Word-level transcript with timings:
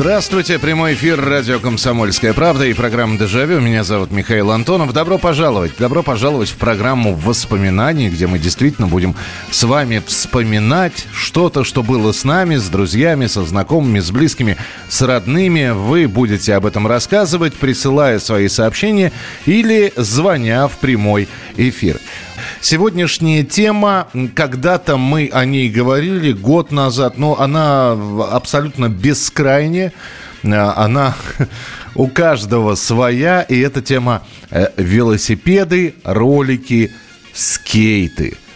Здравствуйте, 0.00 0.58
прямой 0.58 0.94
эфир 0.94 1.22
радио 1.22 1.58
«Комсомольская 1.58 2.32
правда» 2.32 2.64
и 2.64 2.72
программа 2.72 3.18
«Дежавю». 3.18 3.60
Меня 3.60 3.84
зовут 3.84 4.10
Михаил 4.10 4.50
Антонов. 4.50 4.94
Добро 4.94 5.18
пожаловать. 5.18 5.72
Добро 5.78 6.02
пожаловать 6.02 6.48
в 6.48 6.56
программу 6.56 7.14
воспоминаний, 7.14 8.08
где 8.08 8.26
мы 8.26 8.38
действительно 8.38 8.86
будем 8.86 9.14
с 9.50 9.62
вами 9.62 10.02
вспоминать 10.06 11.06
что-то, 11.12 11.64
что 11.64 11.82
было 11.82 12.12
с 12.12 12.24
нами, 12.24 12.56
с 12.56 12.70
друзьями, 12.70 13.26
со 13.26 13.44
знакомыми, 13.44 14.00
с 14.00 14.10
близкими, 14.10 14.56
с 14.88 15.02
родными. 15.02 15.68
Вы 15.68 16.08
будете 16.08 16.54
об 16.54 16.64
этом 16.64 16.86
рассказывать, 16.86 17.52
присылая 17.52 18.20
свои 18.20 18.48
сообщения 18.48 19.12
или 19.44 19.92
звоня 19.96 20.66
в 20.66 20.78
прямой 20.78 21.28
эфир. 21.58 22.00
Сегодняшняя 22.62 23.42
тема, 23.42 24.08
когда-то 24.34 24.98
мы 24.98 25.30
о 25.32 25.46
ней 25.46 25.70
говорили 25.70 26.32
год 26.32 26.70
назад, 26.70 27.16
но 27.16 27.40
она 27.40 27.92
абсолютно 28.30 28.88
бескрайняя. 28.90 29.92
Она 30.42 31.14
у 31.94 32.06
каждого 32.08 32.74
своя, 32.74 33.42
и 33.42 33.58
эта 33.58 33.80
тема 33.80 34.22
э, 34.50 34.68
велосипеды, 34.76 35.94
ролики, 36.04 36.92
скейты– 37.32 38.36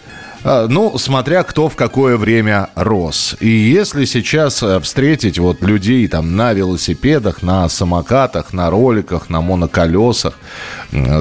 ну, 0.44 0.98
смотря 0.98 1.42
кто 1.42 1.68
в 1.68 1.76
какое 1.76 2.16
время 2.16 2.68
рос. 2.74 3.36
И 3.40 3.48
если 3.48 4.04
сейчас 4.04 4.62
э, 4.62 4.78
встретить 4.80 5.38
вот 5.38 5.62
людей 5.62 6.06
там 6.06 6.36
на 6.36 6.52
велосипедах, 6.52 7.42
на 7.42 7.68
самокатах, 7.68 8.52
на 8.52 8.70
роликах, 8.70 9.30
на 9.30 9.40
моноколесах, 9.40 10.34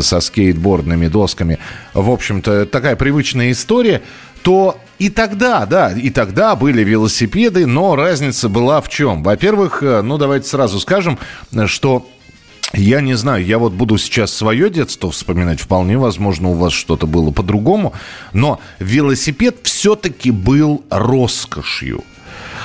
со 0.01 0.19
скейтбордными 0.19 1.07
досками, 1.07 1.57
в 1.93 2.11
общем-то, 2.11 2.65
такая 2.65 2.95
привычная 2.95 3.51
история, 3.51 4.01
то 4.43 4.77
и 4.99 5.09
тогда, 5.09 5.65
да, 5.65 5.91
и 5.91 6.09
тогда 6.09 6.55
были 6.55 6.83
велосипеды, 6.83 7.65
но 7.65 7.95
разница 7.95 8.49
была 8.49 8.81
в 8.81 8.89
чем? 8.89 9.23
Во-первых, 9.23 9.81
э, 9.81 10.01
ну 10.01 10.17
давайте 10.17 10.47
сразу 10.47 10.79
скажем, 10.79 11.17
что 11.65 12.07
я 12.73 13.01
не 13.01 13.13
знаю, 13.15 13.45
я 13.45 13.59
вот 13.59 13.73
буду 13.73 13.97
сейчас 13.97 14.33
свое 14.33 14.69
детство 14.69 15.11
вспоминать. 15.11 15.59
Вполне 15.59 15.97
возможно, 15.97 16.49
у 16.49 16.53
вас 16.53 16.73
что-то 16.73 17.05
было 17.05 17.31
по-другому. 17.31 17.93
Но 18.33 18.59
велосипед 18.79 19.57
все-таки 19.63 20.31
был 20.31 20.83
роскошью. 20.89 22.03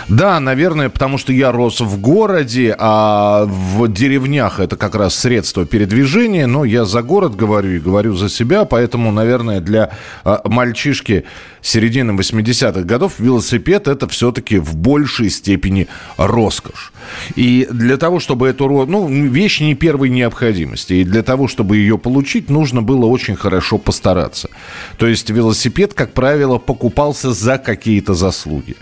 Да, 0.09 0.41
наверное, 0.41 0.89
потому 0.89 1.19
что 1.19 1.35
я 1.35 1.53
рос 1.53 1.81
в 1.81 2.01
городе, 2.01 2.75
а 2.79 3.45
в 3.45 3.89
деревнях 3.89 4.59
это 4.59 4.77
как 4.77 4.95
раз 4.95 5.15
средство 5.15 5.67
передвижения, 5.67 6.47
но 6.47 6.65
я 6.65 6.87
за 6.87 7.03
город 7.03 7.37
говорю 7.37 7.73
и 7.73 7.79
говорю 7.79 8.15
за 8.15 8.31
себя, 8.31 8.65
поэтому, 8.65 9.13
наверное, 9.13 9.61
для 9.61 9.91
а, 10.25 10.41
мальчишки 10.47 11.25
середины 11.61 12.13
80-х 12.13 12.81
годов 12.85 13.19
велосипед 13.19 13.87
это 13.87 14.09
все-таки 14.09 14.59
в 14.59 14.77
большей 14.77 15.29
степени 15.29 15.89
роскошь. 16.17 16.93
И 17.37 17.69
для 17.71 17.99
того, 17.99 18.19
чтобы 18.19 18.49
эту 18.49 18.67
ну, 18.87 19.09
вещь 19.09 19.61
не 19.61 19.75
первой 19.75 20.09
необходимости, 20.09 20.95
и 20.95 21.05
для 21.05 21.23
того, 21.23 21.49
чтобы 21.49 21.77
ее 21.77 21.99
получить, 21.99 22.49
нужно 22.49 22.81
было 22.81 23.05
очень 23.05 23.37
хорошо 23.37 23.77
постараться. 23.77 24.49
То 24.97 25.07
есть 25.07 25.29
велосипед, 25.29 25.93
как 25.93 26.13
правило, 26.15 26.57
покупался 26.57 27.35
за 27.35 27.59
какие-то 27.59 28.15
заслуги. 28.15 28.77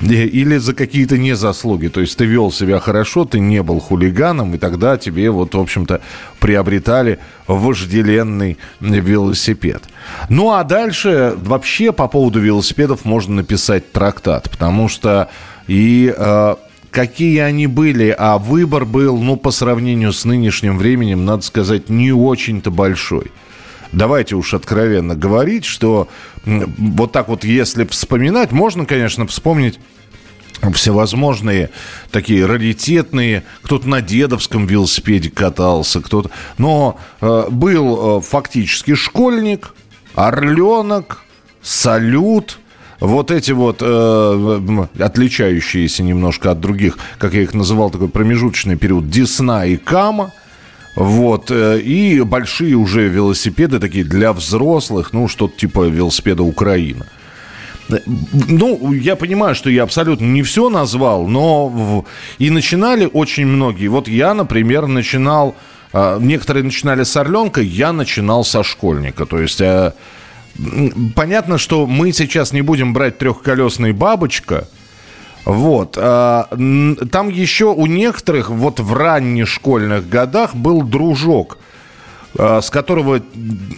Или 0.10 0.56
за 0.56 0.74
какие-то 0.74 1.18
незаслуги. 1.18 1.88
То 1.88 2.00
есть 2.00 2.16
ты 2.16 2.24
вел 2.24 2.50
себя 2.50 2.80
хорошо, 2.80 3.24
ты 3.24 3.38
не 3.38 3.62
был 3.62 3.80
хулиганом, 3.80 4.54
и 4.54 4.58
тогда 4.58 4.96
тебе 4.96 5.30
вот, 5.30 5.54
в 5.54 5.60
общем-то, 5.60 6.00
приобретали 6.38 7.18
вожделенный 7.46 8.56
велосипед. 8.80 9.82
Ну 10.28 10.52
а 10.52 10.64
дальше 10.64 11.34
вообще 11.36 11.92
по 11.92 12.08
поводу 12.08 12.40
велосипедов 12.40 13.04
можно 13.04 13.36
написать 13.36 13.92
трактат, 13.92 14.50
потому 14.50 14.88
что 14.88 15.28
и 15.66 16.12
э, 16.16 16.54
какие 16.90 17.38
они 17.40 17.66
были, 17.66 18.14
а 18.16 18.38
выбор 18.38 18.84
был, 18.84 19.18
ну, 19.18 19.36
по 19.36 19.50
сравнению 19.50 20.12
с 20.12 20.24
нынешним 20.24 20.78
временем, 20.78 21.24
надо 21.24 21.42
сказать, 21.42 21.88
не 21.88 22.12
очень-то 22.12 22.70
большой 22.70 23.30
давайте 23.92 24.36
уж 24.36 24.54
откровенно 24.54 25.14
говорить, 25.14 25.64
что 25.64 26.08
вот 26.44 27.12
так 27.12 27.28
вот, 27.28 27.44
если 27.44 27.84
вспоминать, 27.84 28.52
можно, 28.52 28.86
конечно, 28.86 29.26
вспомнить 29.26 29.78
всевозможные 30.74 31.70
такие 32.10 32.44
раритетные, 32.44 33.44
кто-то 33.62 33.88
на 33.88 34.02
дедовском 34.02 34.66
велосипеде 34.66 35.30
катался, 35.30 36.00
кто-то... 36.00 36.30
Но 36.58 36.98
э, 37.20 37.46
был 37.50 38.18
э, 38.18 38.20
фактически 38.20 38.94
школьник, 38.94 39.74
орленок, 40.14 41.22
салют, 41.62 42.58
вот 43.00 43.30
эти 43.30 43.52
вот 43.52 43.78
э, 43.80 44.86
отличающиеся 44.98 46.02
немножко 46.02 46.50
от 46.50 46.60
других, 46.60 46.98
как 47.18 47.32
я 47.32 47.40
их 47.42 47.54
называл, 47.54 47.90
такой 47.90 48.08
промежуточный 48.08 48.76
период, 48.76 49.08
Десна 49.08 49.64
и 49.64 49.76
Кама– 49.76 50.32
вот. 50.94 51.50
Э, 51.50 51.80
и 51.80 52.20
большие 52.20 52.74
уже 52.74 53.08
велосипеды 53.08 53.78
такие 53.78 54.04
для 54.04 54.32
взрослых, 54.32 55.12
ну, 55.12 55.28
что-то 55.28 55.58
типа 55.58 55.88
велосипеда 55.88 56.42
Украина. 56.42 57.06
Ну, 58.48 58.92
я 58.92 59.16
понимаю, 59.16 59.54
что 59.54 59.68
я 59.68 59.82
абсолютно 59.82 60.24
не 60.24 60.42
все 60.42 60.68
назвал, 60.68 61.26
но 61.26 62.04
и 62.38 62.50
начинали 62.50 63.08
очень 63.12 63.46
многие. 63.46 63.88
Вот 63.88 64.06
я, 64.06 64.32
например, 64.34 64.86
начинал, 64.86 65.54
э, 65.92 66.18
некоторые 66.20 66.64
начинали 66.64 67.02
с 67.02 67.16
орленка, 67.16 67.60
я 67.60 67.92
начинал 67.92 68.44
со 68.44 68.62
школьника. 68.62 69.26
То 69.26 69.40
есть 69.40 69.60
э, 69.60 69.92
понятно, 71.14 71.58
что 71.58 71.86
мы 71.86 72.12
сейчас 72.12 72.52
не 72.52 72.62
будем 72.62 72.92
брать 72.92 73.18
трехколесный 73.18 73.92
бабочка– 73.92 74.68
вот. 75.44 75.96
А, 75.98 76.48
там 77.10 77.28
еще 77.28 77.66
у 77.66 77.86
некоторых 77.86 78.50
вот 78.50 78.80
в 78.80 78.92
ранних 78.94 79.48
школьных 79.48 80.08
годах 80.08 80.54
был 80.54 80.82
дружок 80.82 81.58
а, 82.38 82.60
с 82.60 82.70
которого 82.70 83.20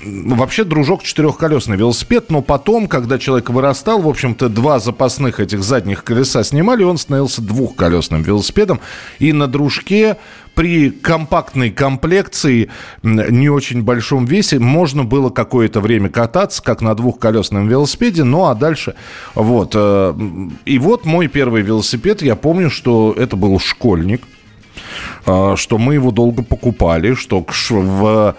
вообще 0.05 0.65
дружок 0.65 1.03
четырехколесный 1.03 1.77
велосипед, 1.77 2.31
но 2.31 2.43
потом, 2.43 2.87
когда 2.87 3.19
человек 3.19 3.49
вырастал, 3.49 4.03
в 4.03 4.09
общем-то, 4.09 4.49
два 4.51 4.79
запасных 4.79 5.41
этих 5.41 5.63
задних 5.63 6.05
колеса 6.05 6.45
снимали, 6.45 6.83
он 6.83 6.99
становился 6.99 7.41
двухколесным 7.41 8.23
велосипедом. 8.23 8.81
И 9.19 9.33
на 9.33 9.47
дружке 9.47 10.19
при 10.55 10.91
компактной 10.91 11.71
комплекции, 11.71 12.71
не 13.03 13.49
очень 13.49 13.83
большом 13.83 14.25
весе, 14.25 14.59
можно 14.59 15.05
было 15.05 15.31
какое-то 15.31 15.81
время 15.81 16.09
кататься, 16.09 16.63
как 16.63 16.83
на 16.83 16.95
двухколесном 16.95 17.69
велосипеде, 17.69 18.25
ну 18.25 18.47
а 18.47 18.55
дальше 18.55 18.95
вот. 19.35 19.73
Э, 19.75 20.15
и 20.65 20.79
вот 20.79 21.05
мой 21.05 21.29
первый 21.29 21.63
велосипед, 21.63 22.23
я 22.23 22.37
помню, 22.37 22.71
что 22.71 23.15
это 23.17 23.37
был 23.37 23.59
школьник, 23.59 24.23
э, 25.27 25.55
что 25.57 25.79
мы 25.79 25.95
его 25.95 26.11
долго 26.11 26.43
покупали, 26.43 27.15
что 27.15 27.43
к, 27.43 27.53
в, 27.71 28.37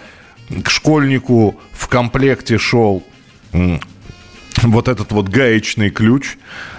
к 0.62 0.70
школьнику 0.70 1.56
в 1.72 1.88
комплекте 1.88 2.58
шел 2.58 3.02
вот 4.62 4.88
этот 4.88 5.12
вот 5.12 5.28
гаечный 5.28 5.90
ключ, 5.90 6.36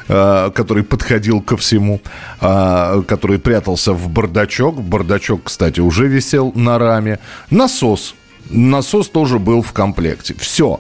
который 0.08 0.84
подходил 0.84 1.42
ко 1.42 1.58
всему, 1.58 2.02
э, 2.42 3.04
который 3.08 3.40
прятался 3.40 3.94
в 3.94 4.10
бардачок. 4.10 4.82
Бардачок, 4.82 5.46
кстати, 5.46 5.80
уже 5.80 6.08
висел 6.08 6.52
на 6.56 6.78
раме. 6.78 7.20
Насос. 7.50 8.16
Насос 8.50 9.10
тоже 9.10 9.40
был 9.40 9.62
в 9.62 9.72
комплекте. 9.74 10.36
Все. 10.38 10.80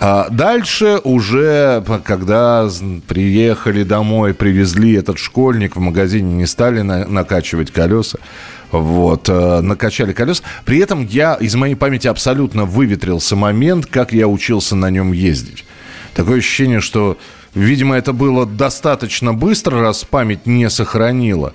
А 0.00 0.28
дальше 0.28 1.00
уже, 1.04 1.82
когда 2.04 2.68
приехали 3.06 3.84
домой, 3.84 4.34
привезли 4.34 4.94
этот 4.94 5.18
школьник, 5.18 5.76
в 5.76 5.80
магазине 5.80 6.34
не 6.34 6.46
стали 6.46 6.82
на, 6.82 7.06
накачивать 7.06 7.70
колеса. 7.70 8.18
Вот, 8.70 9.28
э, 9.28 9.60
накачали 9.60 10.12
колеса. 10.12 10.42
При 10.64 10.78
этом 10.78 11.06
я 11.06 11.34
из 11.34 11.54
моей 11.54 11.76
памяти 11.76 12.08
абсолютно 12.08 12.64
выветрился 12.64 13.36
момент, 13.36 13.86
как 13.86 14.12
я 14.12 14.26
учился 14.26 14.74
на 14.74 14.90
нем 14.90 15.12
ездить. 15.12 15.64
Такое 16.12 16.38
ощущение, 16.38 16.80
что, 16.80 17.16
видимо, 17.54 17.96
это 17.96 18.12
было 18.12 18.46
достаточно 18.46 19.32
быстро, 19.32 19.80
раз 19.80 20.04
память 20.04 20.46
не 20.46 20.68
сохранила 20.70 21.52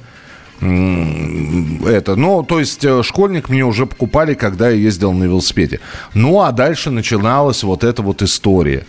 это. 0.62 2.16
Ну, 2.18 2.44
то 2.44 2.60
есть 2.60 2.84
э, 2.84 3.02
школьник 3.04 3.50
мне 3.50 3.64
уже 3.64 3.86
покупали, 3.86 4.34
когда 4.34 4.70
я 4.70 4.76
ездил 4.76 5.14
на 5.14 5.24
велосипеде. 5.24 5.80
Ну, 6.14 6.42
а 6.42 6.52
дальше 6.52 6.92
начиналась 6.92 7.64
вот 7.64 7.84
эта 7.84 8.02
вот 8.02 8.22
история. 8.22 8.86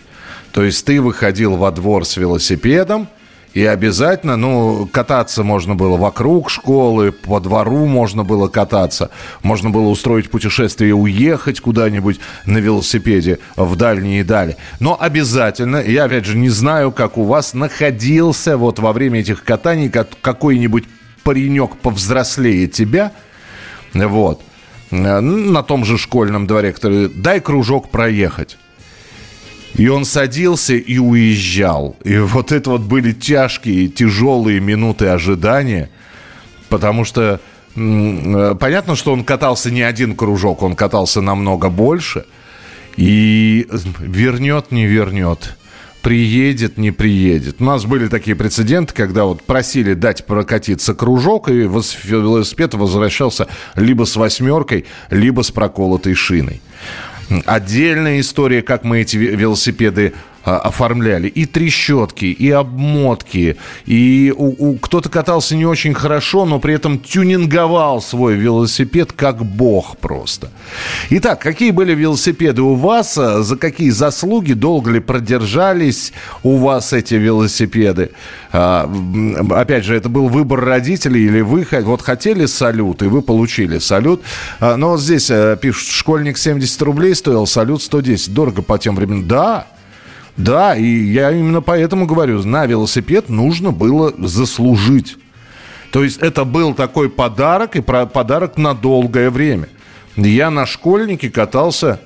То 0.51 0.63
есть 0.63 0.85
ты 0.85 0.99
выходил 0.99 1.55
во 1.55 1.71
двор 1.71 2.05
с 2.05 2.17
велосипедом, 2.17 3.07
И 3.53 3.65
обязательно, 3.65 4.37
ну, 4.37 4.87
кататься 4.91 5.43
можно 5.43 5.75
было 5.75 5.97
вокруг 5.97 6.49
школы, 6.49 7.11
по 7.11 7.41
двору 7.41 7.85
можно 7.85 8.23
было 8.23 8.47
кататься, 8.47 9.09
можно 9.43 9.69
было 9.69 9.89
устроить 9.89 10.29
путешествие, 10.29 10.95
уехать 10.95 11.59
куда-нибудь 11.59 12.21
на 12.45 12.59
велосипеде 12.59 13.39
в 13.57 13.75
дальние 13.75 14.23
дали. 14.23 14.55
Но 14.79 14.97
обязательно, 14.97 15.77
я 15.77 16.05
опять 16.05 16.23
же 16.25 16.37
не 16.37 16.49
знаю, 16.49 16.93
как 16.93 17.17
у 17.17 17.23
вас 17.23 17.53
находился 17.53 18.55
вот 18.55 18.79
во 18.79 18.93
время 18.93 19.19
этих 19.19 19.43
катаний 19.43 19.89
какой-нибудь 19.89 20.85
паренек 21.23 21.75
повзрослее 21.75 22.67
тебя, 22.67 23.11
вот, 23.93 24.41
на 24.91 25.61
том 25.63 25.83
же 25.83 25.97
школьном 25.97 26.47
дворе, 26.47 26.71
который 26.71 27.09
дай 27.09 27.41
кружок 27.41 27.91
проехать. 27.91 28.57
И 29.75 29.87
он 29.87 30.05
садился 30.05 30.73
и 30.73 30.97
уезжал. 30.97 31.95
И 32.03 32.17
вот 32.17 32.51
это 32.51 32.71
вот 32.71 32.81
были 32.81 33.13
тяжкие, 33.13 33.87
тяжелые 33.87 34.59
минуты 34.59 35.07
ожидания, 35.07 35.89
потому 36.69 37.05
что 37.05 37.39
э, 37.75 38.55
понятно, 38.59 38.95
что 38.95 39.13
он 39.13 39.23
катался 39.23 39.71
не 39.71 39.81
один 39.81 40.15
кружок, 40.15 40.61
он 40.61 40.75
катался 40.75 41.21
намного 41.21 41.69
больше. 41.69 42.25
И 42.97 43.67
вернет, 43.99 44.71
не 44.71 44.85
вернет 44.85 45.55
приедет, 46.01 46.77
не 46.77 46.91
приедет. 46.91 47.57
У 47.59 47.63
нас 47.63 47.85
были 47.85 48.07
такие 48.07 48.35
прецеденты, 48.35 48.93
когда 48.93 49.25
вот 49.25 49.43
просили 49.43 49.93
дать 49.93 50.25
прокатиться 50.25 50.93
кружок, 50.93 51.49
и 51.49 51.53
велосипед 51.53 52.73
возвращался 52.73 53.47
либо 53.75 54.05
с 54.05 54.15
восьмеркой, 54.15 54.85
либо 55.09 55.41
с 55.41 55.51
проколотой 55.51 56.13
шиной. 56.13 56.61
Отдельная 57.45 58.19
история, 58.19 58.61
как 58.61 58.83
мы 58.83 59.01
эти 59.01 59.17
велосипеды 59.17 60.13
оформляли. 60.43 61.27
И 61.27 61.45
трещотки, 61.45 62.25
и 62.25 62.49
обмотки, 62.49 63.57
и 63.85 64.33
у, 64.35 64.71
у, 64.71 64.77
кто-то 64.77 65.09
катался 65.09 65.55
не 65.55 65.65
очень 65.65 65.93
хорошо, 65.93 66.45
но 66.45 66.59
при 66.59 66.73
этом 66.73 66.99
тюнинговал 66.99 68.01
свой 68.01 68.35
велосипед 68.35 69.11
как 69.11 69.45
бог 69.45 69.97
просто. 69.97 70.49
Итак, 71.09 71.41
какие 71.41 71.71
были 71.71 71.93
велосипеды 71.93 72.61
у 72.61 72.75
вас? 72.75 73.17
А, 73.17 73.43
за 73.43 73.55
какие 73.55 73.89
заслуги? 73.89 74.53
Долго 74.53 74.91
ли 74.91 74.99
продержались 74.99 76.13
у 76.43 76.57
вас 76.57 76.93
эти 76.93 77.15
велосипеды? 77.15 78.11
А, 78.51 78.91
опять 79.51 79.85
же, 79.85 79.95
это 79.95 80.09
был 80.09 80.27
выбор 80.27 80.61
родителей 80.61 81.25
или 81.25 81.41
вы 81.41 81.67
вот 81.83 82.01
хотели 82.01 82.45
салют, 82.45 83.01
и 83.03 83.05
вы 83.05 83.21
получили 83.21 83.77
салют. 83.77 84.21
Но 84.59 84.91
вот 84.91 85.01
здесь 85.01 85.31
пишут, 85.61 85.89
школьник 85.89 86.37
70 86.37 86.81
рублей 86.81 87.15
стоил, 87.15 87.45
салют 87.45 87.81
110. 87.81 88.33
Дорого 88.33 88.61
по 88.61 88.77
тем 88.77 88.95
временам. 88.95 89.27
Да, 89.27 89.67
да, 90.37 90.75
и 90.75 90.85
я 90.85 91.31
именно 91.31 91.61
поэтому 91.61 92.05
говорю, 92.05 92.43
на 92.43 92.65
велосипед 92.65 93.29
нужно 93.29 93.71
было 93.71 94.13
заслужить. 94.17 95.17
То 95.91 96.03
есть 96.03 96.19
это 96.19 96.45
был 96.45 96.73
такой 96.73 97.09
подарок, 97.09 97.75
и 97.75 97.81
подарок 97.81 98.57
на 98.57 98.73
долгое 98.73 99.29
время. 99.29 99.67
Я 100.15 100.49
на 100.49 100.65
школьнике 100.65 101.29
катался, 101.29 101.99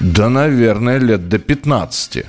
да, 0.00 0.28
наверное, 0.28 0.98
лет 0.98 1.28
до 1.28 1.38
15. 1.38 2.24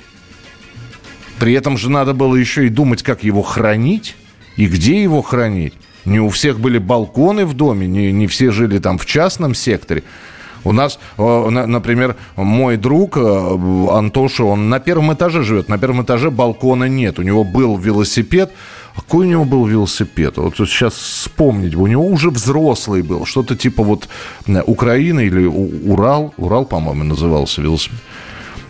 При 1.38 1.52
этом 1.52 1.78
же 1.78 1.90
надо 1.90 2.14
было 2.14 2.34
еще 2.34 2.66
и 2.66 2.70
думать, 2.70 3.02
как 3.02 3.22
его 3.24 3.42
хранить 3.42 4.16
и 4.56 4.66
где 4.66 5.02
его 5.02 5.22
хранить. 5.22 5.74
Не 6.04 6.20
у 6.20 6.28
всех 6.30 6.58
были 6.58 6.78
балконы 6.78 7.46
в 7.46 7.54
доме, 7.54 7.86
не, 7.86 8.12
не 8.12 8.26
все 8.26 8.50
жили 8.50 8.78
там 8.78 8.98
в 8.98 9.06
частном 9.06 9.54
секторе. 9.54 10.02
У 10.64 10.72
нас, 10.72 10.98
э, 11.18 11.48
например, 11.66 12.16
мой 12.36 12.76
друг 12.76 13.16
э, 13.16 13.56
Антоша, 13.90 14.44
он 14.44 14.68
на 14.68 14.80
первом 14.80 15.12
этаже 15.12 15.42
живет. 15.42 15.68
На 15.68 15.78
первом 15.78 16.02
этаже 16.02 16.30
балкона 16.30 16.88
нет. 16.88 17.18
У 17.18 17.22
него 17.22 17.44
был 17.44 17.76
велосипед. 17.76 18.50
Какой 18.94 19.26
у 19.26 19.30
него 19.30 19.44
был 19.44 19.66
велосипед? 19.66 20.36
Вот 20.36 20.56
сейчас 20.56 20.94
вспомнить. 20.94 21.74
У 21.76 21.86
него 21.86 22.06
уже 22.06 22.30
взрослый 22.30 23.02
был. 23.02 23.24
Что-то 23.24 23.56
типа 23.56 23.82
вот 23.82 24.08
э, 24.46 24.62
Украина 24.66 25.20
или 25.20 25.46
Урал. 25.46 26.34
Урал, 26.36 26.64
по-моему, 26.64 27.04
назывался 27.04 27.62
велосипед. 27.62 27.98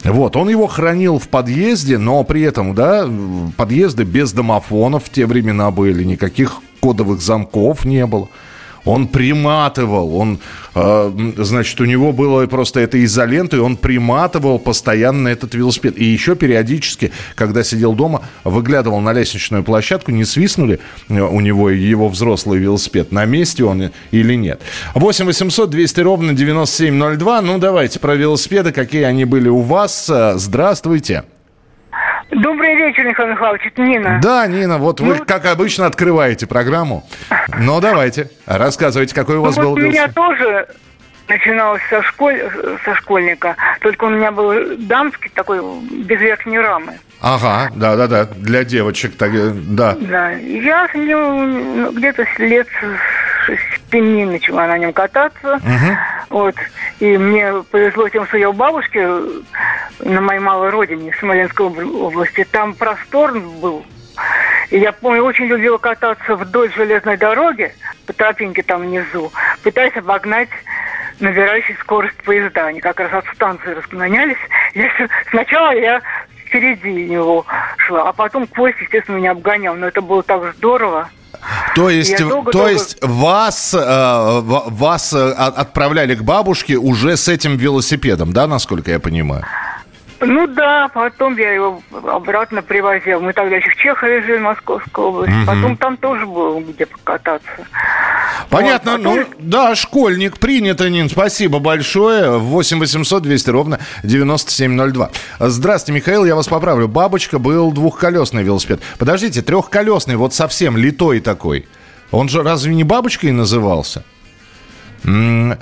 Вот, 0.04 0.36
он 0.36 0.48
его 0.48 0.68
хранил 0.68 1.18
в 1.18 1.28
подъезде, 1.28 1.98
но 1.98 2.22
при 2.22 2.42
этом, 2.42 2.72
да, 2.72 3.08
подъезды 3.56 4.04
без 4.04 4.32
домофонов 4.32 5.04
в 5.04 5.10
те 5.10 5.26
времена 5.26 5.72
были, 5.72 6.04
никаких 6.04 6.60
кодовых 6.80 7.20
замков 7.20 7.84
не 7.84 8.06
было 8.06 8.28
он 8.88 9.06
приматывал, 9.06 10.16
он, 10.16 10.38
э, 10.74 11.32
значит, 11.36 11.80
у 11.80 11.84
него 11.84 12.12
было 12.12 12.46
просто 12.46 12.80
это 12.80 13.02
изолента, 13.04 13.56
и 13.56 13.60
он 13.60 13.76
приматывал 13.76 14.58
постоянно 14.58 15.28
этот 15.28 15.54
велосипед. 15.54 15.98
И 15.98 16.04
еще 16.04 16.34
периодически, 16.36 17.12
когда 17.34 17.62
сидел 17.62 17.92
дома, 17.92 18.22
выглядывал 18.44 19.00
на 19.00 19.12
лестничную 19.12 19.62
площадку, 19.62 20.10
не 20.10 20.24
свистнули 20.24 20.80
э, 21.08 21.20
у 21.20 21.40
него 21.40 21.68
его 21.70 22.08
взрослый 22.08 22.58
велосипед, 22.58 23.12
на 23.12 23.26
месте 23.26 23.64
он 23.64 23.90
или 24.10 24.34
нет. 24.34 24.60
8 24.94 25.26
800 25.26 25.68
200 25.68 26.00
ровно 26.00 26.32
9702. 26.32 27.42
Ну, 27.42 27.58
давайте 27.58 27.98
про 28.00 28.14
велосипеды, 28.14 28.72
какие 28.72 29.02
они 29.02 29.26
были 29.26 29.48
у 29.48 29.60
вас. 29.60 30.08
Э, 30.08 30.34
здравствуйте. 30.36 31.24
Добрый 32.30 32.74
вечер, 32.74 33.04
Михаил 33.04 33.30
Михайлович, 33.30 33.62
это 33.66 33.80
Нина. 33.80 34.20
Да, 34.22 34.46
Нина, 34.46 34.76
вот 34.78 35.00
ну, 35.00 35.06
вы, 35.06 35.24
как 35.24 35.46
обычно, 35.46 35.86
открываете 35.86 36.46
программу. 36.46 37.06
Но 37.58 37.80
давайте, 37.80 38.30
рассказывайте, 38.46 39.14
какой 39.14 39.36
у 39.36 39.42
вас 39.42 39.56
ну, 39.56 39.62
был 39.62 39.70
вот 39.70 39.78
У 39.78 39.82
меня 39.82 40.08
тоже 40.08 40.68
начиналось 41.26 41.82
со, 41.88 42.02
школь, 42.02 42.40
со 42.84 42.94
школьника, 42.96 43.56
только 43.80 44.04
у 44.04 44.10
меня 44.10 44.30
был 44.30 44.76
дамский 44.78 45.30
такой, 45.34 45.60
без 46.04 46.20
верхней 46.20 46.58
рамы. 46.58 46.98
Ага, 47.20 47.70
да-да-да, 47.74 48.26
для 48.36 48.64
девочек, 48.64 49.16
так, 49.16 49.34
э, 49.34 49.50
да. 49.52 49.96
Да, 49.98 50.30
я 50.32 50.88
с 50.88 50.94
ним 50.94 51.82
ну, 51.82 51.92
где-то 51.92 52.26
лет 52.38 52.68
с 53.56 53.90
семи 53.90 54.24
начала 54.24 54.66
на 54.66 54.78
нем 54.78 54.92
кататься. 54.92 55.56
Угу. 55.56 55.96
Вот. 56.30 56.54
И 57.00 57.16
мне 57.16 57.52
повезло 57.70 58.08
тем, 58.08 58.26
что 58.26 58.38
я 58.38 58.50
у 58.50 58.52
бабушки 58.52 58.98
на 60.00 60.20
моей 60.20 60.40
малой 60.40 60.70
родине, 60.70 61.12
в 61.12 61.16
Смоленской 61.16 61.66
области. 61.66 62.46
Там 62.50 62.74
простор 62.74 63.38
был. 63.38 63.84
И 64.70 64.78
я 64.78 64.92
помню, 64.92 65.22
очень 65.22 65.46
любила 65.46 65.78
кататься 65.78 66.36
вдоль 66.36 66.72
железной 66.72 67.16
дороги, 67.16 67.72
по 68.06 68.12
тропинке 68.12 68.62
там 68.62 68.82
внизу, 68.82 69.32
пытаясь 69.62 69.96
обогнать 69.96 70.50
набирающий 71.20 71.76
скорость 71.76 72.22
поезда. 72.24 72.66
Они 72.66 72.80
как 72.80 73.00
раз 73.00 73.12
от 73.12 73.26
станции 73.34 73.72
расклонялись. 73.72 74.36
Я, 74.74 74.90
сначала 75.30 75.70
я 75.74 76.02
впереди 76.44 77.06
него 77.06 77.46
шла, 77.78 78.08
а 78.08 78.12
потом 78.12 78.46
поезд, 78.46 78.80
естественно, 78.80 79.16
меня 79.16 79.32
обгонял. 79.32 79.74
Но 79.74 79.86
это 79.86 80.02
было 80.02 80.22
так 80.22 80.54
здорово. 80.56 81.08
То 81.74 81.90
есть, 81.90 82.18
долго, 82.18 82.50
то 82.50 82.58
долго... 82.58 82.72
есть 82.72 82.98
вас, 83.02 83.74
э, 83.74 84.40
вас 84.42 85.12
э, 85.12 85.32
отправляли 85.32 86.14
к 86.14 86.22
бабушке 86.22 86.76
уже 86.76 87.16
с 87.16 87.28
этим 87.28 87.56
велосипедом, 87.56 88.32
да, 88.32 88.46
насколько 88.46 88.90
я 88.90 88.98
понимаю? 89.00 89.44
Ну 90.20 90.46
да, 90.48 90.88
потом 90.88 91.36
я 91.36 91.52
его 91.52 91.80
обратно 92.06 92.62
привозил. 92.62 93.20
Мы 93.20 93.32
тогда 93.32 93.56
еще 93.56 93.70
в 93.70 93.76
Чехове 93.76 94.22
жили, 94.22 94.38
Московской 94.38 95.04
области. 95.04 95.34
Угу. 95.34 95.46
Потом 95.46 95.76
там 95.76 95.96
тоже 95.96 96.26
было 96.26 96.60
где 96.60 96.86
покататься. 96.86 97.48
Понятно. 98.50 98.92
Вот, 98.92 99.02
потом... 99.04 99.16
Ну, 99.16 99.26
да, 99.38 99.74
школьник. 99.76 100.38
Принято, 100.38 100.90
Нин. 100.90 101.08
Спасибо 101.08 101.60
большое. 101.60 102.38
8 102.38 102.80
800 102.80 103.22
200 103.22 103.50
ровно 103.50 103.78
9702. 104.02 105.10
Здравствуйте, 105.38 106.00
Михаил. 106.00 106.24
Я 106.24 106.34
вас 106.34 106.48
поправлю. 106.48 106.88
Бабочка 106.88 107.38
был 107.38 107.70
двухколесный 107.70 108.42
велосипед. 108.42 108.80
Подождите, 108.98 109.42
трехколесный, 109.42 110.16
вот 110.16 110.34
совсем 110.34 110.76
литой 110.76 111.20
такой. 111.20 111.68
Он 112.10 112.28
же 112.28 112.42
разве 112.42 112.74
не 112.74 112.84
бабочкой 112.84 113.30
назывался? 113.32 114.02
-м 115.04 115.58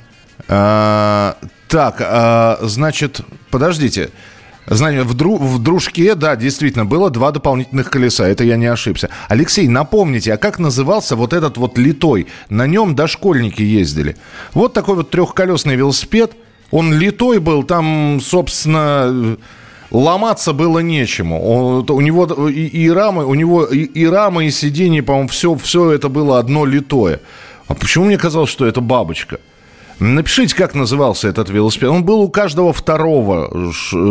а, 0.49 1.37
так, 1.69 1.97
а, 2.00 2.59
значит, 2.62 3.21
подождите. 3.50 4.11
Знаете, 4.68 5.02
в, 5.02 5.14
дру, 5.14 5.37
в 5.37 5.62
дружке, 5.62 6.14
да, 6.14 6.35
действительно, 6.35 6.85
было 6.85 7.08
два 7.11 7.30
дополнительных 7.30 7.88
колеса, 7.88 8.26
это 8.26 8.42
я 8.42 8.56
не 8.56 8.66
ошибся. 8.66 9.11
Алексей, 9.28 9.68
напомните, 9.68 10.35
а 10.35 10.37
как 10.37 10.58
назывался 10.58 11.14
вот 11.14 11.32
этот 11.32 11.56
вот 11.56 11.78
литой? 11.78 12.26
На 12.49 12.66
нем 12.66 12.96
дошкольники 12.96 13.62
ездили. 13.62 14.16
Вот 14.54 14.73
такой 14.73 14.96
вот 14.96 15.11
трехколесный 15.11 15.76
велосипед, 15.76 16.32
он 16.73 16.92
литой 16.92 17.38
был, 17.38 17.62
там, 17.62 18.18
собственно, 18.20 19.37
ломаться 19.92 20.52
было 20.52 20.80
нечему. 20.80 21.40
Он, 21.42 21.87
у 21.88 22.00
него 22.00 22.49
и, 22.49 22.66
и 22.66 22.90
рамы, 22.90 23.25
у 23.25 23.35
него 23.35 23.64
и, 23.64 23.85
и 23.85 24.04
рамы, 24.04 24.46
и 24.46 24.50
сиденье, 24.50 25.02
по-моему, 25.02 25.28
все, 25.28 25.54
все 25.54 25.92
это 25.92 26.08
было 26.08 26.40
одно 26.40 26.64
литое. 26.64 27.20
А 27.68 27.75
почему 27.75 28.06
мне 28.06 28.18
казалось, 28.18 28.50
что 28.50 28.66
это 28.66 28.80
бабочка? 28.80 29.38
Напишите, 29.99 30.55
как 30.55 30.75
назывался 30.75 31.29
этот 31.29 31.49
велосипед. 31.49 31.88
Он 31.88 32.05
был 32.05 32.21
у 32.21 32.29
каждого 32.29 32.75
второго 32.75 33.47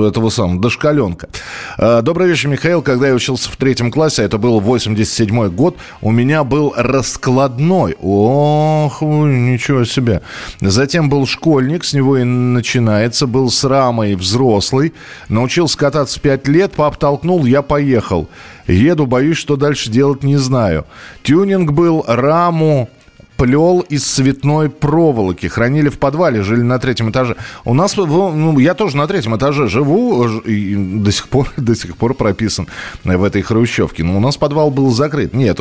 этого 0.07 0.29
самого 0.29 0.59
дошкаленка. 0.59 1.29
А, 1.77 2.01
добрый 2.01 2.27
вечер, 2.27 2.47
Михаил. 2.47 2.81
Когда 2.81 3.09
я 3.09 3.13
учился 3.13 3.51
в 3.51 3.55
третьем 3.55 3.91
классе, 3.91 4.23
это 4.23 4.39
был 4.39 4.59
87 4.59 5.49
год, 5.49 5.77
у 6.01 6.09
меня 6.09 6.43
был 6.43 6.73
раскладной. 6.75 7.95
Ох, 8.01 9.03
ничего 9.03 9.85
себе. 9.85 10.23
Затем 10.59 11.07
был 11.07 11.27
школьник, 11.27 11.83
с 11.83 11.93
него 11.93 12.17
и 12.17 12.23
начинается. 12.23 13.27
Был 13.27 13.51
с 13.51 13.63
рамой 13.63 14.15
взрослый. 14.15 14.93
Научился 15.29 15.77
кататься 15.77 16.17
в 16.17 16.21
5 16.23 16.47
лет, 16.47 16.71
пап 16.71 16.97
толкнул, 16.97 17.45
я 17.45 17.61
поехал. 17.61 18.27
Еду, 18.65 19.05
боюсь, 19.05 19.37
что 19.37 19.55
дальше 19.55 19.91
делать 19.91 20.23
не 20.23 20.37
знаю. 20.37 20.85
Тюнинг 21.21 21.73
был, 21.73 22.03
раму, 22.07 22.89
плел 23.37 23.81
из 23.81 24.03
цветной 24.03 24.69
проволоки. 24.69 25.47
Хранили 25.47 25.89
в 25.89 25.99
подвале, 25.99 26.41
жили 26.41 26.61
на 26.61 26.79
третьем 26.79 27.09
этаже. 27.09 27.35
У 27.63 27.73
нас, 27.73 27.95
ну, 27.97 28.59
я 28.59 28.73
тоже 28.73 28.97
на 28.97 29.07
третьем 29.07 29.35
этаже 29.35 29.67
живу, 29.67 30.25
и 30.39 30.75
до 30.75 31.11
сих 31.11 31.27
пор, 31.29 31.51
до 31.57 31.75
сих 31.75 31.97
пор 31.97 32.13
прописан 32.13 32.67
в 33.03 33.23
этой 33.23 33.41
хрущевке. 33.41 34.03
Но 34.03 34.17
у 34.17 34.19
нас 34.19 34.37
подвал 34.37 34.71
был 34.71 34.91
закрыт. 34.91 35.33
Нет, 35.33 35.59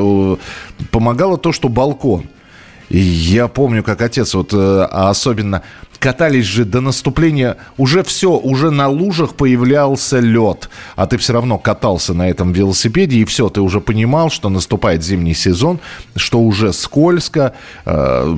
помогало 0.90 1.38
то, 1.38 1.52
что 1.52 1.68
балкон. 1.68 2.24
И 2.90 2.98
я 2.98 3.48
помню, 3.48 3.82
как 3.82 4.02
отец, 4.02 4.34
вот, 4.34 4.52
э, 4.52 4.56
а 4.56 5.08
особенно 5.08 5.62
катались 6.04 6.44
же 6.44 6.66
до 6.66 6.82
наступления, 6.82 7.56
уже 7.78 8.02
все, 8.02 8.32
уже 8.32 8.70
на 8.70 8.88
лужах 8.88 9.36
появлялся 9.36 10.18
лед, 10.18 10.68
а 10.96 11.06
ты 11.06 11.16
все 11.16 11.32
равно 11.32 11.56
катался 11.56 12.12
на 12.12 12.28
этом 12.28 12.52
велосипеде, 12.52 13.16
и 13.20 13.24
все, 13.24 13.48
ты 13.48 13.62
уже 13.62 13.80
понимал, 13.80 14.28
что 14.28 14.50
наступает 14.50 15.02
зимний 15.02 15.32
сезон, 15.32 15.80
что 16.14 16.40
уже 16.40 16.74
скользко, 16.74 17.54
э, 17.86 18.36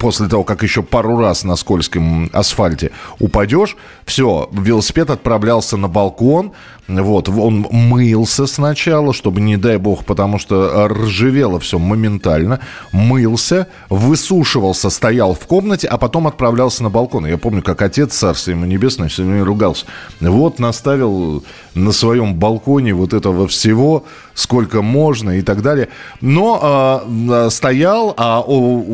после 0.00 0.28
того, 0.28 0.44
как 0.44 0.62
еще 0.62 0.82
пару 0.82 1.18
раз 1.18 1.44
на 1.44 1.56
скользком 1.56 2.30
асфальте 2.32 2.90
упадешь, 3.18 3.76
все, 4.06 4.48
велосипед 4.50 5.10
отправлялся 5.10 5.76
на 5.76 5.88
балкон, 5.88 6.52
вот, 6.88 7.28
он 7.28 7.66
мылся 7.70 8.46
сначала, 8.46 9.12
чтобы, 9.12 9.42
не 9.42 9.58
дай 9.58 9.76
бог, 9.76 10.06
потому 10.06 10.38
что 10.38 10.88
ржавело 10.88 11.60
все 11.60 11.78
моментально, 11.78 12.60
мылся, 12.92 13.66
высушивался, 13.90 14.88
стоял 14.88 15.34
в 15.34 15.46
комнате, 15.46 15.86
а 15.86 15.98
потом 15.98 16.26
отправлялся 16.26 16.77
на 16.80 16.90
балкон. 16.90 17.26
Я 17.26 17.38
помню, 17.38 17.62
как 17.62 17.82
отец, 17.82 18.14
царство 18.14 18.50
ему 18.50 18.64
небесное, 18.64 19.08
все 19.08 19.24
время 19.24 19.44
ругался. 19.44 19.86
Вот 20.20 20.58
наставил 20.58 21.44
на 21.78 21.92
своем 21.92 22.34
балконе 22.34 22.94
вот 22.94 23.12
этого 23.12 23.46
всего, 23.46 24.04
сколько 24.34 24.82
можно 24.82 25.38
и 25.38 25.42
так 25.42 25.62
далее. 25.62 25.88
Но 26.20 27.02
э, 27.08 27.50
стоял, 27.50 28.14
а 28.16 28.42
о, 28.46 28.84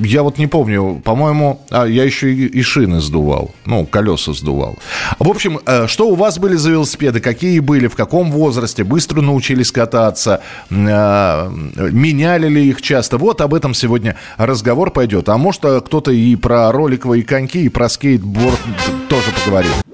я 0.00 0.22
вот 0.22 0.38
не 0.38 0.46
помню, 0.46 1.02
по-моему, 1.04 1.60
а, 1.70 1.84
я 1.84 2.04
еще 2.04 2.32
и, 2.32 2.46
и 2.46 2.62
шины 2.62 3.00
сдувал, 3.00 3.50
ну, 3.66 3.84
колеса 3.86 4.32
сдувал. 4.32 4.76
В 5.18 5.28
общем, 5.28 5.60
э, 5.66 5.86
что 5.86 6.08
у 6.08 6.14
вас 6.14 6.38
были 6.38 6.56
за 6.56 6.70
велосипеды, 6.70 7.20
какие 7.20 7.58
были, 7.60 7.88
в 7.88 7.96
каком 7.96 8.30
возрасте, 8.30 8.84
быстро 8.84 9.20
научились 9.20 9.72
кататься, 9.72 10.40
э, 10.70 11.50
меняли 11.90 12.48
ли 12.48 12.68
их 12.68 12.82
часто? 12.82 13.18
Вот 13.18 13.40
об 13.40 13.54
этом 13.54 13.74
сегодня 13.74 14.16
разговор 14.36 14.90
пойдет. 14.90 15.28
А 15.28 15.38
может, 15.38 15.60
кто-то 15.60 16.10
и 16.10 16.36
про 16.36 16.72
роликовые 16.72 17.22
коньки, 17.22 17.64
и 17.64 17.68
про 17.68 17.88
скейтборд 17.88 18.58
тоже 19.08 19.26
поговорит. 19.44 19.93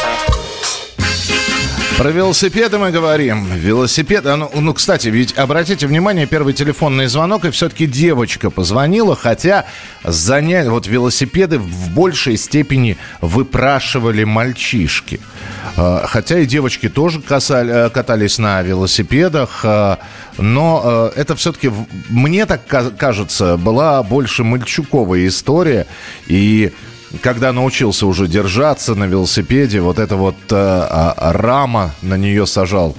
Про 2.01 2.09
велосипеды 2.09 2.79
мы 2.79 2.89
говорим. 2.89 3.45
Велосипед. 3.45 4.25
А 4.25 4.35
ну, 4.35 4.49
ну, 4.55 4.73
кстати, 4.73 5.09
ведь 5.09 5.37
обратите 5.37 5.85
внимание, 5.85 6.25
первый 6.25 6.55
телефонный 6.55 7.05
звонок, 7.05 7.45
и 7.45 7.51
все-таки 7.51 7.85
девочка 7.85 8.49
позвонила, 8.49 9.15
хотя 9.15 9.65
занять 10.03 10.67
вот 10.67 10.87
велосипеды 10.87 11.59
в 11.59 11.91
большей 11.91 12.37
степени 12.37 12.97
выпрашивали 13.21 14.23
мальчишки. 14.23 15.19
А, 15.77 16.07
хотя 16.07 16.39
и 16.39 16.47
девочки 16.47 16.89
тоже 16.89 17.21
касали, 17.21 17.71
э, 17.85 17.89
катались 17.91 18.39
на 18.39 18.63
велосипедах, 18.63 19.61
а, 19.63 19.99
но 20.39 21.11
э, 21.15 21.19
это 21.19 21.35
все-таки, 21.35 21.71
мне 22.09 22.47
так 22.47 22.61
кажется, 22.97 23.57
была 23.57 24.01
больше 24.01 24.43
мальчуковая 24.43 25.27
история. 25.27 25.85
И 26.25 26.71
когда 27.21 27.51
научился 27.51 28.07
уже 28.07 28.27
держаться 28.27 28.95
на 28.95 29.05
велосипеде, 29.05 29.81
вот 29.81 29.99
эта 29.99 30.15
вот 30.15 30.35
э, 30.49 30.55
а, 30.55 31.33
рама 31.33 31.93
на 32.01 32.17
нее 32.17 32.45
сажал 32.47 32.95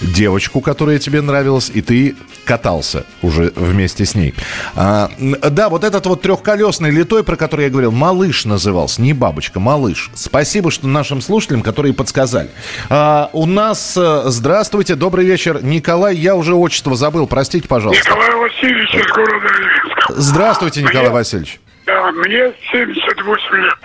девочку, 0.00 0.60
которая 0.60 0.98
тебе 0.98 1.20
нравилась, 1.22 1.70
и 1.72 1.80
ты 1.80 2.16
катался 2.44 3.04
уже 3.22 3.52
вместе 3.56 4.04
с 4.04 4.14
ней. 4.14 4.34
А, 4.74 5.10
да, 5.18 5.68
вот 5.68 5.84
этот 5.84 6.06
вот 6.06 6.22
трехколесный 6.22 6.90
литой, 6.90 7.24
про 7.24 7.36
который 7.36 7.64
я 7.64 7.70
говорил, 7.70 7.92
малыш 7.92 8.44
назывался, 8.44 9.02
не 9.02 9.12
бабочка, 9.12 9.58
малыш. 9.58 10.10
Спасибо, 10.14 10.70
что 10.70 10.86
нашим 10.86 11.20
слушателям, 11.20 11.62
которые 11.62 11.92
подсказали. 11.94 12.50
А, 12.88 13.30
у 13.32 13.46
нас, 13.46 13.96
э, 13.96 14.22
здравствуйте, 14.26 14.94
добрый 14.94 15.24
вечер, 15.24 15.62
Николай, 15.62 16.14
я 16.16 16.36
уже 16.36 16.54
отчество 16.54 16.94
забыл, 16.94 17.26
простите, 17.26 17.66
пожалуйста. 17.66 18.04
Николай 18.04 18.34
Васильевич 18.36 18.94
из 18.94 19.12
города 19.12 19.46
Ленинска. 19.46 20.14
Здравствуйте, 20.16 20.82
Николай 20.82 21.06
Мне... 21.06 21.14
Васильевич. 21.14 21.60
Да, 21.86 22.10
мне 22.12 22.52
78 22.72 23.56
лет. 23.56 23.78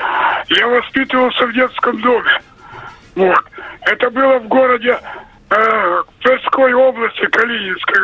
Я 0.50 0.67
воспитывался 0.67 1.46
в 1.46 1.53
детском 1.53 2.01
доме. 2.01 2.41
Вот. 3.15 3.43
Это 3.81 4.10
было 4.10 4.39
в 4.39 4.48
городе 4.48 4.98
э, 5.51 6.03
Тверской 6.22 6.74
области, 6.74 7.25
Калининской, 7.27 8.01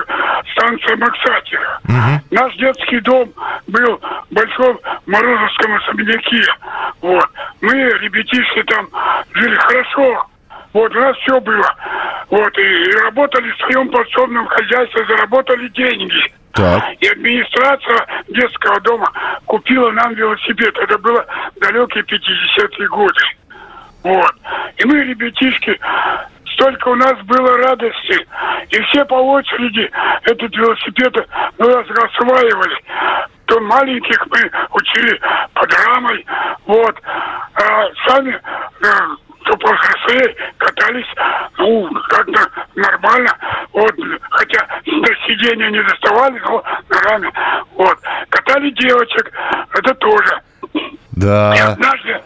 станция 0.52 0.98
Максатина. 0.98 1.80
Угу. 1.86 2.22
Наш 2.32 2.56
детский 2.58 3.00
дом 3.00 3.34
был 3.68 4.00
в 4.30 4.34
Большом 4.34 4.80
Морозовском 5.08 5.76
особняке. 5.76 6.44
Вот. 7.02 7.30
Мы, 7.62 7.74
ребятишки, 7.74 8.64
там 8.64 8.88
жили 9.34 9.56
хорошо. 9.56 10.28
Вот, 10.74 10.96
у 10.96 11.00
нас 11.00 11.18
все 11.18 11.40
было. 11.40 11.76
Вот, 12.30 12.58
и, 12.58 12.62
и 12.62 12.92
работали 13.04 13.50
в 13.50 13.58
своем 13.58 13.90
подсобном 13.90 14.46
хозяйстве, 14.46 15.06
заработали 15.08 15.68
деньги. 15.70 16.32
Так. 16.58 16.84
И 17.00 17.08
администрация 17.08 18.08
детского 18.30 18.80
дома 18.82 19.12
купила 19.46 19.92
нам 19.92 20.16
велосипед. 20.16 20.76
Это 20.76 20.98
было 20.98 21.24
далекие 21.62 22.04
50-е 22.04 22.88
годы. 22.88 23.22
Вот. 24.02 24.34
И 24.78 24.86
мы, 24.86 25.04
ребятишки, 25.04 25.80
столько 26.54 26.88
у 26.88 26.96
нас 26.96 27.16
было 27.26 27.58
радости. 27.58 28.28
И 28.72 28.82
все 28.86 29.06
по 29.06 29.16
очереди 29.16 29.88
этот 30.24 30.56
велосипед 30.56 31.14
ну, 31.60 31.68
нас 31.70 31.86
осваивали. 31.92 32.78
То 33.46 33.60
маленьких 33.60 34.26
мы 34.32 34.52
учили 34.72 35.22
под 35.54 35.72
рамой. 35.86 36.26
Вот. 36.66 37.00
А 37.54 37.86
сами 38.08 38.32
э, 38.34 38.88
то 39.48 39.58
повзрослее 39.58 40.36
катались, 40.58 41.08
ну, 41.58 41.90
как-то 42.10 42.50
нормально. 42.76 43.32
Вот, 43.74 43.94
хотя 44.30 44.68
до 44.86 45.16
сидения 45.26 45.70
не 45.70 45.82
доставали, 45.84 46.40
но 46.40 46.64
ногами. 46.90 47.32
Вот. 47.76 47.98
Катали 48.30 48.70
девочек, 48.72 49.32
это 49.74 49.94
тоже. 49.96 50.42
Да. 51.14 51.54
И 51.56 51.60
однажды, 51.60 52.22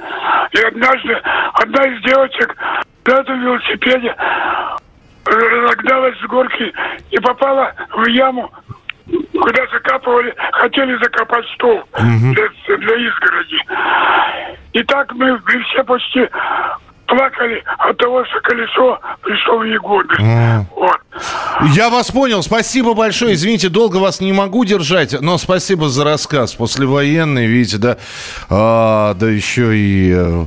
и 0.51 0.61
однажды 0.61 1.13
одна 1.53 1.83
из 1.87 2.01
девочек 2.03 2.55
на 3.05 3.11
этом 3.13 3.41
велосипеде 3.41 4.15
разогналась 5.25 6.17
с 6.19 6.23
горки 6.23 6.73
и 7.11 7.17
попала 7.19 7.73
в 7.91 8.05
яму, 8.07 8.51
куда 9.31 9.67
закапывали, 9.71 10.33
хотели 10.53 10.97
закопать 10.97 11.45
стол 11.55 11.77
угу. 11.77 12.33
для, 12.33 12.77
для 12.77 12.95
изгороди. 12.95 13.57
И 14.73 14.83
так 14.83 15.13
мы, 15.13 15.31
мы 15.33 15.63
все 15.63 15.83
почти 15.83 16.27
плакали 17.11 17.61
от 17.77 17.97
того, 17.97 18.23
что 18.25 18.39
колесо 18.41 18.99
пришло 19.21 19.57
в 19.57 19.65
негодность. 19.65 20.21
Mm. 20.21 20.65
Вот. 20.75 21.71
Я 21.75 21.89
вас 21.89 22.09
понял. 22.09 22.41
Спасибо 22.41 22.93
большое. 22.93 23.33
Извините, 23.33 23.67
долго 23.67 23.97
вас 23.97 24.21
не 24.21 24.31
могу 24.31 24.63
держать, 24.63 25.19
но 25.19 25.37
спасибо 25.37 25.89
за 25.89 26.05
рассказ. 26.05 26.55
Послевоенный, 26.55 27.47
видите, 27.47 27.77
да, 27.77 27.97
а, 28.49 29.13
да 29.15 29.29
еще 29.29 29.77
и... 29.77 30.13
Э, 30.15 30.45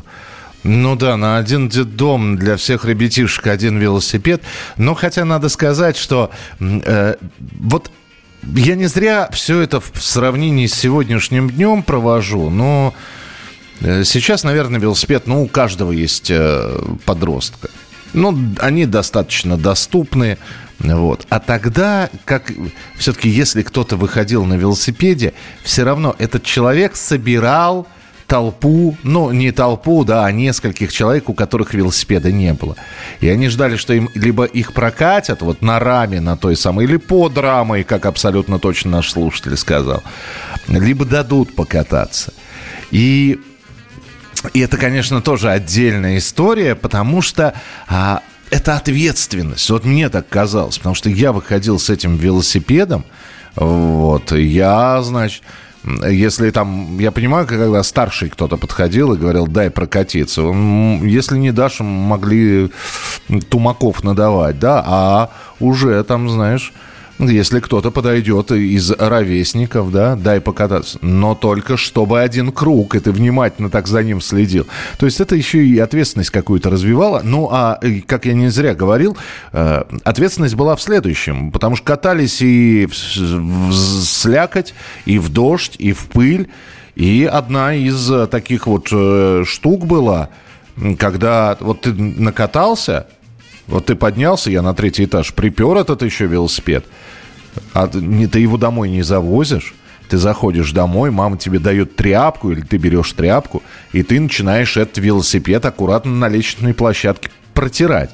ну 0.63 0.97
да, 0.97 1.19
на 1.19 1.37
один 1.37 1.69
дом 1.69 2.37
для 2.37 2.57
всех 2.57 2.87
ребятишек 2.87 3.47
один 3.47 3.77
велосипед. 3.79 4.43
Но 4.79 4.95
хотя 4.95 5.27
надо 5.27 5.51
сказать, 5.51 5.99
что 5.99 6.31
э, 6.61 7.17
вот 7.61 7.91
я 8.43 8.75
не 8.75 8.87
зря 8.87 9.29
все 9.33 9.61
это 9.61 9.81
в 9.81 9.91
сравнении 10.01 10.67
с 10.67 10.75
сегодняшним 10.75 11.51
днем 11.51 11.83
провожу, 11.83 12.49
но 12.49 12.95
сейчас, 14.05 14.45
наверное, 14.45 14.81
велосипед, 14.81 15.27
ну, 15.27 15.43
у 15.43 15.47
каждого 15.47 15.93
есть 15.93 16.31
э, 16.31 16.79
подростка. 17.05 17.69
Ну, 18.15 18.37
они 18.61 18.87
достаточно 18.87 19.57
доступны. 19.57 20.39
Вот. 20.79 21.27
А 21.29 21.41
тогда, 21.41 22.09
как 22.25 22.51
все-таки, 22.97 23.29
если 23.29 23.63
кто-то 23.63 23.97
выходил 23.97 24.45
на 24.45 24.55
велосипеде, 24.55 25.35
все 25.63 25.85
равно 25.85 26.17
этот 26.19 26.45
человек 26.45 26.97
собирал 26.97 27.87
толпу, 28.27 28.97
ну, 29.03 29.31
не 29.33 29.53
толпу, 29.53 30.05
да, 30.05 30.25
а 30.25 30.33
нескольких 30.33 30.93
человек, 30.93 31.29
у 31.29 31.35
которых 31.35 31.75
велосипеда 31.75 32.33
не 32.33 32.55
было. 32.55 32.77
И 33.21 33.29
они 33.29 33.49
ждали, 33.49 33.77
что 33.77 33.93
им 33.93 34.09
либо 34.15 34.45
их 34.45 34.73
прокатят 34.73 35.43
вот 35.43 35.61
на 35.63 35.79
раме, 35.79 36.21
на 36.21 36.37
той 36.37 36.57
самой, 36.57 36.87
или 36.87 36.97
под 36.97 37.37
рамой, 37.37 37.85
как 37.85 38.07
абсолютно 38.07 38.59
точно 38.59 38.93
наш 38.93 39.11
слушатель 39.11 39.57
сказал, 39.57 40.03
либо 40.69 41.05
дадут 41.05 41.55
покататься. 41.55 42.33
И 42.91 43.41
и 44.53 44.61
это, 44.61 44.77
конечно, 44.77 45.21
тоже 45.23 45.51
отдельная 45.51 46.19
история, 46.19 46.75
потому 46.75 47.23
что 47.23 47.55
а, 47.89 48.23
это 48.51 48.77
ответственность. 48.77 49.69
Вот 49.71 49.85
мне 49.85 50.09
так 50.09 50.29
казалось, 50.29 50.79
потому 50.79 50.95
что 50.95 51.11
я 51.11 51.33
выходил 51.33 51.79
с 51.79 51.91
этим 51.91 52.17
велосипедом, 52.17 53.05
вот, 53.57 54.33
я, 54.33 55.01
значит, 55.03 55.43
если 56.09 56.51
там, 56.51 56.99
я 56.99 57.13
понимаю, 57.13 57.47
когда 57.47 57.83
старший 57.83 58.31
кто-то 58.31 58.57
подходил 58.57 59.13
и 59.13 59.19
говорил, 59.19 59.47
дай 59.47 59.71
прокатиться, 59.71 60.43
если 60.43 61.37
не 61.37 61.53
дашь, 61.53 61.81
могли 61.81 62.71
тумаков 63.51 64.03
надавать, 64.03 64.59
да, 64.59 64.83
а 64.87 65.31
уже 65.61 66.03
там, 66.05 66.29
знаешь, 66.31 66.73
если 67.19 67.61
кто-то 67.61 67.91
подойдет 67.91 68.51
из 68.51 68.91
ровесников, 68.91 69.93
да, 69.93 70.17
дай 70.17 70.41
покататься. 70.41 70.99
Но 71.01 71.35
только 71.35 71.77
чтобы 71.77 72.21
один 72.21 72.51
круг, 72.51 72.97
и 72.97 73.01
ты 73.01 73.13
внимательно 73.13 73.71
так 73.71 73.87
за 73.87 74.03
ним 74.03 74.21
следил. 74.21 74.67
То 74.99 75.07
есть 75.07 75.21
это 75.21 75.37
еще 75.37 75.65
и 75.65 75.79
ответственность 75.79 76.31
какую-то 76.31 76.71
развивала. 76.71 77.21
Ну, 77.23 77.49
а, 77.51 77.79
как 78.07 78.27
я 78.27 78.35
не 78.35 78.49
зря 78.49 78.75
говорил, 78.75 79.17
э, 79.53 79.85
ответственность 80.03 80.57
была 80.57 80.75
в 80.75 80.83
следующем. 80.83 81.53
Потому 81.53 81.77
что 81.77 81.87
катались 81.87 82.43
и 82.43 82.87
в 82.87 83.73
слякоть, 83.73 84.75
и 85.07 85.19
в 85.19 85.29
дождь, 85.29 85.77
и 85.79 85.93
в 85.93 86.07
пыль. 86.07 86.49
И 86.97 87.29
одна 87.31 87.75
из 87.75 88.11
таких 88.29 88.67
вот 88.67 88.89
э, 88.93 89.45
штук 89.47 89.87
была, 89.87 90.31
когда 90.99 91.57
вот 91.61 91.83
ты 91.83 91.93
накатался, 91.93 93.07
вот 93.67 93.87
ты 93.87 93.95
поднялся, 93.95 94.51
я 94.51 94.63
на 94.63 94.75
третий 94.75 95.05
этаж, 95.05 95.33
припер 95.35 95.77
этот 95.77 96.03
еще 96.03 96.27
велосипед, 96.27 96.85
а 97.73 97.89
не, 97.93 98.27
ты 98.27 98.41
его 98.41 98.57
домой 98.57 98.91
не 98.91 99.03
завозишь, 99.03 99.75
ты 100.09 100.19
заходишь 100.19 100.73
домой, 100.73 101.11
мама 101.11 101.39
тебе 101.39 101.59
дает 101.59 101.97
тряпку, 101.97 102.51
или 102.51 102.61
ты 102.61 102.77
берешь 102.77 103.13
тряпку, 103.13 103.63
и 103.93 104.03
ты 104.03 104.21
начинаешь 104.21 104.77
этот 104.77 104.99
велосипед 104.99 105.65
аккуратно 105.65 106.13
на 106.13 106.29
лестничной 106.29 106.75
площадке 106.75 107.31
протирать. 107.55 108.11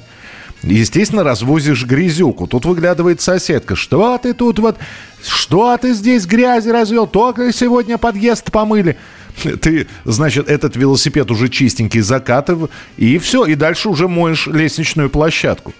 Естественно, 0.63 1.23
развозишь 1.23 1.85
грязюку. 1.85 2.45
Тут 2.45 2.65
выглядывает 2.65 3.19
соседка. 3.19 3.75
Что 3.75 4.17
ты 4.19 4.33
тут 4.33 4.59
вот... 4.59 4.77
Что 5.23 5.75
ты 5.77 5.93
здесь 5.93 6.25
грязи 6.25 6.69
развел? 6.69 7.07
Только 7.07 7.51
сегодня 7.51 7.97
подъезд 7.97 8.51
помыли. 8.51 8.97
Ты, 9.61 9.87
значит, 10.05 10.49
этот 10.49 10.75
велосипед 10.75 11.31
уже 11.31 11.49
чистенький 11.49 12.01
закатываешь, 12.01 12.71
и 12.97 13.17
все, 13.17 13.45
и 13.45 13.55
дальше 13.55 13.89
уже 13.89 14.07
моешь 14.07 14.47
лестничную 14.47 15.09
площадку. 15.09 15.73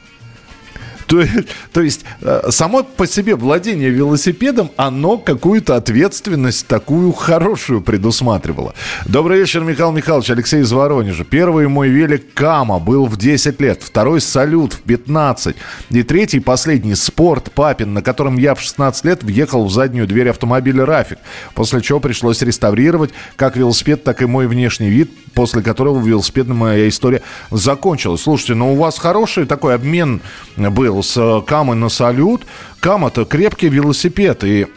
То, 1.12 1.26
то 1.74 1.82
есть 1.82 2.06
э, 2.22 2.52
само 2.52 2.84
по 2.84 3.06
себе 3.06 3.36
владение 3.36 3.90
велосипедом, 3.90 4.72
оно 4.78 5.18
какую-то 5.18 5.76
ответственность 5.76 6.68
такую 6.68 7.12
хорошую 7.12 7.82
предусматривало. 7.82 8.74
Добрый 9.06 9.40
вечер, 9.40 9.60
Михаил 9.60 9.92
Михайлович, 9.92 10.30
Алексей 10.30 10.62
из 10.62 10.72
Воронежа. 10.72 11.26
Первый 11.26 11.68
мой 11.68 11.90
велик 11.90 12.34
Кама 12.34 12.80
был 12.80 13.08
в 13.08 13.18
10 13.18 13.60
лет, 13.60 13.84
второй 13.84 14.22
Салют 14.22 14.72
в 14.72 14.80
15, 14.84 15.54
и 15.90 16.04
третий, 16.04 16.40
последний 16.40 16.96
Спорт 16.96 17.52
Папин, 17.52 17.94
на 17.94 18.02
котором 18.02 18.38
я 18.38 18.56
в 18.56 18.62
16 18.62 19.04
лет 19.04 19.22
въехал 19.22 19.66
в 19.66 19.72
заднюю 19.72 20.08
дверь 20.08 20.30
автомобиля 20.30 20.86
Рафик, 20.86 21.18
после 21.56 21.82
чего 21.82 22.00
пришлось 22.00 22.42
реставрировать 22.42 23.12
как 23.36 23.58
велосипед, 23.58 24.06
так 24.06 24.22
и 24.22 24.26
мой 24.26 24.48
внешний 24.48 24.90
вид, 24.90 25.12
после 25.34 25.62
которого 25.62 26.00
велосипедная 26.00 26.56
моя 26.56 26.88
история 26.88 27.22
закончилась. 27.50 28.22
Слушайте, 28.22 28.56
ну 28.56 28.72
у 28.72 28.78
вас 28.78 28.98
хороший 28.98 29.46
такой 29.46 29.76
обмен 29.76 30.22
был 30.56 31.01
с 31.02 31.18
э, 31.18 31.42
Камой 31.46 31.76
на 31.76 31.90
Салют. 31.90 32.46
Кама-то 32.80 33.26
крепкий 33.26 33.70
велосипед, 33.70 34.44
и 34.44 34.68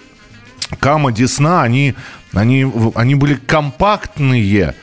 Кама 0.80 1.12
Десна, 1.12 1.62
они, 1.62 1.94
они, 2.32 2.66
они 2.94 3.14
были 3.14 3.34
компактные, 3.34 4.74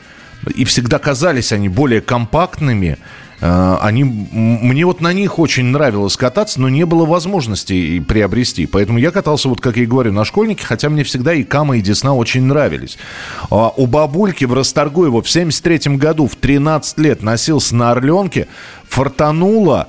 и 0.54 0.64
всегда 0.64 0.98
казались 0.98 1.52
они 1.52 1.68
более 1.68 2.00
компактными, 2.00 2.98
Э, 3.42 3.76
они, 3.80 4.04
мне 4.04 4.86
вот 4.86 5.00
на 5.00 5.12
них 5.12 5.40
очень 5.40 5.64
нравилось 5.64 6.16
кататься, 6.16 6.60
но 6.60 6.68
не 6.68 6.86
было 6.86 7.04
возможности 7.04 7.98
приобрести. 7.98 8.66
Поэтому 8.66 8.98
я 8.98 9.10
катался, 9.10 9.48
вот 9.48 9.60
как 9.60 9.76
я 9.76 9.82
и 9.82 9.86
говорю, 9.86 10.12
на 10.12 10.24
школьнике, 10.24 10.64
хотя 10.64 10.88
мне 10.88 11.02
всегда 11.02 11.34
и 11.34 11.42
Кама, 11.42 11.76
и 11.76 11.80
Десна 11.80 12.14
очень 12.14 12.44
нравились. 12.44 12.98
А 13.50 13.72
у 13.76 13.86
бабульки 13.86 14.44
в 14.44 14.54
Расторгуево 14.54 15.22
в 15.22 15.28
73 15.28 15.96
году 15.96 16.28
в 16.28 16.36
13 16.36 16.98
лет 16.98 17.22
носился 17.22 17.74
на 17.74 17.90
Орленке, 17.90 18.46
фортануло, 18.88 19.88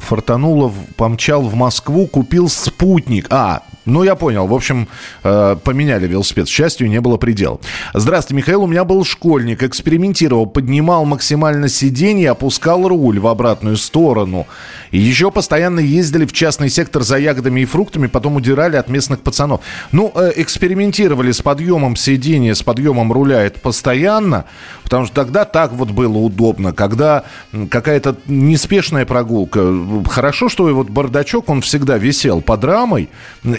фортануло, 0.00 0.72
помчал 0.96 1.42
в 1.42 1.54
Москву, 1.54 2.06
купил 2.06 2.48
спутник. 2.48 3.26
А, 3.30 3.62
ну, 3.86 4.02
я 4.02 4.16
понял. 4.16 4.46
В 4.48 4.54
общем, 4.54 4.88
э, 5.22 5.56
поменяли 5.62 6.08
велосипед. 6.08 6.46
К 6.46 6.48
счастью, 6.48 6.88
не 6.88 7.00
было 7.00 7.16
предела. 7.16 7.60
Здравствуйте, 7.94 8.36
Михаил. 8.36 8.64
У 8.64 8.66
меня 8.66 8.84
был 8.84 9.04
школьник. 9.04 9.62
Экспериментировал. 9.62 10.46
Поднимал 10.46 11.04
максимально 11.04 11.68
сиденье, 11.68 12.30
опускал 12.30 12.88
руль 12.88 13.20
в 13.20 13.28
обратную 13.28 13.76
сторону. 13.76 14.46
И 14.90 14.98
еще 14.98 15.30
постоянно 15.30 15.78
ездили 15.78 16.26
в 16.26 16.32
частный 16.32 16.68
сектор 16.68 17.02
за 17.02 17.16
ягодами 17.18 17.60
и 17.60 17.64
фруктами, 17.64 18.08
потом 18.08 18.36
удирали 18.36 18.76
от 18.76 18.88
местных 18.88 19.20
пацанов. 19.20 19.60
Ну, 19.92 20.10
э, 20.16 20.32
экспериментировали 20.36 21.30
с 21.30 21.40
подъемом 21.40 21.94
сиденья, 21.94 22.54
с 22.54 22.62
подъемом 22.64 23.12
руля. 23.12 23.42
Это 23.42 23.60
постоянно. 23.60 24.46
Потому 24.82 25.06
что 25.06 25.14
тогда 25.14 25.44
так 25.44 25.72
вот 25.72 25.90
было 25.90 26.18
удобно. 26.18 26.72
Когда 26.72 27.22
какая-то 27.70 28.16
неспешная 28.26 29.06
прогулка. 29.06 29.72
Хорошо, 30.08 30.48
что 30.48 30.74
вот 30.74 30.90
бардачок, 30.90 31.48
он 31.48 31.60
всегда 31.60 31.98
висел 31.98 32.40
под 32.40 32.64
рамой. 32.64 33.08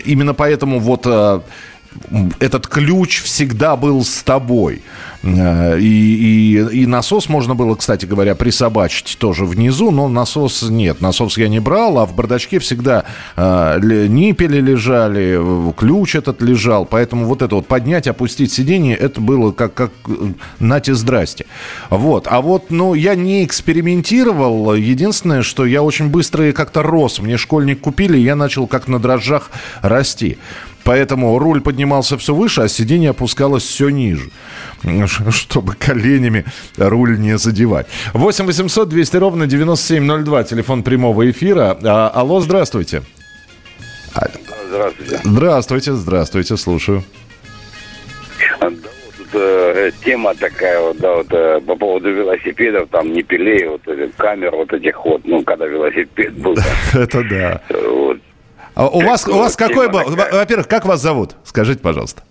И 0.03 0.16
именно 0.17 0.33
поэтому 0.33 0.79
вот 0.79 1.05
э, 1.05 1.41
этот 2.39 2.67
ключ 2.67 3.21
всегда 3.21 3.75
был 3.75 4.03
с 4.03 4.23
тобой. 4.23 4.81
Э, 5.23 5.79
и, 5.79 6.55
и, 6.55 6.81
и 6.81 6.85
насос 6.85 7.29
можно 7.29 7.55
было, 7.55 7.75
кстати 7.75 8.05
говоря, 8.05 8.35
присобачить 8.35 9.17
тоже 9.19 9.45
внизу, 9.45 9.91
но 9.91 10.07
насос 10.07 10.63
нет. 10.69 11.01
Насос 11.01 11.37
я 11.37 11.47
не 11.47 11.59
брал, 11.59 11.99
а 11.99 12.05
в 12.05 12.15
бардачке 12.15 12.59
всегда 12.59 13.05
э, 13.35 13.79
ниппели 14.07 14.61
лежали, 14.61 15.73
ключ 15.73 16.15
этот 16.15 16.41
лежал. 16.41 16.85
Поэтому 16.85 17.25
вот 17.25 17.41
это 17.41 17.55
вот 17.55 17.67
поднять, 17.67 18.07
опустить 18.07 18.51
сиденье, 18.51 18.95
это 18.95 19.19
было 19.21 19.51
как, 19.51 19.73
как 19.73 19.91
э, 20.07 20.33
нате 20.59 20.93
здрасте. 20.93 21.45
Вот. 21.89 22.27
А 22.29 22.41
вот, 22.41 22.69
ну, 22.69 22.93
я 22.93 23.15
не 23.15 23.43
экспериментировал. 23.43 24.73
Единственное, 24.75 25.41
что 25.41 25.65
я 25.65 25.83
очень 25.83 26.09
быстро 26.09 26.51
как-то 26.51 26.83
рос. 26.83 27.19
Мне 27.19 27.37
школьник 27.37 27.81
купили, 27.81 28.17
и 28.17 28.23
я 28.23 28.35
начал 28.35 28.67
как 28.67 28.87
на 28.87 28.99
дрожжах 28.99 29.49
расти. 29.81 30.37
Поэтому 30.87 31.37
руль 31.37 31.59
поднимался 31.59 32.17
все 32.17 32.33
выше, 32.33 32.61
а 32.61 32.69
сиденье 32.69 33.09
опускалось 33.09 33.63
все 33.63 33.89
ниже 33.89 34.29
чтобы 35.31 35.73
коленями 35.75 36.45
руль 36.77 37.19
не 37.19 37.37
задевать. 37.37 37.87
8 38.13 38.45
800 38.45 38.87
200 38.87 39.17
ровно 39.17 39.47
9702, 39.47 40.43
телефон 40.45 40.83
прямого 40.83 41.29
эфира. 41.29 41.77
А, 41.83 42.09
алло, 42.09 42.39
здравствуйте. 42.39 43.01
Здравствуйте. 44.69 45.19
Здравствуйте, 45.23 45.93
здравствуйте, 45.93 46.57
слушаю. 46.57 47.03
Да, 48.61 48.69
вот 48.69 49.15
тут 49.17 49.27
э, 49.33 49.91
тема 50.05 50.35
такая 50.35 50.79
вот, 50.79 50.97
да, 50.99 51.15
вот 51.15 51.27
э, 51.31 51.59
по 51.67 51.75
поводу 51.75 52.13
велосипедов, 52.13 52.87
там 52.89 53.11
не 53.11 53.23
пилей, 53.23 53.67
вот 53.67 53.81
э, 53.87 54.09
камер 54.15 54.55
вот 54.55 54.71
этих 54.71 55.03
вот, 55.03 55.21
ну, 55.25 55.43
когда 55.43 55.65
велосипед 55.65 56.33
был. 56.35 56.55
Это 56.93 57.23
да. 57.29 57.61
Вот. 57.69 58.19
А 58.77 58.87
у 58.89 59.01
вас, 59.01 59.27
у 59.27 59.35
вас 59.35 59.55
какой 59.55 59.89
был? 59.89 60.01
Во-первых, 60.05 60.67
как 60.67 60.85
вас 60.85 61.01
зовут? 61.01 61.31
Скажите, 61.43 61.79
пожалуйста. 61.79 62.21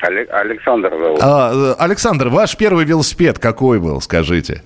Александр 0.00 0.90
зовут. 0.90 1.18
А, 1.20 1.52
э, 1.52 1.82
Александр, 1.82 2.28
ваш 2.28 2.56
первый 2.56 2.84
велосипед 2.84 3.40
какой 3.40 3.80
был, 3.80 4.00
скажите? 4.00 4.62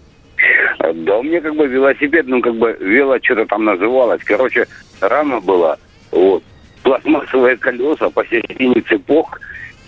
Да 0.78 1.16
у 1.16 1.22
меня 1.22 1.40
как 1.40 1.54
бы 1.54 1.66
велосипед, 1.66 2.26
ну 2.26 2.42
как 2.42 2.56
бы 2.56 2.76
вело 2.80 3.16
что-то 3.22 3.46
там 3.46 3.64
называлось. 3.64 4.20
Короче, 4.22 4.66
рама 5.00 5.40
была, 5.40 5.78
вот, 6.10 6.42
пластмассовые 6.82 7.56
колеса, 7.56 8.10
посередине 8.10 8.82
цепок 8.82 9.40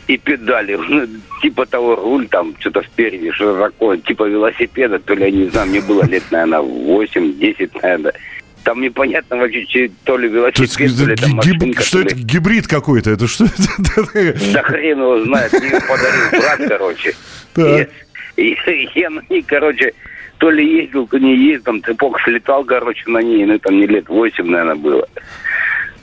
и 0.06 0.16
педали. 0.16 0.76
Ну, 0.76 1.06
типа 1.42 1.66
того 1.66 1.96
руль 1.96 2.28
там, 2.28 2.54
что-то 2.60 2.82
спереди, 2.82 3.30
что-то 3.32 3.70
такое, 3.70 3.98
типа 3.98 4.24
велосипеда, 4.24 5.00
то 5.00 5.12
ли, 5.12 5.24
я 5.24 5.30
не 5.30 5.44
знаю, 5.50 5.68
мне 5.68 5.82
было 5.82 6.04
лет, 6.04 6.22
наверное, 6.30 6.60
8-10, 6.60 7.70
наверное. 7.82 8.14
Там 8.64 8.80
непонятно 8.80 9.36
вообще, 9.36 9.90
то 10.04 10.16
ли 10.16 10.28
велосипед, 10.28 10.70
то, 10.72 10.82
есть, 10.82 10.98
то 10.98 11.06
ли 11.06 11.14
это 11.14 11.28
машинка. 11.28 11.82
Что 11.82 12.00
это, 12.00 12.14
гибрид 12.14 12.68
какой-то? 12.68 13.10
Это 13.10 13.26
что 13.26 13.44
это? 13.46 14.34
Да 14.52 14.62
хрен 14.62 14.98
его 14.98 15.24
знает, 15.24 15.52
мне 15.52 15.80
подарил 15.80 16.30
брат, 16.30 16.60
короче. 16.68 17.14
Так. 17.54 17.88
И, 18.36 18.56
и, 18.64 19.08
и, 19.28 19.42
короче, 19.42 19.92
то 20.38 20.50
ли 20.50 20.82
ездил, 20.82 21.06
то 21.06 21.18
не 21.18 21.36
ездил, 21.36 21.64
там 21.64 21.82
цепок 21.82 22.20
слетал, 22.24 22.64
короче, 22.64 23.02
на 23.06 23.18
ней, 23.18 23.44
ну, 23.44 23.58
там 23.58 23.78
не 23.78 23.86
лет 23.86 24.08
8, 24.08 24.44
наверное, 24.44 24.74
было. 24.74 25.08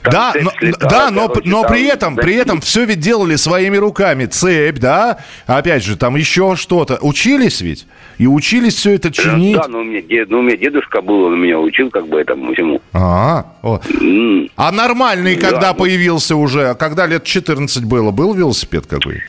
Там 0.02 0.12
да, 0.12 0.32
но, 0.40 0.50
слетала, 0.58 0.90
да, 0.90 1.10
но, 1.10 1.28
короче, 1.28 1.48
но 1.48 1.64
при 1.64 1.86
этом, 1.86 2.16
при 2.16 2.34
этом 2.34 2.60
все 2.62 2.84
ведь 2.84 3.00
делали 3.00 3.36
своими 3.36 3.76
руками. 3.76 4.24
Цепь, 4.24 4.78
да, 4.78 5.18
опять 5.46 5.84
же, 5.84 5.96
там 5.96 6.16
еще 6.16 6.56
что-то. 6.56 6.98
Учились 7.02 7.60
ведь? 7.60 7.86
И 8.16 8.26
учились 8.26 8.76
все 8.76 8.92
это 8.92 9.10
чинить? 9.10 9.56
Да, 9.56 9.68
но 9.68 9.80
у 9.80 9.84
меня, 9.84 10.00
дед, 10.00 10.30
ну, 10.30 10.38
у 10.38 10.42
меня 10.42 10.56
дедушка 10.56 11.02
был, 11.02 11.24
он 11.24 11.40
меня 11.40 11.58
учил 11.58 11.90
как 11.90 12.06
бы 12.06 12.18
этому 12.18 12.54
всему. 12.54 12.80
А, 12.94 13.44
о. 13.62 13.78
Mm. 13.78 14.50
а 14.56 14.72
нормальный, 14.72 15.36
да, 15.36 15.50
когда 15.50 15.72
ну... 15.72 15.78
появился 15.78 16.34
уже, 16.34 16.68
а 16.70 16.74
когда 16.74 17.06
лет 17.06 17.24
14 17.24 17.84
было, 17.84 18.10
был 18.10 18.32
велосипед 18.32 18.86
какой? 18.86 19.22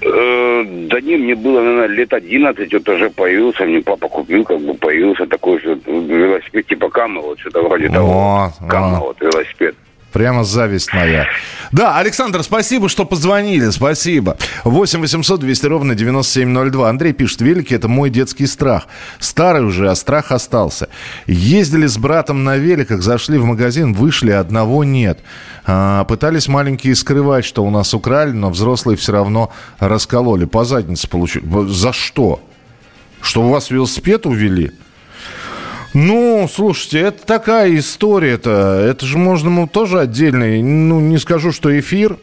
Э, 0.00 0.64
да 0.64 1.00
не, 1.00 1.16
мне 1.16 1.34
было, 1.34 1.60
наверное, 1.60 1.86
лет 1.86 2.12
11, 2.12 2.72
вот 2.72 2.88
уже 2.88 3.10
появился, 3.10 3.64
мне 3.64 3.80
папа 3.80 4.08
купил, 4.08 4.44
как 4.44 4.60
бы 4.60 4.74
появился 4.74 5.26
такой 5.26 5.60
же 5.60 5.78
велосипед 5.86 6.66
типа 6.66 6.90
Кама, 6.90 7.20
вот 7.20 7.38
что-то 7.38 7.62
вроде 7.62 7.88
того. 7.88 8.52
Кама, 8.68 9.00
вот 9.00 9.20
велосипед. 9.20 9.74
Прямо 10.14 10.44
зависть 10.44 10.94
моя. 10.94 11.26
Да, 11.72 11.98
Александр, 11.98 12.44
спасибо, 12.44 12.88
что 12.88 13.04
позвонили. 13.04 13.70
Спасибо. 13.70 14.36
8 14.62 15.00
800 15.00 15.40
200 15.40 15.66
ровно 15.66 15.96
9702. 15.96 16.88
Андрей 16.88 17.12
пишет, 17.12 17.40
велики– 17.40 17.74
это 17.74 17.88
мой 17.88 18.10
детский 18.10 18.46
страх. 18.46 18.86
Старый 19.18 19.64
уже, 19.64 19.90
а 19.90 19.96
страх 19.96 20.30
остался. 20.30 20.88
Ездили 21.26 21.88
с 21.88 21.98
братом 21.98 22.44
на 22.44 22.56
великах, 22.56 23.02
зашли 23.02 23.38
в 23.38 23.44
магазин, 23.44 23.92
вышли, 23.92 24.30
одного 24.30 24.84
нет. 24.84 25.18
А, 25.66 26.04
пытались 26.04 26.46
маленькие 26.46 26.94
скрывать, 26.94 27.44
что 27.44 27.64
у 27.64 27.70
нас 27.70 27.92
украли, 27.92 28.30
но 28.30 28.50
взрослые 28.50 28.96
все 28.96 29.10
равно 29.10 29.52
раскололи. 29.80 30.44
По 30.44 30.64
заднице 30.64 31.08
получили. 31.08 31.44
За 31.72 31.92
что? 31.92 32.40
Что 33.20 33.42
у 33.42 33.48
вас 33.48 33.68
велосипед 33.68 34.26
увели? 34.26 34.70
Ну, 35.94 36.48
слушайте, 36.52 36.98
это 36.98 37.24
такая 37.24 37.78
история-то. 37.78 38.50
Это 38.84 39.06
же 39.06 39.16
можно 39.16 39.46
ему 39.48 39.68
тоже 39.68 40.00
отдельный, 40.00 40.60
ну, 40.60 40.98
не 40.98 41.18
скажу, 41.18 41.52
что 41.52 41.78
эфир 41.78 42.18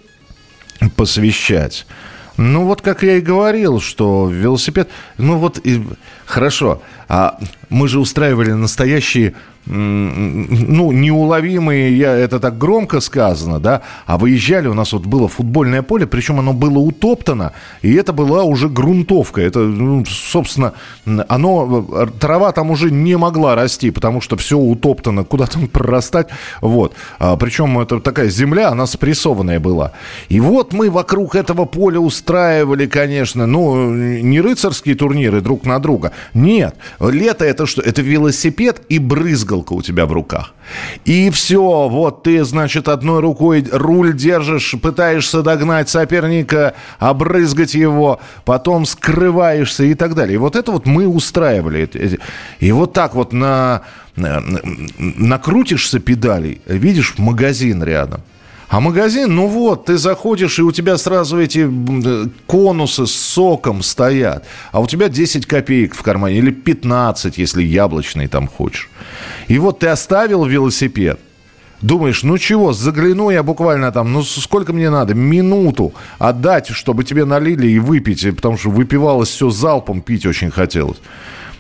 посвящать. 0.98 1.86
Ну, 2.36 2.66
вот 2.66 2.82
как 2.82 3.02
я 3.04 3.16
и 3.18 3.22
говорил, 3.22 3.80
что 3.80 4.30
велосипед... 4.30 4.90
Ну, 5.18 5.38
вот, 5.38 5.58
и, 5.64 5.82
хорошо, 6.26 6.82
а 7.08 7.40
мы 7.70 7.88
же 7.88 8.00
устраивали 8.00 8.52
настоящие 8.52 9.36
ну, 9.72 10.92
неуловимые, 10.92 11.98
я, 11.98 12.14
это 12.14 12.40
так 12.40 12.58
громко 12.58 13.00
сказано, 13.00 13.60
да, 13.60 13.82
а 14.06 14.18
выезжали, 14.18 14.68
у 14.68 14.74
нас 14.74 14.94
вот 14.94 15.06
было 15.06 15.28
футбольное 15.28 15.82
поле, 15.82 16.08
причем 16.08 16.40
оно 16.40 16.54
было 16.54 16.80
утоптано, 16.80 17.54
и 17.82 17.94
это 17.94 18.14
была 18.14 18.44
уже 18.44 18.70
грунтовка, 18.70 19.42
это, 19.42 19.60
ну, 19.60 20.04
собственно, 20.06 20.74
оно, 21.06 22.08
трава 22.20 22.52
там 22.52 22.72
уже 22.72 22.92
не 22.92 23.18
могла 23.18 23.56
расти, 23.56 23.92
потому 23.92 24.22
что 24.22 24.36
все 24.36 24.58
утоптано, 24.58 25.24
куда 25.24 25.46
там 25.46 25.68
прорастать, 25.68 26.28
вот, 26.62 26.94
а, 27.20 27.38
причем 27.38 27.80
это 27.80 28.00
такая 28.00 28.30
земля, 28.30 28.70
она 28.70 28.86
спрессованная 28.86 29.60
была, 29.60 29.94
и 30.30 30.40
вот 30.40 30.74
мы 30.74 30.90
вокруг 30.90 31.36
этого 31.36 31.66
поля 31.66 32.00
устраивали, 32.00 32.88
конечно, 32.88 33.46
ну, 33.48 33.94
не 33.94 34.42
рыцарские 34.42 34.96
турниры 34.96 35.42
друг 35.42 35.66
на 35.66 35.80
друга, 35.80 36.12
нет, 36.34 36.76
лето 37.00 37.46
это 37.46 37.66
что, 37.66 37.82
это 37.82 38.02
велосипед 38.02 38.82
и 38.90 39.00
брызг 39.00 39.52
брызгалка 39.62 39.74
у 39.74 39.82
тебя 39.82 40.06
в 40.06 40.12
руках. 40.12 40.54
И 41.06 41.30
все, 41.30 41.90
вот 41.90 42.24
ты, 42.24 42.44
значит, 42.44 42.88
одной 42.88 43.20
рукой 43.20 43.66
руль 43.72 44.14
держишь, 44.14 44.76
пытаешься 44.82 45.42
догнать 45.42 45.90
соперника, 45.90 46.74
обрызгать 47.00 47.76
его, 47.76 48.20
потом 48.46 48.86
скрываешься 48.86 49.84
и 49.84 49.94
так 49.94 50.14
далее. 50.16 50.36
И 50.36 50.38
вот 50.38 50.56
это 50.56 50.72
вот 50.72 50.86
мы 50.86 51.08
устраивали. 51.08 51.90
И 52.60 52.72
вот 52.72 52.94
так 52.94 53.16
вот 53.16 53.34
на, 53.34 53.82
накрутишься 54.98 56.00
педалей, 56.00 56.62
видишь 56.66 57.16
магазин 57.18 57.84
рядом. 57.84 58.22
А 58.72 58.80
магазин, 58.80 59.36
ну 59.36 59.48
вот, 59.48 59.86
ты 59.86 59.98
заходишь, 59.98 60.58
и 60.58 60.62
у 60.62 60.72
тебя 60.72 60.98
сразу 60.98 61.38
эти 61.38 61.70
конусы 62.48 63.06
с 63.06 63.12
соком 63.12 63.84
стоят. 63.84 64.46
А 64.72 64.80
у 64.80 64.88
тебя 64.88 65.10
10 65.10 65.46
копеек 65.46 65.94
в 65.94 66.02
кармане, 66.02 66.38
или 66.38 66.52
15, 66.52 67.38
если 67.38 67.64
яблочный 67.64 68.28
там 68.28 68.48
хочешь. 68.48 68.90
И 69.50 69.60
вот 69.60 69.80
ты 69.80 69.88
оставил 69.88 70.46
велосипед, 70.46 71.20
Думаешь, 71.82 72.24
ну 72.24 72.38
чего, 72.38 72.74
загляну 72.74 73.32
я 73.32 73.42
буквально 73.42 73.92
там, 73.92 74.14
ну 74.14 74.22
сколько 74.24 74.72
мне 74.72 74.92
надо, 74.92 75.16
минуту 75.16 75.94
отдать, 76.20 76.68
чтобы 76.68 77.04
тебе 77.04 77.26
налили 77.26 77.68
и 77.68 77.80
выпить, 77.80 78.24
потому 78.36 78.56
что 78.58 78.70
выпивалось 78.70 79.30
все 79.30 79.50
залпом, 79.50 80.02
пить 80.02 80.28
очень 80.28 80.52
хотелось. 80.52 81.02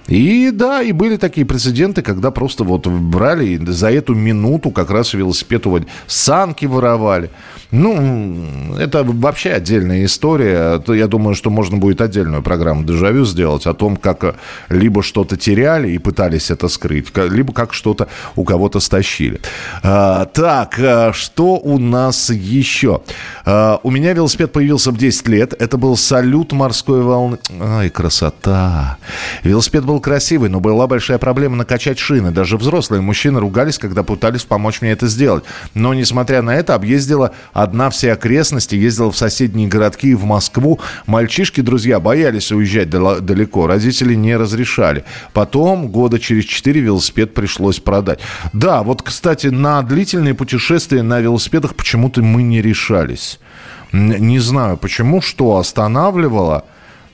И 0.08 0.52
да, 0.52 0.82
и 0.82 0.92
были 0.92 1.18
такие 1.18 1.46
прецеденты, 1.46 2.02
когда 2.02 2.32
просто 2.32 2.64
вот 2.64 2.88
брали 2.88 3.58
за 3.66 3.92
эту 3.92 4.14
минуту 4.14 4.72
как 4.72 4.90
раз 4.90 5.14
велосипед 5.14 5.66
уводили. 5.66 5.92
Санки 6.08 6.66
воровали. 6.66 7.30
Ну, 7.72 8.76
это 8.78 9.04
вообще 9.04 9.52
отдельная 9.52 10.04
история. 10.04 10.82
Я 10.88 11.08
думаю, 11.08 11.36
что 11.36 11.50
можно 11.50 11.78
будет 11.78 12.02
отдельную 12.02 12.44
программу 12.44 12.84
«Дежавю» 12.84 13.24
сделать 13.24 13.66
о 13.66 13.74
том, 13.74 13.96
как 13.96 14.36
либо 14.68 15.02
что-то 15.02 15.38
теряли 15.38 15.90
и 15.92 15.98
пытались 15.98 16.52
это 16.52 16.68
скрыть, 16.68 17.16
либо 17.16 17.54
как 17.54 17.74
что-то 17.74 18.10
у 18.36 18.44
кого-то 18.44 18.82
стащили. 18.82 19.40
А, 19.84 20.26
так, 20.26 20.78
а, 20.80 21.14
что 21.14 21.56
у 21.56 21.78
нас 21.78 22.30
еще? 22.30 23.02
А, 23.46 23.80
у 23.84 23.92
меня 23.92 24.12
велосипед 24.14 24.52
появился 24.52 24.92
в 24.92 24.98
10 24.98 25.28
лет. 25.30 25.54
Это 25.58 25.78
был 25.78 25.96
салют 25.96 26.52
морской 26.52 27.02
волны. 27.02 27.38
Ай, 27.62 27.90
красота. 27.90 28.98
Велосипед 29.44 29.86
был 29.92 30.00
красивый, 30.00 30.50
но 30.50 30.62
была 30.62 30.88
большая 30.88 31.18
проблема 31.18 31.58
накачать 31.58 32.00
шины. 32.00 32.32
Даже 32.32 32.56
взрослые 32.56 33.02
мужчины 33.02 33.42
ругались, 33.42 33.78
когда 33.78 34.04
пытались 34.04 34.46
помочь 34.46 34.80
мне 34.80 34.92
это 34.92 35.08
сделать. 35.08 35.44
Но, 35.74 35.94
несмотря 35.94 36.42
на 36.42 36.56
это, 36.56 36.76
объездила 36.76 37.32
одна 37.52 37.90
все 37.90 38.14
окрестности, 38.14 38.76
ездила 38.76 39.12
в 39.12 39.18
соседние 39.18 39.68
городки 39.68 40.12
и 40.12 40.16
в 40.16 40.24
Москву. 40.24 40.80
Мальчишки, 41.08 41.60
друзья, 41.60 42.00
боялись 42.00 42.54
уезжать 42.54 42.90
далеко. 42.90 43.68
Родители 43.68 44.16
не 44.16 44.38
разрешали. 44.38 45.04
Потом, 45.34 45.90
года 45.90 46.20
через 46.20 46.46
четыре, 46.46 46.80
велосипед 46.80 47.34
пришлось 47.34 47.82
продать. 47.82 48.22
Да, 48.54 48.84
вот, 48.84 49.02
кстати, 49.02 49.48
на 49.48 49.82
длительные 49.82 50.36
путешествия 50.36 51.04
на 51.04 51.20
велосипедах 51.20 51.76
почему-то 51.76 52.22
мы 52.22 52.44
не 52.44 52.62
решались. 52.62 53.42
Не 53.92 54.40
знаю 54.40 54.78
почему, 54.78 55.20
что 55.22 55.58
останавливало. 55.58 56.64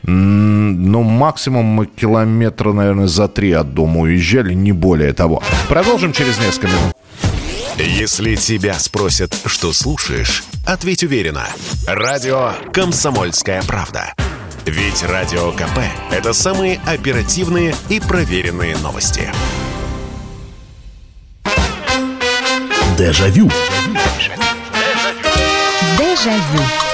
Ну, 0.03 1.03
максимум 1.03 1.65
мы 1.65 1.85
километра, 1.85 2.71
наверное, 2.71 3.07
за 3.07 3.27
три 3.27 3.51
от 3.51 3.73
дома 3.73 4.01
уезжали, 4.01 4.53
не 4.53 4.71
более 4.71 5.13
того. 5.13 5.43
Продолжим 5.67 6.13
через 6.13 6.37
несколько 6.39 6.67
минут. 6.67 6.93
Если 7.77 8.35
тебя 8.35 8.73
спросят, 8.79 9.35
что 9.45 9.71
слушаешь, 9.73 10.43
ответь 10.65 11.03
уверенно. 11.03 11.45
Радио 11.87 12.53
«Комсомольская 12.73 13.61
правда». 13.63 14.13
Ведь 14.65 15.03
Радио 15.03 15.51
КП– 15.51 15.79
это 16.11 16.33
самые 16.33 16.81
оперативные 16.85 17.73
и 17.87 17.99
проверенные 17.99 18.75
новости. 18.77 19.29
Дежавю. 22.97 23.49
Дежавю. 25.97 26.86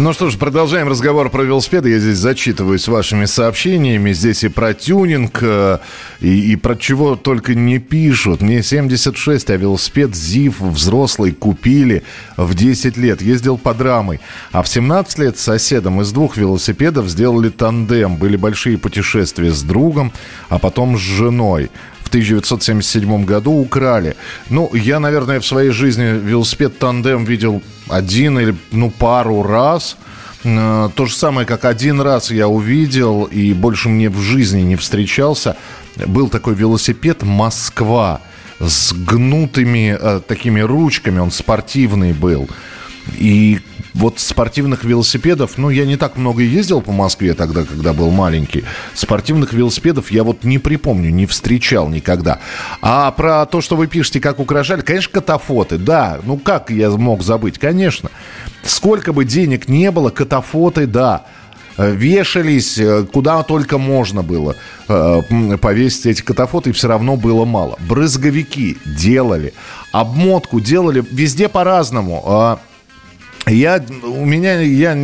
Ну 0.00 0.12
что 0.12 0.30
ж, 0.30 0.38
продолжаем 0.38 0.86
разговор 0.86 1.28
про 1.28 1.42
велосипеды. 1.42 1.90
Я 1.90 1.98
здесь 1.98 2.18
зачитываюсь 2.18 2.86
вашими 2.86 3.24
сообщениями. 3.24 4.12
Здесь 4.12 4.44
и 4.44 4.48
про 4.48 4.72
тюнинг, 4.72 5.40
э, 5.42 5.78
и, 6.20 6.52
и 6.52 6.54
про 6.56 6.76
чего 6.76 7.16
только 7.16 7.56
не 7.56 7.80
пишут. 7.80 8.40
Мне 8.40 8.62
76, 8.62 9.50
а 9.50 9.56
велосипед 9.56 10.14
ЗИФ 10.14 10.60
взрослый 10.60 11.32
купили 11.32 12.04
в 12.36 12.54
10 12.54 12.96
лет. 12.96 13.20
Ездил 13.20 13.58
по 13.58 13.74
драмой. 13.74 14.20
А 14.52 14.62
в 14.62 14.68
17 14.68 15.18
лет 15.18 15.36
с 15.36 15.42
соседом 15.42 16.00
из 16.00 16.12
двух 16.12 16.36
велосипедов 16.36 17.08
сделали 17.08 17.48
тандем. 17.48 18.14
Были 18.14 18.36
большие 18.36 18.78
путешествия 18.78 19.50
с 19.50 19.64
другом, 19.64 20.12
а 20.48 20.60
потом 20.60 20.96
с 20.96 21.00
женой 21.00 21.72
в 22.08 22.10
1977 22.10 23.24
году 23.24 23.52
украли. 23.52 24.16
Ну, 24.48 24.70
я, 24.74 24.98
наверное, 24.98 25.40
в 25.40 25.46
своей 25.46 25.70
жизни 25.70 26.04
велосипед 26.04 26.78
тандем 26.78 27.24
видел 27.24 27.62
один 27.88 28.38
или, 28.38 28.56
ну, 28.72 28.90
пару 28.90 29.42
раз. 29.42 29.98
Э, 30.44 30.88
то 30.94 31.04
же 31.04 31.14
самое, 31.14 31.46
как 31.46 31.66
один 31.66 32.00
раз 32.00 32.30
я 32.30 32.48
увидел 32.48 33.24
и 33.24 33.52
больше 33.52 33.90
мне 33.90 34.08
в 34.08 34.18
жизни 34.20 34.62
не 34.62 34.76
встречался. 34.76 35.56
Был 36.06 36.28
такой 36.28 36.54
велосипед 36.54 37.22
«Москва» 37.22 38.22
с 38.58 38.94
гнутыми 38.94 39.96
э, 40.00 40.20
такими 40.26 40.60
ручками, 40.60 41.18
он 41.18 41.30
спортивный 41.30 42.14
был. 42.14 42.48
И 43.16 43.60
вот 43.94 44.20
спортивных 44.20 44.84
велосипедов, 44.84 45.58
ну, 45.58 45.70
я 45.70 45.86
не 45.86 45.96
так 45.96 46.16
много 46.16 46.42
ездил 46.42 46.80
по 46.80 46.92
Москве 46.92 47.34
тогда, 47.34 47.64
когда 47.64 47.92
был 47.92 48.10
маленький. 48.10 48.64
Спортивных 48.94 49.52
велосипедов 49.52 50.10
я 50.10 50.22
вот 50.22 50.44
не 50.44 50.58
припомню, 50.58 51.10
не 51.10 51.26
встречал 51.26 51.88
никогда. 51.88 52.38
А 52.80 53.10
про 53.10 53.44
то, 53.46 53.60
что 53.60 53.76
вы 53.76 53.86
пишете, 53.86 54.20
как 54.20 54.38
украшали, 54.38 54.82
конечно, 54.82 55.12
катафоты, 55.12 55.78
да. 55.78 56.18
Ну, 56.24 56.36
как 56.36 56.70
я 56.70 56.90
мог 56.90 57.22
забыть? 57.22 57.58
Конечно. 57.58 58.10
Сколько 58.62 59.12
бы 59.12 59.24
денег 59.24 59.68
не 59.68 59.90
было, 59.90 60.10
катафоты, 60.10 60.86
да. 60.86 61.24
вешались, 61.78 62.80
куда 63.12 63.42
только 63.42 63.78
можно 63.78 64.22
было 64.22 64.56
повесить 64.86 66.06
эти 66.06 66.22
катафоты, 66.22 66.70
и 66.70 66.72
все 66.72 66.88
равно 66.88 67.16
было 67.16 67.44
мало. 67.44 67.78
Брызговики 67.88 68.78
делали, 68.84 69.54
обмотку 69.92 70.60
делали 70.60 71.04
везде 71.10 71.48
по-разному. 71.48 72.58
Я, 73.48 73.82
у 74.02 74.24
меня, 74.24 74.60
я, 74.60 74.94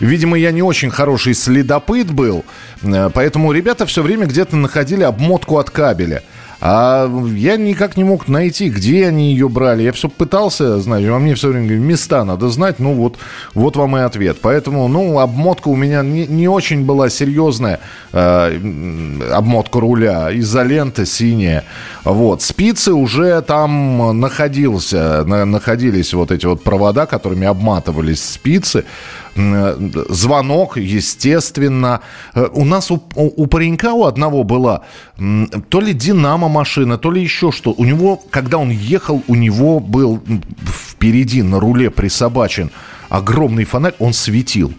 видимо, 0.00 0.38
я 0.38 0.50
не 0.52 0.62
очень 0.62 0.90
хороший 0.90 1.34
следопыт 1.34 2.10
был, 2.10 2.44
поэтому 3.14 3.52
ребята 3.52 3.86
все 3.86 4.02
время 4.02 4.26
где-то 4.26 4.56
находили 4.56 5.02
обмотку 5.02 5.58
от 5.58 5.70
кабеля. 5.70 6.22
А 6.60 7.10
я 7.34 7.56
никак 7.56 7.96
не 7.96 8.04
мог 8.04 8.28
найти, 8.28 8.68
где 8.68 9.06
они 9.06 9.32
ее 9.32 9.48
брали. 9.48 9.82
Я 9.82 9.92
все 9.92 10.08
пытался, 10.08 10.78
знать, 10.80 11.04
а 11.06 11.18
мне 11.18 11.34
все 11.34 11.48
время 11.48 11.66
говорят, 11.66 11.84
места 11.84 12.24
надо 12.24 12.50
знать. 12.50 12.78
Ну 12.78 12.94
вот, 12.94 13.16
вот 13.54 13.76
вам 13.76 13.96
и 13.96 14.00
ответ. 14.00 14.38
Поэтому, 14.42 14.86
ну, 14.88 15.18
обмотка 15.18 15.68
у 15.68 15.76
меня 15.76 16.02
не, 16.02 16.26
не 16.26 16.48
очень 16.48 16.84
была 16.84 17.08
серьезная. 17.08 17.80
Э, 18.12 18.54
обмотка 19.32 19.80
руля, 19.80 20.28
изолента 20.38 21.06
синяя. 21.06 21.64
Вот, 22.04 22.42
спицы 22.42 22.92
уже 22.92 23.40
там 23.42 24.20
находился, 24.20 25.24
на, 25.24 25.46
находились 25.46 26.12
вот 26.12 26.30
эти 26.30 26.44
вот 26.44 26.62
провода, 26.62 27.06
которыми 27.06 27.46
обматывались 27.46 28.22
спицы. 28.22 28.84
Звонок, 29.34 30.76
естественно. 30.76 32.00
Э, 32.34 32.48
у 32.52 32.64
нас 32.64 32.90
у, 32.90 33.00
у 33.14 33.46
паренька 33.46 33.92
у 33.92 34.04
одного 34.04 34.42
была 34.44 34.82
то 35.68 35.80
ли 35.80 35.92
Динамо 35.92 36.48
машина, 36.48 36.98
то 36.98 37.10
ли 37.10 37.22
еще 37.22 37.52
что. 37.52 37.72
У 37.72 37.84
него, 37.84 38.20
когда 38.30 38.58
он 38.58 38.70
ехал, 38.70 39.22
у 39.28 39.34
него 39.34 39.80
был 39.80 40.20
впереди 40.66 41.42
на 41.42 41.60
руле 41.60 41.90
присобачен 41.90 42.70
огромный 43.08 43.64
фонарь, 43.64 43.94
он 43.98 44.12
светил. 44.12 44.72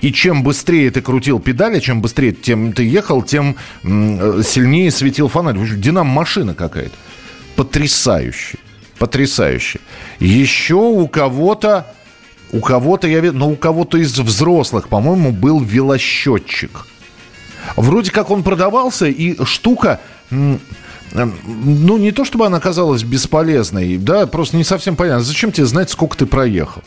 И 0.00 0.12
чем 0.12 0.42
быстрее 0.42 0.90
ты 0.90 1.02
крутил 1.02 1.40
педали, 1.40 1.78
чем 1.78 2.00
быстрее 2.00 2.32
тем 2.32 2.72
ты 2.72 2.84
ехал, 2.84 3.22
тем 3.22 3.56
э, 3.82 4.42
сильнее 4.44 4.90
светил 4.90 5.28
фонарь. 5.28 5.58
Динамо 5.76 6.10
машина 6.10 6.54
какая-то. 6.54 6.94
Потрясающе. 7.56 8.58
Потрясающе. 8.98 9.80
Еще 10.18 10.74
у 10.74 11.06
кого-то 11.06 11.86
у 12.52 12.60
кого-то, 12.60 13.06
я 13.06 13.20
видел, 13.20 13.38
но 13.38 13.50
у 13.50 13.56
кого-то 13.56 13.98
из 13.98 14.18
взрослых, 14.18 14.88
по-моему, 14.88 15.32
был 15.32 15.60
велосчетчик. 15.60 16.86
Вроде 17.76 18.10
как 18.10 18.30
он 18.30 18.42
продавался, 18.42 19.06
и 19.06 19.42
штука 19.44 20.00
ну, 20.30 21.98
не 21.98 22.12
то 22.12 22.24
чтобы 22.24 22.46
она 22.46 22.60
казалась 22.60 23.02
бесполезной, 23.02 23.96
да, 23.96 24.26
просто 24.26 24.56
не 24.56 24.64
совсем 24.64 24.96
понятно. 24.96 25.24
Зачем 25.24 25.52
тебе 25.52 25.66
знать, 25.66 25.90
сколько 25.90 26.16
ты 26.16 26.26
проехал? 26.26 26.82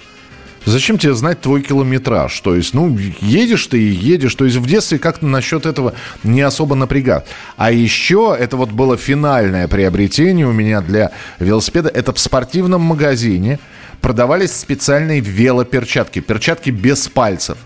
Зачем 0.65 0.97
тебе 0.97 1.13
знать 1.13 1.41
твой 1.41 1.61
километраж? 1.61 2.39
То 2.39 2.55
есть, 2.55 2.73
ну, 2.73 2.97
едешь 3.19 3.67
ты 3.67 3.81
и 3.81 3.91
едешь. 3.91 4.33
То 4.35 4.45
есть, 4.45 4.55
в 4.55 4.65
детстве 4.65 4.97
как-то 4.97 5.25
насчет 5.25 5.65
этого 5.65 5.93
не 6.23 6.39
особо 6.39 6.75
напрягал. 6.75 7.25
А 7.57 7.69
еще, 7.73 8.33
это 8.39 8.55
вот 8.55 8.69
было 8.69 8.95
финальное 8.95 9.67
приобретение 9.67 10.47
у 10.47 10.53
меня 10.53 10.79
для 10.79 11.11
велосипеда. 11.39 11.89
Это 11.89 12.13
в 12.13 12.19
спортивном 12.19 12.81
магазине– 12.81 13.59
продавались 14.03 14.51
специальные 14.51 15.21
велоперчатки, 15.21 16.19
перчатки 16.19 16.69
без 16.69 17.07
пальцев. 17.07 17.57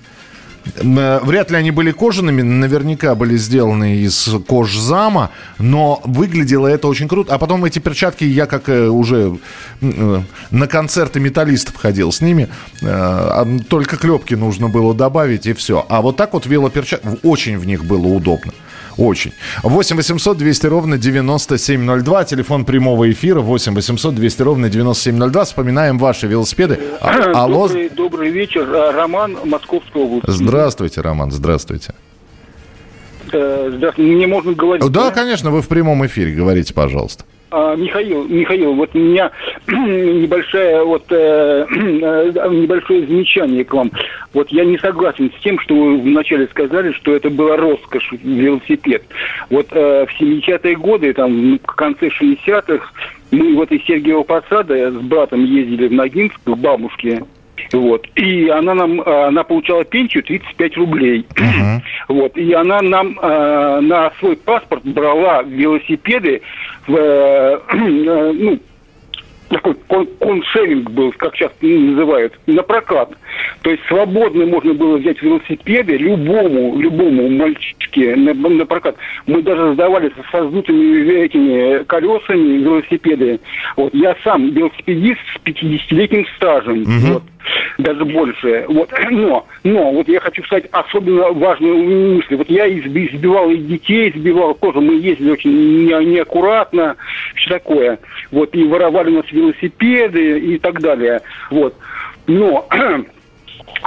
Э, 0.76 1.20
вряд 1.24 1.50
ли 1.50 1.58
они 1.58 1.72
были 1.72 1.92
кожаными, 1.92 2.44
наверняка 2.44 3.16
были 3.16 3.38
сделаны 3.38 3.98
из 3.98 4.30
кожзама, 4.48 5.32
но 5.58 6.00
выглядело 6.06 6.68
это 6.68 6.88
очень 6.88 7.08
круто. 7.08 7.34
А 7.34 7.40
потом 7.40 7.66
эти 7.66 7.80
перчатки 7.80 8.24
я 8.24 8.46
как 8.46 8.70
э, 8.70 8.88
уже 8.88 9.40
э, 9.82 10.22
на 10.52 10.68
концерты 10.68 11.20
металлистов 11.20 11.76
ходил 11.76 12.12
с 12.12 12.22
ними, 12.22 12.50
а 12.84 13.48
только 13.68 13.98
клепки 13.98 14.36
нужно 14.36 14.70
было 14.70 14.94
добавить 14.94 15.48
и 15.48 15.54
все. 15.54 15.86
А 15.90 16.02
вот 16.02 16.18
так 16.18 16.34
вот 16.34 16.46
велоперчатки, 16.46 17.08
очень 17.24 17.58
в 17.58 17.66
них 17.66 17.84
было 17.84 18.06
удобно. 18.06 18.54
Очень. 18.98 19.34
8 19.64 19.96
800 19.96 20.38
200 20.38 20.68
ровно 20.68 20.98
9702. 20.98 22.24
Телефон 22.26 22.66
прямого 22.66 23.10
эфира 23.12 23.40
8 23.42 23.74
800 23.74 24.16
200 24.16 24.42
ровно 24.42 24.70
9702. 24.70 25.46
Вспоминаем 25.46 25.98
ваши 25.98 26.28
велосипеды. 26.28 26.80
А, 27.02 27.44
алло. 27.44 27.68
Добрый, 27.68 27.90
добрый 27.90 28.30
вечер. 28.32 28.68
А, 28.74 28.92
Роман, 28.92 29.38
Московская 29.46 30.04
область. 30.04 30.28
Здравствуйте, 30.28 31.02
Роман, 31.02 31.32
здравствуйте. 31.32 31.94
Э, 33.32 33.72
здравствуйте. 33.76 34.12
Мне 34.12 34.28
можно 34.28 34.54
говорить? 34.54 34.84
Да, 34.84 35.10
да, 35.10 35.12
конечно, 35.12 35.52
вы 35.52 35.62
в 35.62 35.68
прямом 35.68 36.06
эфире. 36.06 36.34
Говорите, 36.34 36.74
пожалуйста. 36.74 37.26
А, 37.50 37.76
Михаил, 37.76 38.26
Михаил, 38.28 38.74
вот 38.74 38.90
у 38.94 39.00
меня 39.00 39.32
небольшая 39.68 40.84
вот 40.84 41.06
э, 41.10 41.16
э, 41.70 42.50
небольшое 42.52 43.08
замечание 43.08 43.64
к 43.64 43.74
вам. 43.74 43.92
Вот 44.34 44.50
я 44.50 44.66
не 44.66 44.78
согласен 44.78 45.32
с 45.32 45.42
тем, 45.42 45.58
что 45.60 45.74
вы 45.74 45.98
вначале 45.98 46.48
сказали, 46.48 46.92
что 46.92 47.16
это 47.16 47.30
была 47.30 47.56
роскошь 47.56 48.12
велосипед. 48.12 49.04
Вот 49.50 49.68
э, 49.72 50.06
в 50.06 50.22
70-е 50.22 50.76
годы, 50.76 51.14
там 51.14 51.58
в 51.60 51.76
конце 51.76 52.10
60-х, 52.10 52.92
мы 53.32 53.56
вот 53.56 53.72
из 53.72 53.84
Сергиева 53.86 54.24
Посада 54.24 54.92
с 54.92 54.96
братом 54.96 55.46
ездили 55.46 55.88
в 55.88 55.94
Ногинск 55.94 56.36
к 56.44 56.50
бабушке 56.50 57.24
вот. 57.74 58.08
И 58.16 58.50
она 58.50 58.74
нам, 58.74 59.02
она 59.02 59.44
получала 59.44 59.84
пенсию 59.84 60.24
35 60.24 60.78
рублей. 60.78 61.26
Uh-huh. 61.36 61.82
Вот. 62.08 62.38
И 62.38 62.54
она 62.54 62.82
нам 62.82 63.20
э, 63.20 63.80
на 63.82 64.12
свой 64.20 64.36
паспорт 64.36 64.84
брала 64.86 65.44
велосипеды 65.44 66.42
в, 66.88 66.96
э, 66.96 67.60
ну, 67.74 68.60
такой 69.50 69.76
коншеринг 70.20 70.90
был, 70.92 71.12
как 71.14 71.36
сейчас 71.36 71.52
называют, 71.62 72.34
на 72.48 72.64
прокат. 72.64 73.12
То 73.62 73.72
есть 73.72 73.84
свободно 73.88 74.46
можно 74.46 74.74
было 74.74 74.98
взять 74.98 75.22
велосипеды 75.22 75.98
любому, 75.98 76.78
любому 76.78 77.30
мальчишке 77.30 78.16
на, 78.16 78.34
на 78.34 78.66
прокат. 78.66 78.96
Мы 79.26 79.42
даже 79.42 79.74
сдавали 79.74 80.12
со 80.32 80.48
сдутыми 80.48 81.12
этими 81.12 81.84
колесами 81.86 82.58
велосипеды. 82.58 83.40
Вот. 83.76 83.94
Я 83.94 84.16
сам 84.24 84.52
велосипедист 84.52 85.20
с 85.34 85.48
50-летним 85.48 86.26
стажем. 86.36 86.82
Угу. 86.82 87.14
Вот 87.14 87.24
даже 87.78 88.06
больше. 88.06 88.66
Вот. 88.68 88.92
Но, 89.12 89.46
но, 89.64 89.92
вот 89.92 90.08
я 90.08 90.20
хочу 90.20 90.44
сказать 90.44 90.66
особенно 90.72 91.32
важную 91.32 91.78
мысль. 92.16 92.36
Вот 92.36 92.50
я 92.50 92.68
избивал 92.70 93.50
и 93.50 93.58
детей, 93.58 94.10
избивал 94.10 94.54
тоже. 94.56 94.80
Мы 94.80 94.96
ездили 94.96 95.32
очень 95.32 95.52
не, 95.86 96.06
неаккуратно, 96.06 96.96
все 97.36 97.50
такое. 97.50 98.00
Вот, 98.32 98.56
и 98.56 98.64
воровали 98.64 99.12
у 99.12 99.16
нас 99.18 99.32
велосипеды 99.32 100.40
и 100.40 100.60
так 100.60 100.82
далее. 100.82 101.22
Вот. 101.50 101.76
Но 102.28 102.68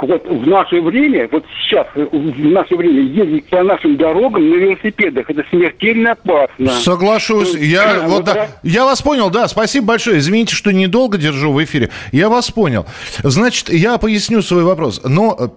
вот 0.01 0.27
в 0.27 0.47
наше 0.47 0.81
время, 0.81 1.27
вот 1.31 1.45
сейчас, 1.63 1.87
в 1.95 2.45
наше 2.45 2.75
время 2.75 3.01
ездить 3.01 3.45
по 3.45 3.63
нашим 3.63 3.97
дорогам 3.97 4.49
на 4.49 4.55
велосипедах, 4.55 5.29
это 5.29 5.43
смертельно 5.49 6.11
опасно. 6.11 6.69
Соглашусь. 6.71 7.55
Я, 7.55 8.05
вот, 8.07 8.25
да, 8.25 8.47
я 8.63 8.85
вас 8.85 9.01
понял, 9.01 9.29
да, 9.29 9.47
спасибо 9.47 9.87
большое. 9.87 10.19
Извините, 10.19 10.55
что 10.55 10.71
недолго 10.71 11.17
держу 11.17 11.51
в 11.51 11.63
эфире. 11.63 11.89
Я 12.11 12.29
вас 12.29 12.51
понял. 12.51 12.85
Значит, 13.23 13.69
я 13.69 13.97
поясню 13.97 14.41
свой 14.41 14.63
вопрос. 14.63 15.01
Но 15.03 15.55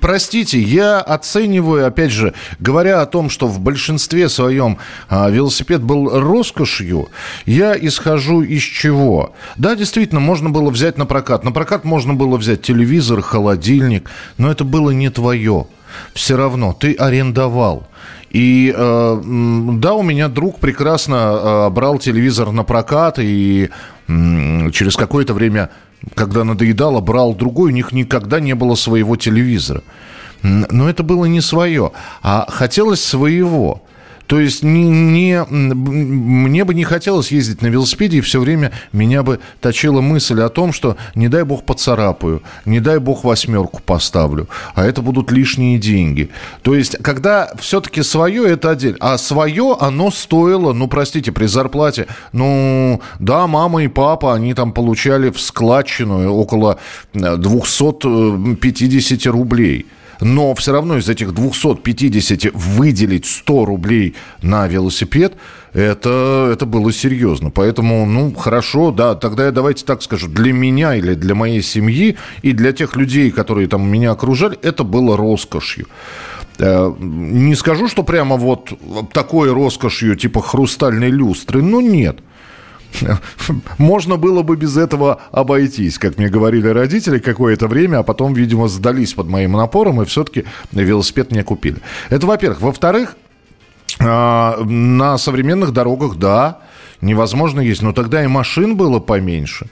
Простите, 0.00 0.58
я 0.58 1.00
оцениваю, 1.00 1.86
опять 1.86 2.10
же, 2.10 2.32
говоря 2.58 3.02
о 3.02 3.06
том, 3.06 3.28
что 3.28 3.46
в 3.46 3.60
большинстве 3.60 4.28
своем 4.28 4.78
а, 5.08 5.28
велосипед 5.28 5.82
был 5.82 6.18
роскошью, 6.18 7.08
я 7.44 7.76
исхожу 7.78 8.42
из 8.42 8.62
чего? 8.62 9.34
Да, 9.56 9.76
действительно, 9.76 10.20
можно 10.20 10.48
было 10.48 10.70
взять 10.70 10.96
на 10.96 11.04
прокат. 11.04 11.44
На 11.44 11.52
прокат 11.52 11.84
можно 11.84 12.14
было 12.14 12.36
взять 12.38 12.62
телевизор, 12.62 13.20
холодильник, 13.20 14.10
но 14.38 14.50
это 14.50 14.64
было 14.64 14.90
не 14.90 15.10
твое. 15.10 15.66
Все 16.14 16.36
равно 16.36 16.72
ты 16.72 16.94
арендовал. 16.94 17.86
И 18.30 18.74
э, 18.76 19.22
да, 19.78 19.94
у 19.94 20.02
меня 20.02 20.28
друг 20.28 20.58
прекрасно 20.58 21.14
э, 21.14 21.70
брал 21.70 21.98
телевизор 21.98 22.50
на 22.50 22.64
прокат 22.64 23.18
и 23.18 23.70
э, 24.08 24.70
через 24.72 24.96
какое-то 24.96 25.32
время 25.32 25.70
когда 26.14 26.44
надоедало, 26.44 27.00
брал 27.00 27.34
другой, 27.34 27.72
у 27.72 27.74
них 27.74 27.92
никогда 27.92 28.40
не 28.40 28.54
было 28.54 28.74
своего 28.74 29.16
телевизора. 29.16 29.82
Но 30.42 30.88
это 30.88 31.02
было 31.02 31.24
не 31.24 31.40
свое, 31.40 31.92
а 32.22 32.46
хотелось 32.48 33.02
своего. 33.02 33.82
То 34.26 34.40
есть 34.40 34.62
не, 34.62 34.88
не, 34.88 35.44
мне 35.44 36.64
бы 36.64 36.74
не 36.74 36.84
хотелось 36.84 37.30
ездить 37.30 37.62
на 37.62 37.68
велосипеде, 37.68 38.18
и 38.18 38.20
все 38.20 38.40
время 38.40 38.72
меня 38.92 39.22
бы 39.22 39.40
точила 39.60 40.00
мысль 40.00 40.40
о 40.40 40.48
том, 40.48 40.72
что 40.72 40.96
не 41.14 41.28
дай 41.28 41.44
бог 41.44 41.64
поцарапаю, 41.64 42.42
не 42.64 42.80
дай 42.80 42.98
бог 42.98 43.22
восьмерку 43.24 43.80
поставлю, 43.84 44.48
а 44.74 44.84
это 44.84 45.02
будут 45.02 45.30
лишние 45.30 45.78
деньги. 45.78 46.30
То 46.62 46.74
есть, 46.74 46.96
когда 47.02 47.52
все-таки 47.58 48.02
свое, 48.02 48.46
это 48.46 48.70
отдельно. 48.70 48.96
А 49.00 49.18
свое, 49.18 49.76
оно 49.78 50.10
стоило, 50.10 50.72
ну, 50.72 50.88
простите, 50.88 51.32
при 51.32 51.46
зарплате, 51.46 52.06
ну, 52.32 53.02
да, 53.18 53.46
мама 53.46 53.84
и 53.84 53.88
папа, 53.88 54.34
они 54.34 54.54
там 54.54 54.72
получали 54.72 55.28
в 55.30 55.40
складчину 55.40 56.32
около 56.32 56.78
250 57.14 59.26
рублей. 59.26 59.86
Но 60.20 60.54
все 60.54 60.72
равно 60.72 60.98
из 60.98 61.08
этих 61.08 61.32
250 61.32 62.52
выделить 62.54 63.26
100 63.26 63.64
рублей 63.64 64.14
на 64.42 64.66
велосипед, 64.66 65.34
это, 65.72 66.50
это 66.52 66.64
было 66.64 66.92
серьезно. 66.92 67.50
Поэтому, 67.50 68.06
ну, 68.06 68.34
хорошо, 68.34 68.90
да, 68.90 69.14
тогда 69.14 69.46
я 69.46 69.50
давайте 69.52 69.84
так 69.84 70.02
скажу, 70.02 70.28
для 70.28 70.52
меня 70.52 70.94
или 70.94 71.14
для 71.14 71.34
моей 71.34 71.62
семьи 71.62 72.16
и 72.42 72.52
для 72.52 72.72
тех 72.72 72.96
людей, 72.96 73.30
которые 73.30 73.68
там 73.68 73.86
меня 73.86 74.12
окружали, 74.12 74.58
это 74.62 74.84
было 74.84 75.16
роскошью. 75.16 75.86
Э, 76.58 76.92
не 76.98 77.54
скажу, 77.54 77.88
что 77.88 78.02
прямо 78.02 78.36
вот 78.36 78.72
такой 79.12 79.52
роскошью, 79.52 80.16
типа 80.16 80.40
хрустальной 80.40 81.10
люстры, 81.10 81.62
но 81.62 81.80
нет. 81.80 82.20
Можно 83.78 84.16
было 84.16 84.42
бы 84.42 84.56
без 84.56 84.76
этого 84.76 85.20
обойтись, 85.32 85.98
как 85.98 86.18
мне 86.18 86.28
говорили 86.28 86.68
родители 86.68 87.18
какое-то 87.18 87.68
время, 87.68 87.98
а 87.98 88.02
потом, 88.02 88.34
видимо, 88.34 88.68
сдались 88.68 89.14
под 89.14 89.28
моим 89.28 89.52
напором 89.52 90.02
и 90.02 90.04
все-таки 90.04 90.44
велосипед 90.72 91.30
мне 91.30 91.42
купили. 91.42 91.78
Это, 92.10 92.26
во-первых. 92.26 92.60
Во-вторых, 92.60 93.16
а, 93.98 94.58
на 94.64 95.18
современных 95.18 95.72
дорогах, 95.72 96.16
да, 96.16 96.60
невозможно 97.00 97.60
есть, 97.60 97.82
но 97.82 97.92
тогда 97.92 98.22
и 98.22 98.26
машин 98.26 98.76
было 98.76 98.98
поменьше. 99.00 99.68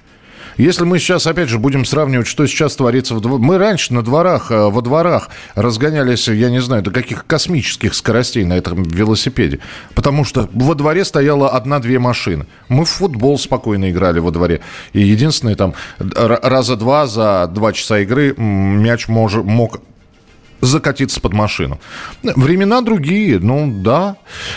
Если 0.57 0.85
мы 0.85 0.99
сейчас, 0.99 1.27
опять 1.27 1.49
же, 1.49 1.59
будем 1.59 1.85
сравнивать, 1.85 2.27
что 2.27 2.47
сейчас 2.47 2.77
творится 2.77 3.15
в 3.15 3.21
дворах. 3.21 3.41
Мы 3.41 3.59
раньше 3.59 3.93
на 3.93 4.03
дворах, 4.03 4.51
э, 4.51 4.69
во 4.71 4.83
дворах 4.83 5.31
разгонялись, 5.55 6.29
я 6.29 6.51
не 6.51 6.61
знаю, 6.61 6.83
до 6.83 6.91
каких 6.91 7.27
космических 7.27 7.95
скоростей 7.95 8.45
на 8.45 8.55
этом 8.55 8.83
велосипеде. 8.83 9.61
Потому 9.95 10.25
что 10.25 10.49
во 10.53 10.75
дворе 10.75 11.05
стояла 11.05 11.51
одна-две 11.51 11.99
машины. 11.99 12.47
Мы 12.69 12.85
в 12.85 12.89
футбол 12.89 13.39
спокойно 13.39 13.91
играли 13.91 14.21
во 14.21 14.31
дворе. 14.31 14.61
И 14.93 15.01
единственное, 15.01 15.57
там, 15.57 15.75
раза 15.99 16.77
два 16.77 17.07
за 17.07 17.51
два 17.53 17.73
часа 17.73 18.01
игры 18.01 18.35
мяч 18.37 19.09
мож, 19.09 19.35
мог 19.35 19.81
закатиться 20.65 21.21
под 21.21 21.33
машину. 21.33 21.79
Времена 22.23 22.81
другие, 22.81 23.39
ну 23.39 23.73
да. 23.83 24.17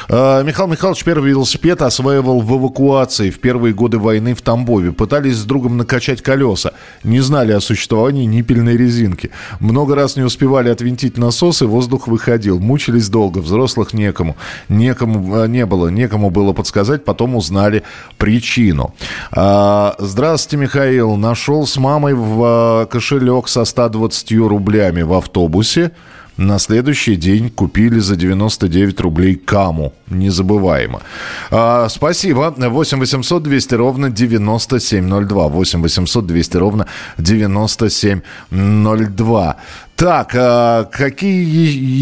А, 0.10 0.43
Михаил 0.43 0.70
Михайлович 0.70 1.04
первый 1.04 1.32
велосипед 1.32 1.82
осваивал 1.82 2.41
в 2.41 2.58
эвакуации 2.58 3.30
в 3.30 3.39
первые 3.39 3.74
годы 3.74 3.98
войны 3.98 4.34
в 4.34 4.41
Тамбове. 4.41 4.91
Пытались 4.91 5.38
с 5.38 5.43
другом 5.43 5.78
накачать 5.78 6.22
колеса. 6.22 6.72
Не 7.04 7.20
знали 7.20 7.52
о 7.52 7.60
существовании 7.60 8.26
ниппельной 8.26 8.78
резинки. 8.78 9.32
Много 9.60 9.96
раз 9.96 10.15
не 10.15 10.24
успевали 10.24 10.70
отвинтить 10.70 11.17
насос, 11.17 11.62
и 11.62 11.65
воздух 11.65 12.08
выходил. 12.08 12.60
Мучились 12.60 13.10
долго, 13.10 13.39
взрослых 13.39 13.93
некому. 13.93 14.36
Некому 14.70 15.41
а, 15.41 15.48
не 15.48 15.65
было, 15.65 15.89
некому 15.89 16.30
было 16.30 16.54
подсказать, 16.54 17.06
потом 17.06 17.36
узнали 17.36 17.84
причину. 18.17 18.93
А, 19.32 19.96
здравствуйте, 20.00 20.63
Михаил. 20.63 21.15
Нашел 21.15 21.65
с 21.65 21.78
мамой 21.78 22.13
в 22.13 22.88
кошелек 22.91 23.48
со 23.48 23.65
120 23.65 24.32
рублями 24.38 25.02
в 25.02 25.13
автобусе. 25.13 25.91
На 26.38 26.60
следующий 26.60 27.15
день 27.15 27.50
купили 27.50 28.00
за 28.00 28.15
99 28.15 29.02
рублей 29.02 29.36
каму. 29.36 29.93
Незабываемо. 30.12 31.02
А, 31.50 31.89
спасибо. 31.89 32.54
8 32.58 33.00
800 33.00 33.43
200 33.43 33.76
ровно 33.76 34.12
9702. 34.12 35.47
8 35.47 35.82
800 35.82 36.26
200 36.26 36.58
ровно 36.58 36.86
9702. 37.17 39.56
Так, 39.98 40.34
а, 40.36 40.84
какие 40.84 41.44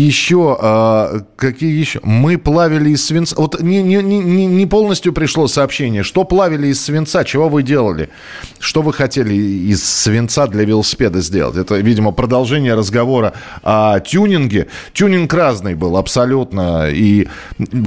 еще, 0.05 0.57
а, 0.59 1.21
какие 1.37 1.79
еще? 1.79 2.01
Мы 2.03 2.37
плавили 2.37 2.89
из 2.89 3.05
свинца. 3.05 3.37
Вот 3.37 3.61
не, 3.61 3.81
не, 3.81 4.03
не, 4.03 4.45
не 4.47 4.65
полностью 4.65 5.13
пришло 5.13 5.47
сообщение. 5.47 6.03
Что 6.03 6.25
плавили 6.25 6.67
из 6.67 6.83
свинца? 6.83 7.23
Чего 7.23 7.47
вы 7.47 7.63
делали? 7.63 8.09
Что 8.59 8.81
вы 8.81 8.91
хотели 8.91 9.33
из 9.33 9.81
свинца 9.81 10.47
для 10.47 10.65
велосипеда 10.65 11.21
сделать? 11.21 11.55
Это, 11.55 11.75
видимо, 11.75 12.11
продолжение 12.11 12.73
разговора 12.73 13.31
о 13.63 14.01
тюнинге. 14.01 14.67
Тюнинг 14.91 15.33
разный 15.33 15.75
был 15.75 15.95
абсолютно. 15.95 16.89
И 16.89 17.29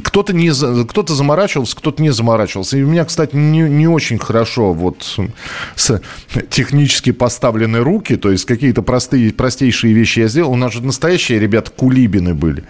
кто-то 0.05 0.33
не, 0.33 0.51
кто-то 0.87 1.15
заморачивался, 1.15 1.77
кто-то 1.77 2.03
не 2.03 2.15
заморачивался. 2.15 2.79
И 2.79 2.83
у 2.83 2.89
меня, 2.89 3.05
кстати, 3.05 3.37
не, 3.37 3.61
не 3.61 3.87
очень 3.87 4.19
хорошо 4.19 4.73
вот 4.73 5.19
с 5.77 6.01
технически 6.49 7.13
поставлены 7.13 7.81
руки, 7.81 8.17
то 8.17 8.31
есть 8.31 8.47
какие-то 8.47 8.81
простые, 8.81 9.35
простейшие 9.35 9.98
вещи 9.99 10.21
я 10.21 10.29
сделал. 10.29 10.53
У 10.53 10.57
нас 10.57 10.73
же 10.73 10.83
настоящие 10.83 11.39
ребята 11.39 11.71
кулибины 11.71 12.35
были. 12.35 12.65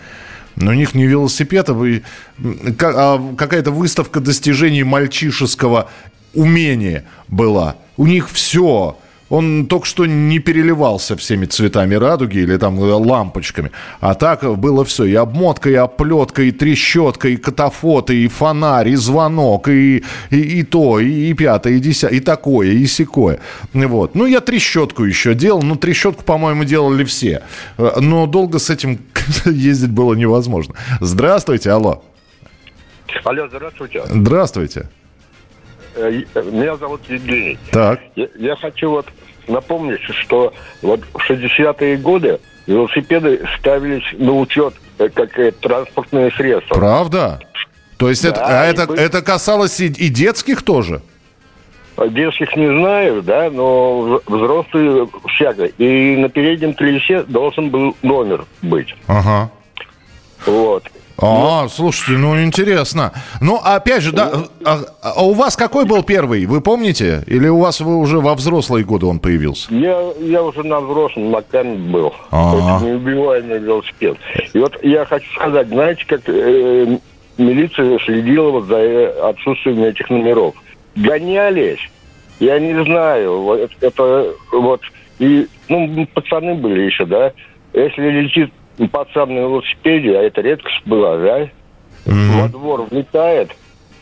Но 0.57 0.73
у 0.73 0.75
них 0.75 0.95
не 0.95 1.07
велосипед, 1.07 1.69
а, 1.71 2.01
а 2.81 3.35
какая-то 3.37 3.71
выставка 3.71 4.21
достижений 4.21 4.83
мальчишеского 4.83 5.91
умения 6.35 7.05
была. 7.29 7.77
У 7.97 8.07
них 8.07 8.29
все 8.31 8.99
он 9.31 9.67
только 9.67 9.87
что 9.87 10.07
не 10.07 10.39
переливался 10.39 11.17
всеми 11.17 11.47
цветами 11.47 11.95
радуги 11.95 12.39
или 12.39 12.57
там 12.57 12.79
лампочками. 12.79 13.71
А 14.01 14.15
так 14.15 14.43
было 14.59 14.85
все. 14.85 15.05
И 15.05 15.15
обмотка, 15.15 15.71
и 15.71 15.75
оплетка, 15.75 16.43
и 16.43 16.51
трещотка, 16.51 17.29
и 17.29 17.37
катафот, 17.37 18.11
и 18.11 18.27
фонарь, 18.29 18.89
и 18.89 18.97
звонок, 18.97 19.69
и, 19.69 20.05
и, 20.31 20.41
и 20.41 20.63
то, 20.63 20.99
и, 20.99 21.31
и 21.31 21.35
пятое, 21.35 21.75
и 21.75 21.81
десятое, 21.81 22.19
и 22.19 22.21
такое, 22.21 22.69
и 22.69 22.87
секое. 22.87 23.41
Вот. 23.73 24.15
Ну, 24.15 24.27
я 24.27 24.41
трещотку 24.41 25.05
еще 25.05 25.35
делал. 25.35 25.63
Ну, 25.63 25.77
трещотку, 25.77 26.25
по-моему, 26.25 26.65
делали 26.65 27.05
все. 27.05 27.43
Но 27.77 28.27
долго 28.27 28.59
с 28.59 28.71
этим 28.71 28.99
ездить 29.45 29.91
было 29.91 30.15
невозможно. 30.15 30.75
Здравствуйте, 31.01 31.71
алло. 31.71 32.03
Алло, 33.25 33.49
здравствуйте. 33.49 34.03
Здравствуйте. 34.07 34.89
Э, 35.99 36.11
меня 36.53 36.77
зовут 36.77 37.01
Евгений. 37.09 37.59
Так. 37.73 38.01
Я, 38.15 38.29
я 38.39 38.57
хочу 38.57 38.91
вот 38.91 39.07
напомнить, 39.49 40.01
что 40.03 40.53
вот 40.83 41.01
в 41.13 41.31
60-е 41.31 41.97
годы 41.99 42.41
велосипеды 42.67 43.45
ставились 43.59 44.05
на 44.19 44.33
учет 44.33 44.75
э, 44.99 45.09
как 45.09 45.31
транспортное 45.61 46.31
средство. 46.31 46.75
Правда? 46.75 47.41
То 47.97 48.09
есть 48.09 48.23
да, 48.23 48.29
это, 48.29 48.45
а 48.45 48.65
это, 48.65 48.87
были... 48.87 49.01
это 49.01 49.23
касалось 49.23 49.81
и, 49.81 49.87
и 49.87 50.09
детских 50.09 50.63
тоже? 50.63 51.03
Детских 52.11 52.55
не 52.55 52.69
знаю, 52.69 53.23
да, 53.23 53.51
но 53.51 54.21
взрослые 54.27 55.09
всяко. 55.35 55.65
И 55.65 56.17
на 56.17 56.29
переднем 56.29 56.75
колесе 56.75 57.25
должен 57.25 57.71
был 57.71 57.97
номер 58.03 58.45
быть. 58.63 58.95
Ага. 59.09 59.51
Вот. 60.47 60.85
А, 61.21 61.63
ну, 61.63 61.69
слушайте, 61.69 62.19
ну 62.19 62.41
интересно. 62.41 63.13
Ну, 63.41 63.57
опять 63.57 64.03
же, 64.03 64.13
да, 64.13 64.45
а, 64.65 64.81
а 65.03 65.25
у 65.25 65.33
вас 65.33 65.57
какой 65.57 65.85
был 65.85 66.05
первый, 66.05 66.47
вы 66.47 66.61
помните? 66.61 67.25
Или 67.27 67.49
у 67.49 67.59
вас 67.59 67.81
вы 67.81 67.97
уже 67.97 68.21
во 68.21 68.37
взрослые 68.37 68.85
годы 68.85 69.07
он 69.07 69.19
появился? 69.19 69.75
Я, 69.75 70.13
я 70.21 70.43
уже 70.45 70.63
на 70.63 70.81
взрослом 70.81 71.31
Макаме 71.31 71.75
был. 71.75 72.15
А-а-а. 72.31 72.85
Неубиваемый 72.85 73.59
велосипед. 73.59 74.17
И 74.53 74.59
вот 74.59 74.79
я 74.85 75.05
хочу 75.07 75.29
сказать, 75.35 75.67
знаете, 75.69 76.05
как 76.07 76.21
э, 76.27 76.99
милиция 77.37 77.99
следила 78.05 78.51
вот 78.51 78.67
за 78.67 78.77
э, 78.77 79.21
отсутствием 79.29 79.83
этих 79.83 80.09
номеров. 80.11 80.55
Гонялись, 80.95 81.81
я 82.39 82.61
не 82.61 82.81
знаю, 82.85 83.43
вот 83.43 83.71
это 83.81 84.33
вот, 84.53 84.83
и, 85.19 85.49
ну, 85.69 86.07
пацаны 86.15 86.55
были 86.55 86.83
еще, 86.83 87.07
да, 87.07 87.33
если 87.73 88.09
летит 88.09 88.53
пацан 88.87 89.35
на 89.35 89.41
велосипеде, 89.41 90.17
а 90.17 90.23
это 90.23 90.41
редкость 90.41 90.87
была, 90.87 91.17
да? 91.19 91.41
Mm-hmm. 92.07 92.43
Во 92.43 92.49
двор 92.49 92.83
влетает 92.91 93.55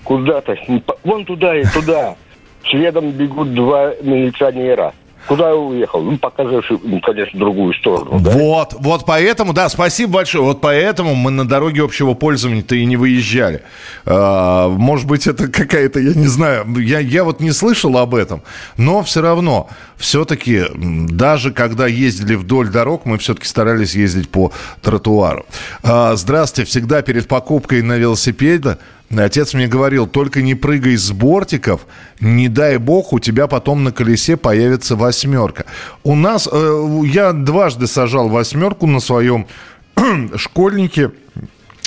куда-то, 0.04 0.56
вон 1.02 1.24
туда 1.24 1.56
и 1.56 1.64
туда. 1.64 2.16
Следом 2.70 3.10
бегут 3.10 3.54
два 3.54 3.92
милиционера. 4.02 4.92
Куда 5.26 5.48
я 5.48 5.56
уехал? 5.56 6.02
Ну, 6.02 6.18
показываешь, 6.18 6.70
ну, 6.82 7.00
конечно, 7.00 7.38
другую 7.38 7.74
сторону. 7.74 8.20
Да? 8.20 8.30
Вот, 8.30 8.74
вот 8.78 9.04
поэтому, 9.04 9.52
да, 9.52 9.68
спасибо 9.68 10.14
большое. 10.14 10.44
Вот 10.44 10.60
поэтому 10.60 11.14
мы 11.14 11.30
на 11.30 11.46
дороге 11.46 11.82
общего 11.82 12.14
пользования-то 12.14 12.76
и 12.76 12.84
не 12.84 12.96
выезжали. 12.96 13.62
А, 14.04 14.68
может 14.68 15.06
быть, 15.06 15.26
это 15.26 15.48
какая-то, 15.48 15.98
я 15.98 16.14
не 16.14 16.26
знаю, 16.26 16.66
я, 16.78 17.00
я 17.00 17.24
вот 17.24 17.40
не 17.40 17.50
слышал 17.50 17.96
об 17.98 18.14
этом, 18.14 18.42
но 18.76 19.02
все 19.02 19.20
равно, 19.20 19.68
все-таки, 19.96 20.64
даже 20.74 21.52
когда 21.52 21.86
ездили 21.86 22.36
вдоль 22.36 22.68
дорог, 22.68 23.04
мы 23.04 23.18
все-таки 23.18 23.46
старались 23.46 23.94
ездить 23.94 24.28
по 24.30 24.52
тротуару. 24.82 25.44
А, 25.82 26.14
здравствуйте, 26.14 26.70
всегда 26.70 27.02
перед 27.02 27.26
покупкой 27.26 27.82
на 27.82 27.96
велосипеде 27.96 28.78
Отец 29.10 29.54
мне 29.54 29.68
говорил, 29.68 30.06
только 30.06 30.42
не 30.42 30.54
прыгай 30.54 30.96
с 30.96 31.12
бортиков, 31.12 31.86
не 32.20 32.48
дай 32.48 32.76
бог, 32.76 33.12
у 33.12 33.20
тебя 33.20 33.46
потом 33.46 33.84
на 33.84 33.92
колесе 33.92 34.36
появится 34.36 34.96
восьмерка. 34.96 35.64
У 36.02 36.16
нас, 36.16 36.48
э, 36.50 37.02
я 37.04 37.32
дважды 37.32 37.86
сажал 37.86 38.28
восьмерку 38.28 38.86
на 38.86 38.98
своем 38.98 39.46
школьнике. 40.36 41.12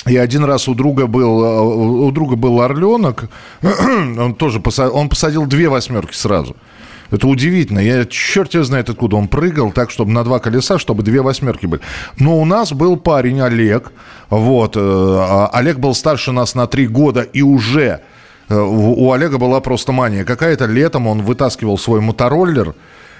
И 0.06 0.16
один 0.16 0.44
раз 0.44 0.66
у 0.66 0.74
друга 0.74 1.06
был, 1.06 1.44
э, 1.44 2.06
у 2.06 2.10
друга 2.10 2.36
был 2.36 2.62
орленок, 2.62 3.28
он 3.62 4.34
тоже 4.34 4.58
посадил, 4.58 4.96
он 4.96 5.10
посадил 5.10 5.44
две 5.44 5.68
восьмерки 5.68 6.14
сразу. 6.14 6.56
Это 7.10 7.26
удивительно. 7.26 7.80
Я 7.80 8.04
черт 8.04 8.54
его 8.54 8.64
знает, 8.64 8.88
откуда 8.88 9.16
он 9.16 9.28
прыгал, 9.28 9.72
так, 9.72 9.90
чтобы 9.90 10.12
на 10.12 10.24
два 10.24 10.38
колеса, 10.38 10.78
чтобы 10.78 11.02
две 11.02 11.22
восьмерки 11.22 11.66
были. 11.66 11.82
Но 12.18 12.40
у 12.40 12.44
нас 12.44 12.72
был 12.72 12.96
парень 12.96 13.40
Олег. 13.40 13.92
Вот. 14.28 14.76
Э, 14.76 14.80
а 14.80 15.50
Олег 15.52 15.78
был 15.78 15.94
старше 15.94 16.32
нас 16.32 16.54
на 16.54 16.66
три 16.66 16.86
года 16.86 17.22
и 17.22 17.42
уже 17.42 18.00
э, 18.48 18.54
у 18.56 19.10
Олега 19.12 19.38
была 19.38 19.60
просто 19.60 19.92
мания 19.92 20.24
какая-то. 20.24 20.66
Летом 20.66 21.06
он 21.06 21.22
вытаскивал 21.22 21.78
свой 21.78 22.00
мотороллер, 22.00 22.74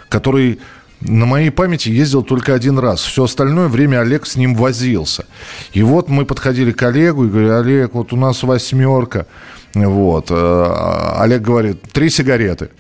который 0.09 0.61
на 1.01 1.27
моей 1.27 1.51
памяти 1.51 1.89
ездил 1.89 2.23
только 2.23 2.55
один 2.55 2.79
раз. 2.79 3.01
Все 3.01 3.25
остальное 3.25 3.69
время 3.69 4.01
Олег 4.01 4.27
с 4.27 4.37
ним 4.37 4.55
возился. 4.55 5.27
И 5.73 5.83
вот 5.83 6.09
мы 6.09 6.27
подходили 6.27 6.73
к 6.73 6.83
Олегу 6.83 7.25
и 7.25 7.29
говорю, 7.29 7.59
Олег, 7.59 7.95
вот 7.95 8.13
у 8.13 8.17
нас 8.17 8.43
восьмерка. 8.45 9.27
Вот. 9.75 10.27
Э, 10.31 11.15
Олег 11.19 11.43
говорит, 11.43 11.83
три 11.93 12.09
сигареты. 12.09 12.71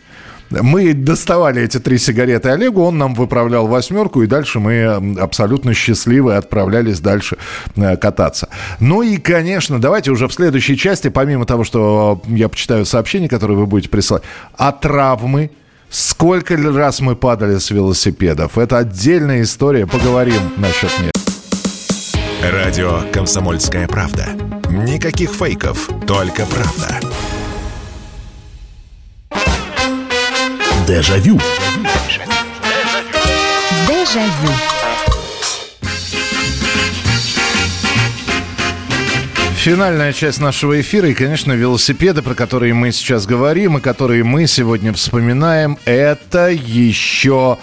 Мы 0.50 0.94
доставали 0.94 1.62
эти 1.62 1.78
три 1.78 1.98
сигареты 1.98 2.48
Олегу, 2.48 2.82
он 2.82 2.98
нам 2.98 3.14
выправлял 3.14 3.66
восьмерку, 3.66 4.22
и 4.22 4.26
дальше 4.26 4.58
мы 4.58 4.84
абсолютно 5.18 5.74
счастливы 5.74 6.34
отправлялись 6.34 7.00
дальше 7.00 7.36
э, 7.76 7.96
кататься. 7.96 8.48
Ну 8.80 9.02
и, 9.02 9.16
конечно, 9.16 9.80
давайте 9.80 10.10
уже 10.10 10.26
в 10.26 10.32
следующей 10.32 10.76
части, 10.76 11.08
помимо 11.08 11.46
того, 11.46 11.64
что 11.64 12.20
я 12.26 12.48
почитаю 12.48 12.84
сообщения, 12.84 13.28
которые 13.28 13.56
вы 13.56 13.66
будете 13.66 13.88
присылать, 13.88 14.22
а 14.56 14.72
травмы, 14.72 15.50
Сколько 15.90 16.56
раз 16.56 17.00
мы 17.00 17.16
падали 17.16 17.58
с 17.58 17.72
велосипедов? 17.72 18.58
Это 18.58 18.78
отдельная 18.78 19.42
история. 19.42 19.88
Поговорим 19.88 20.40
насчет 20.56 20.90
нее. 21.00 21.10
Радио 22.48 23.00
«Комсомольская 23.12 23.88
правда». 23.88 24.28
Никаких 24.70 25.30
фейков, 25.30 25.90
только 26.06 26.46
правда. 26.46 27.00
Дежавю. 30.90 31.38
Дежавю. 33.86 34.52
Финальная 39.54 40.12
часть 40.12 40.40
нашего 40.40 40.80
эфира 40.80 41.08
и, 41.08 41.14
конечно, 41.14 41.52
велосипеды, 41.52 42.22
про 42.22 42.34
которые 42.34 42.74
мы 42.74 42.90
сейчас 42.90 43.24
говорим 43.24 43.78
и 43.78 43.80
которые 43.80 44.24
мы 44.24 44.48
сегодня 44.48 44.92
вспоминаем, 44.92 45.78
это 45.84 46.48
еще 46.48 47.56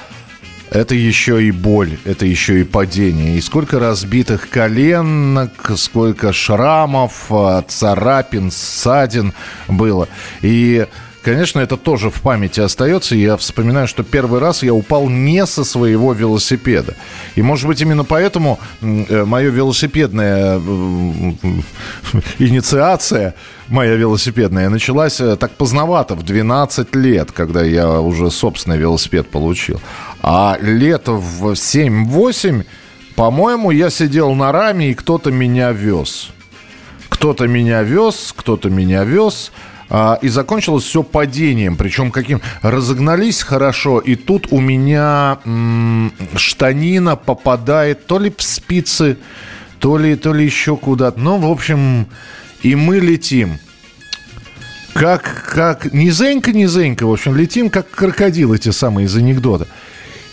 это 0.69 0.95
еще 0.95 1.43
и 1.43 1.51
боль, 1.51 1.97
это 2.05 2.25
еще 2.25 2.61
и 2.61 2.63
падение. 2.63 3.37
И 3.37 3.41
сколько 3.41 3.77
разбитых 3.77 4.49
коленок, 4.49 5.71
сколько 5.75 6.31
шрамов, 6.31 7.29
царапин, 7.67 8.51
ссадин 8.51 9.33
было. 9.67 10.07
И 10.41 10.87
конечно, 11.27 11.59
это 11.59 11.75
тоже 11.75 12.09
в 12.09 12.21
памяти 12.21 12.61
остается. 12.61 13.13
Я 13.13 13.35
вспоминаю, 13.35 13.85
что 13.89 14.03
первый 14.03 14.39
раз 14.39 14.63
я 14.63 14.73
упал 14.73 15.09
не 15.09 15.45
со 15.45 15.65
своего 15.65 16.13
велосипеда. 16.13 16.95
И, 17.35 17.41
может 17.41 17.67
быть, 17.67 17.81
именно 17.81 18.05
поэтому 18.05 18.59
э, 18.81 19.25
мое 19.25 19.49
велосипедная 19.49 20.57
инициация, 22.39 23.33
моя 23.67 23.95
велосипедная, 23.95 24.69
началась 24.69 25.19
э, 25.19 25.35
так 25.35 25.51
поздновато, 25.51 26.15
в 26.15 26.23
12 26.23 26.95
лет, 26.95 27.33
когда 27.33 27.61
я 27.61 27.99
уже 27.99 28.31
собственный 28.31 28.77
велосипед 28.77 29.27
получил. 29.29 29.81
А 30.21 30.57
лет 30.61 31.09
в 31.09 31.51
7-8, 31.51 32.63
по-моему, 33.17 33.71
я 33.71 33.89
сидел 33.89 34.33
на 34.33 34.53
раме, 34.53 34.91
и 34.91 34.93
кто-то 34.93 35.31
меня 35.31 35.73
вез. 35.73 36.29
Кто-то 37.09 37.47
меня 37.47 37.83
вез, 37.83 38.33
кто-то 38.33 38.69
меня 38.69 39.03
вез. 39.03 39.51
А, 39.89 40.19
и 40.21 40.27
закончилось 40.27 40.83
все 40.83 41.03
падением. 41.03 41.77
Причем 41.77 42.11
каким? 42.11 42.41
Разогнались 42.61 43.41
хорошо, 43.41 43.99
и 43.99 44.15
тут 44.15 44.47
у 44.51 44.59
меня 44.59 45.39
м- 45.45 46.11
штанина 46.35 47.15
попадает 47.15 48.05
то 48.05 48.19
ли 48.19 48.33
в 48.35 48.41
спицы, 48.41 49.17
то 49.79 49.97
ли, 49.97 50.15
то 50.15 50.33
ли 50.33 50.43
еще 50.43 50.75
куда-то. 50.75 51.19
Ну, 51.19 51.37
в 51.37 51.49
общем, 51.49 52.07
и 52.63 52.75
мы 52.75 52.99
летим. 52.99 53.59
Как, 54.93 55.45
как, 55.53 55.93
низенько, 55.93 56.51
низенько, 56.51 57.05
в 57.05 57.11
общем, 57.11 57.35
летим, 57.35 57.69
как 57.69 57.89
крокодилы 57.91 58.57
те 58.57 58.71
самые 58.71 59.05
из 59.05 59.15
анекдота. 59.15 59.67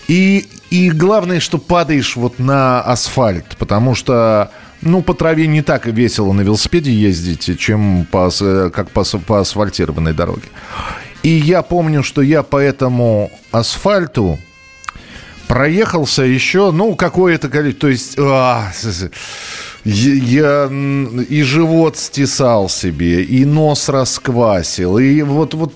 И, 0.09 0.49
и 0.71 0.91
главное, 0.91 1.39
что 1.39 1.59
падаешь 1.59 2.17
вот 2.17 2.39
на 2.39 2.81
асфальт, 2.81 3.57
потому 3.59 3.95
что 3.95 4.51
ну, 4.85 5.03
по 5.03 5.15
траве 5.15 5.47
не 5.47 5.63
так 5.63 5.87
весело 5.87 6.33
на 6.33 6.43
велосипеде 6.43 6.93
ездить, 6.93 7.59
чем 7.59 8.07
по, 8.11 8.31
как 8.73 8.91
по, 8.91 9.05
по 9.05 9.41
асфальтированной 9.41 10.13
дороге. 10.13 10.49
И 11.23 11.31
я 11.31 11.63
помню, 11.63 12.03
что 12.03 12.23
я 12.23 12.43
по 12.43 12.59
этому 12.59 13.31
асфальту 13.51 14.39
проехался 15.49 16.23
еще, 16.23 16.71
ну, 16.71 16.95
какое-то 16.97 17.49
количество. 17.49 17.81
То 17.81 17.89
есть, 17.89 18.17
а, 18.19 18.71
я 19.85 20.71
и 21.29 21.43
живот 21.43 21.99
стесал 21.99 22.69
себе, 22.69 23.23
и 23.23 23.45
нос 23.45 23.89
расквасил, 23.89 24.99
и 24.99 25.21
вот, 25.23 25.53
вот, 25.53 25.75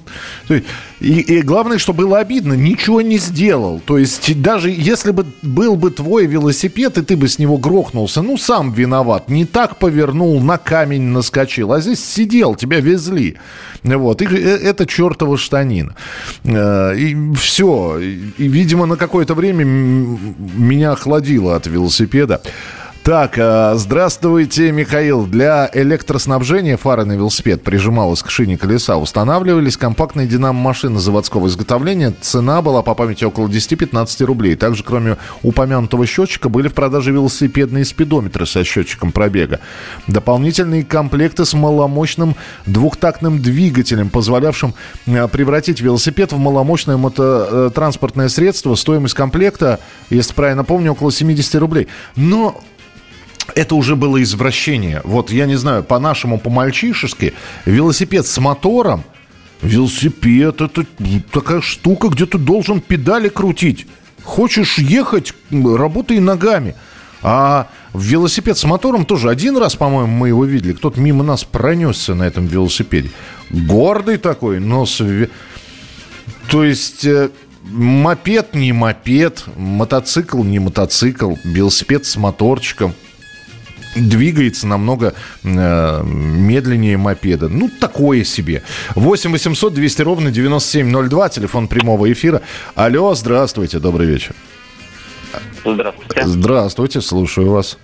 и, 1.00 1.20
и 1.20 1.42
главное, 1.42 1.78
что 1.78 1.92
было 1.92 2.18
обидно, 2.18 2.54
ничего 2.54 3.02
не 3.02 3.18
сделал. 3.18 3.80
То 3.84 3.98
есть 3.98 4.40
даже 4.40 4.70
если 4.70 5.11
бы 5.11 5.26
был 5.42 5.76
бы 5.76 5.90
твой 5.90 6.26
велосипед, 6.26 6.96
и 6.96 7.02
ты 7.02 7.16
бы 7.16 7.28
с 7.28 7.38
него 7.38 7.59
грохнулся, 7.59 8.22
ну, 8.22 8.38
сам 8.38 8.72
виноват, 8.72 9.28
не 9.28 9.44
так 9.44 9.76
повернул, 9.76 10.40
на 10.40 10.56
камень 10.56 11.02
наскочил, 11.02 11.72
а 11.72 11.80
здесь 11.80 12.02
сидел, 12.02 12.54
тебя 12.54 12.80
везли. 12.80 13.36
Вот, 13.82 14.22
и 14.22 14.24
э, 14.24 14.56
это 14.56 14.86
чертова 14.86 15.36
штанина. 15.36 15.94
Э, 16.44 16.96
и 16.96 17.34
все. 17.34 17.98
И, 17.98 18.48
видимо, 18.48 18.86
на 18.86 18.96
какое-то 18.96 19.34
время 19.34 19.64
меня 19.64 20.92
охладило 20.92 21.56
от 21.56 21.66
велосипеда. 21.66 22.40
Так, 23.09 23.38
э, 23.38 23.72
здравствуйте, 23.76 24.70
Михаил. 24.70 25.24
Для 25.24 25.70
электроснабжения 25.72 26.76
фары 26.76 27.06
на 27.06 27.12
велосипед 27.12 27.62
прижималась 27.64 28.22
к 28.22 28.28
шине 28.28 28.59
колеса. 28.59 28.98
Устанавливались 28.98 29.78
компактные 29.78 30.26
динамо-машины 30.26 30.98
заводского 31.00 31.46
изготовления. 31.46 32.12
Цена 32.20 32.61
была 32.61 32.82
по 32.82 32.94
памяти 32.94 33.24
около 33.24 33.48
10-15 33.48 34.24
рублей. 34.26 34.56
Также, 34.56 34.84
кроме 34.84 35.16
упомянутого 35.42 36.04
счетчика, 36.04 36.50
были 36.50 36.68
в 36.68 36.74
продаже 36.74 37.12
велосипедные 37.12 37.86
спидометры 37.86 38.44
со 38.44 38.62
счетчиком 38.62 39.11
пробега. 39.11 39.61
Дополнительные 40.06 40.84
комплекты 40.84 41.46
с 41.46 41.54
маломощным 41.54 42.36
двухтактным 42.66 43.40
двигателем, 43.40 44.11
позволявшим 44.11 44.74
э, 45.06 45.28
превратить 45.28 45.80
велосипед 45.80 46.32
в 46.32 46.36
маломощное 46.36 46.98
мототранспортное 46.98 48.26
э, 48.26 48.28
средство. 48.28 48.74
Стоимость 48.74 49.14
комплекта, 49.14 49.80
если 50.11 50.34
правильно 50.34 50.62
помню, 50.62 50.92
около 50.92 51.11
70 51.11 51.54
рублей. 51.54 51.88
Но 52.14 52.61
это 53.55 53.74
уже 53.74 53.96
было 53.96 54.22
извращение. 54.22 55.01
Вот, 55.05 55.30
я 55.30 55.46
не 55.46 55.57
знаю, 55.57 55.84
по-нашему, 55.84 56.38
по-мальчишески, 56.38 57.34
велосипед 57.64 58.26
с 58.26 58.38
мотором, 58.38 59.05
велосипед– 59.62 60.61
это 60.61 60.84
такая 61.32 61.61
штука, 61.61 62.09
где 62.09 62.26
ты 62.26 62.38
должен 62.38 62.80
педали 62.80 63.28
крутить. 63.28 63.86
Хочешь 64.22 64.78
ехать, 64.78 65.32
работай 65.51 66.20
ногами. 66.20 66.74
А 67.22 67.68
велосипед 67.94 68.59
с 68.59 68.64
мотором 68.64 69.05
тоже 69.05 69.30
один 69.30 69.57
раз, 69.57 69.74
по-моему, 69.74 70.12
мы 70.12 70.28
его 70.28 70.44
видели. 70.44 70.72
Кто-то 70.72 71.01
мимо 71.01 71.24
нас 71.24 71.44
пронесся 71.44 72.14
на 72.14 72.24
этом 72.24 72.46
велосипеде. 72.46 73.11
Гордый 73.51 74.18
такой, 74.18 74.61
но... 74.61 74.86
С... 74.86 75.03
То 76.49 76.64
есть... 76.64 77.05
Э, 77.05 77.30
мопед 77.64 78.55
не 78.55 78.72
мопед, 78.72 79.44
мотоцикл 79.57 80.42
не 80.42 80.59
мотоцикл, 80.59 81.34
велосипед 81.44 82.07
с 82.07 82.16
моторчиком– 82.16 82.94
двигается 83.97 84.66
намного 84.66 85.14
э, 85.45 86.03
медленнее 86.05 86.97
мопеда. 86.97 87.49
Ну, 87.49 87.70
такое 87.80 88.24
себе. 88.24 88.62
8 88.95 89.32
800 89.32 89.74
200 89.74 90.03
ровно 90.03 90.30
9702, 90.30 91.28
телефон 91.28 91.68
прямого 91.68 92.11
эфира. 92.11 92.43
Алло, 92.74 93.14
здравствуйте, 93.14 93.78
добрый 93.78 94.07
вечер. 94.07 94.34
Здравствуйте. 95.64 96.26
Здравствуйте, 96.26 97.01
слушаю 97.01 97.51
вас. 97.51 97.78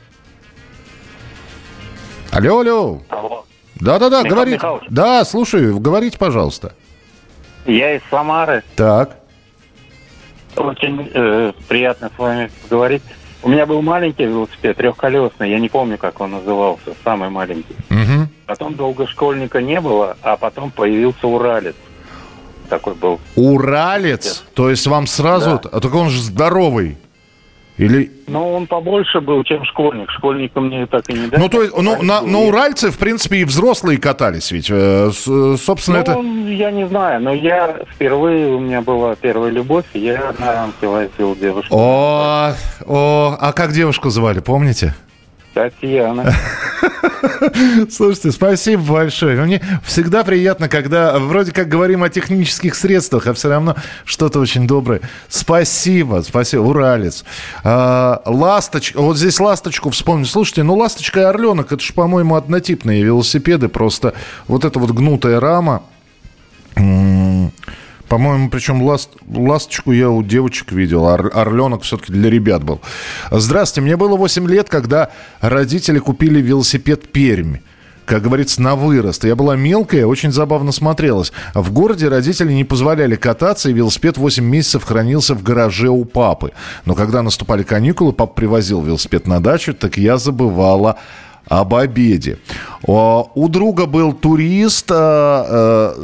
Алло, 2.30 2.60
алло. 2.60 3.02
Алло. 3.08 3.44
Да-да-да, 3.76 4.22
говорите. 4.22 4.60
Да, 4.88 5.24
слушаю, 5.24 5.78
говорите, 5.78 6.18
пожалуйста. 6.18 6.74
Я 7.66 7.96
из 7.96 8.02
Самары. 8.10 8.62
Так. 8.76 9.16
Очень 10.56 11.10
э, 11.12 11.52
приятно 11.68 12.10
с 12.14 12.18
вами 12.18 12.50
поговорить. 12.62 13.02
У 13.44 13.50
меня 13.50 13.66
был 13.66 13.82
маленький 13.82 14.24
велосипед, 14.24 14.78
трехколесный, 14.78 15.50
я 15.50 15.58
не 15.58 15.68
помню, 15.68 15.98
как 15.98 16.18
он 16.20 16.30
назывался, 16.30 16.94
самый 17.04 17.28
маленький. 17.28 17.76
Угу. 17.90 18.28
Потом 18.46 18.74
долго 18.74 19.06
школьника 19.06 19.60
не 19.60 19.80
было, 19.82 20.16
а 20.22 20.38
потом 20.38 20.70
появился 20.70 21.26
Уралец. 21.26 21.76
Такой 22.70 22.94
был. 22.94 23.20
Уралец? 23.36 24.44
То 24.54 24.70
есть 24.70 24.86
вам 24.86 25.06
сразу... 25.06 25.60
Да. 25.62 25.68
А 25.72 25.80
только 25.80 25.96
он 25.96 26.08
же 26.08 26.22
здоровый. 26.22 26.96
Или... 27.76 28.10
Ну, 28.28 28.54
он 28.54 28.66
побольше 28.68 29.20
был, 29.20 29.42
чем 29.42 29.64
школьник. 29.64 30.08
Школьника 30.10 30.60
мне 30.60 30.86
так 30.86 31.08
и 31.10 31.14
не 31.14 31.26
дали. 31.26 31.40
Ну, 31.40 31.48
то 31.48 31.62
есть, 31.62 31.76
ну, 31.76 32.02
на, 32.02 32.20
на 32.20 32.38
Уральце, 32.38 32.90
в 32.90 32.98
принципе, 32.98 33.38
и 33.38 33.44
взрослые 33.44 33.98
катались 33.98 34.52
ведь. 34.52 34.68
Э, 34.70 35.10
собственно, 35.12 35.98
ну, 35.98 36.02
это... 36.02 36.52
я 36.52 36.70
не 36.70 36.86
знаю, 36.86 37.20
но 37.20 37.34
я 37.34 37.80
впервые, 37.92 38.54
у 38.54 38.60
меня 38.60 38.80
была 38.80 39.16
первая 39.16 39.50
любовь, 39.50 39.86
и 39.94 39.98
я 39.98 40.32
на 40.38 40.52
рамке 40.52 40.86
возил 40.86 41.34
девушку. 41.34 41.74
О, 41.76 42.54
о, 42.86 43.36
а 43.40 43.52
как 43.52 43.72
девушку 43.72 44.08
звали, 44.10 44.38
помните? 44.38 44.94
Татьяна. 45.54 46.34
Слушайте, 47.90 48.32
спасибо 48.32 48.82
большое. 48.82 49.40
Мне 49.40 49.62
всегда 49.84 50.24
приятно, 50.24 50.68
когда 50.68 51.18
вроде 51.18 51.52
как 51.52 51.68
говорим 51.68 52.02
о 52.02 52.08
технических 52.08 52.74
средствах, 52.74 53.28
а 53.28 53.34
все 53.34 53.48
равно 53.48 53.76
что-то 54.04 54.40
очень 54.40 54.66
доброе. 54.66 55.00
Спасибо, 55.28 56.22
спасибо. 56.26 56.62
Уралец. 56.62 57.24
А, 57.62 58.20
ласточка. 58.26 59.00
Вот 59.00 59.16
здесь 59.16 59.38
ласточку 59.38 59.90
вспомню. 59.90 60.26
Слушайте, 60.26 60.64
ну 60.64 60.74
ласточка 60.74 61.20
и 61.20 61.22
орленок, 61.24 61.72
это 61.72 61.82
же, 61.82 61.92
по-моему, 61.92 62.34
однотипные 62.34 63.04
велосипеды. 63.04 63.68
Просто 63.68 64.14
вот 64.48 64.64
эта 64.64 64.78
вот 64.80 64.90
гнутая 64.90 65.38
рама. 65.38 65.82
По-моему, 68.08 68.50
причем 68.50 68.82
ласт, 68.82 69.10
ласточку 69.26 69.92
я 69.92 70.10
у 70.10 70.22
девочек 70.22 70.72
видел, 70.72 71.04
ор, 71.04 71.30
орленок 71.34 71.82
все-таки 71.82 72.12
для 72.12 72.30
ребят 72.30 72.62
был. 72.62 72.80
Здравствуйте, 73.30 73.84
мне 73.86 73.96
было 73.96 74.16
8 74.16 74.48
лет, 74.48 74.68
когда 74.68 75.10
родители 75.40 75.98
купили 75.98 76.40
велосипед 76.40 77.10
«Пермь» 77.12 77.56
как 78.04 78.22
говорится, 78.22 78.60
на 78.60 78.76
вырост. 78.76 79.24
Я 79.24 79.34
была 79.34 79.56
мелкая, 79.56 80.06
очень 80.06 80.32
забавно 80.32 80.72
смотрелась. 80.72 81.32
В 81.54 81.72
городе 81.72 82.08
родители 82.08 82.52
не 82.52 82.64
позволяли 82.64 83.16
кататься, 83.16 83.70
и 83.70 83.72
велосипед 83.72 84.18
8 84.18 84.44
месяцев 84.44 84.84
хранился 84.84 85.34
в 85.34 85.42
гараже 85.42 85.88
у 85.88 86.04
папы. 86.04 86.52
Но 86.84 86.94
когда 86.94 87.22
наступали 87.22 87.62
каникулы, 87.62 88.12
папа 88.12 88.34
привозил 88.34 88.82
велосипед 88.82 89.26
на 89.26 89.40
дачу, 89.40 89.74
так 89.74 89.96
я 89.96 90.18
забывала 90.18 90.98
об 91.46 91.74
обеде. 91.74 92.38
У 92.86 93.48
друга 93.48 93.86
был 93.86 94.12
турист, 94.12 94.90
а, 94.90 95.94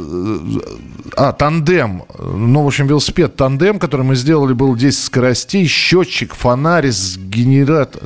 а, 1.15 1.33
тандем, 1.33 2.03
ну, 2.17 2.63
в 2.63 2.67
общем, 2.67 2.87
велосипед 2.87 3.35
тандем, 3.35 3.79
который 3.79 4.05
мы 4.05 4.15
сделали, 4.15 4.53
был 4.53 4.75
10 4.75 5.03
скоростей, 5.03 5.67
счетчик, 5.67 6.33
фонарь 6.33 6.87
с, 6.87 7.17
генерат... 7.17 7.97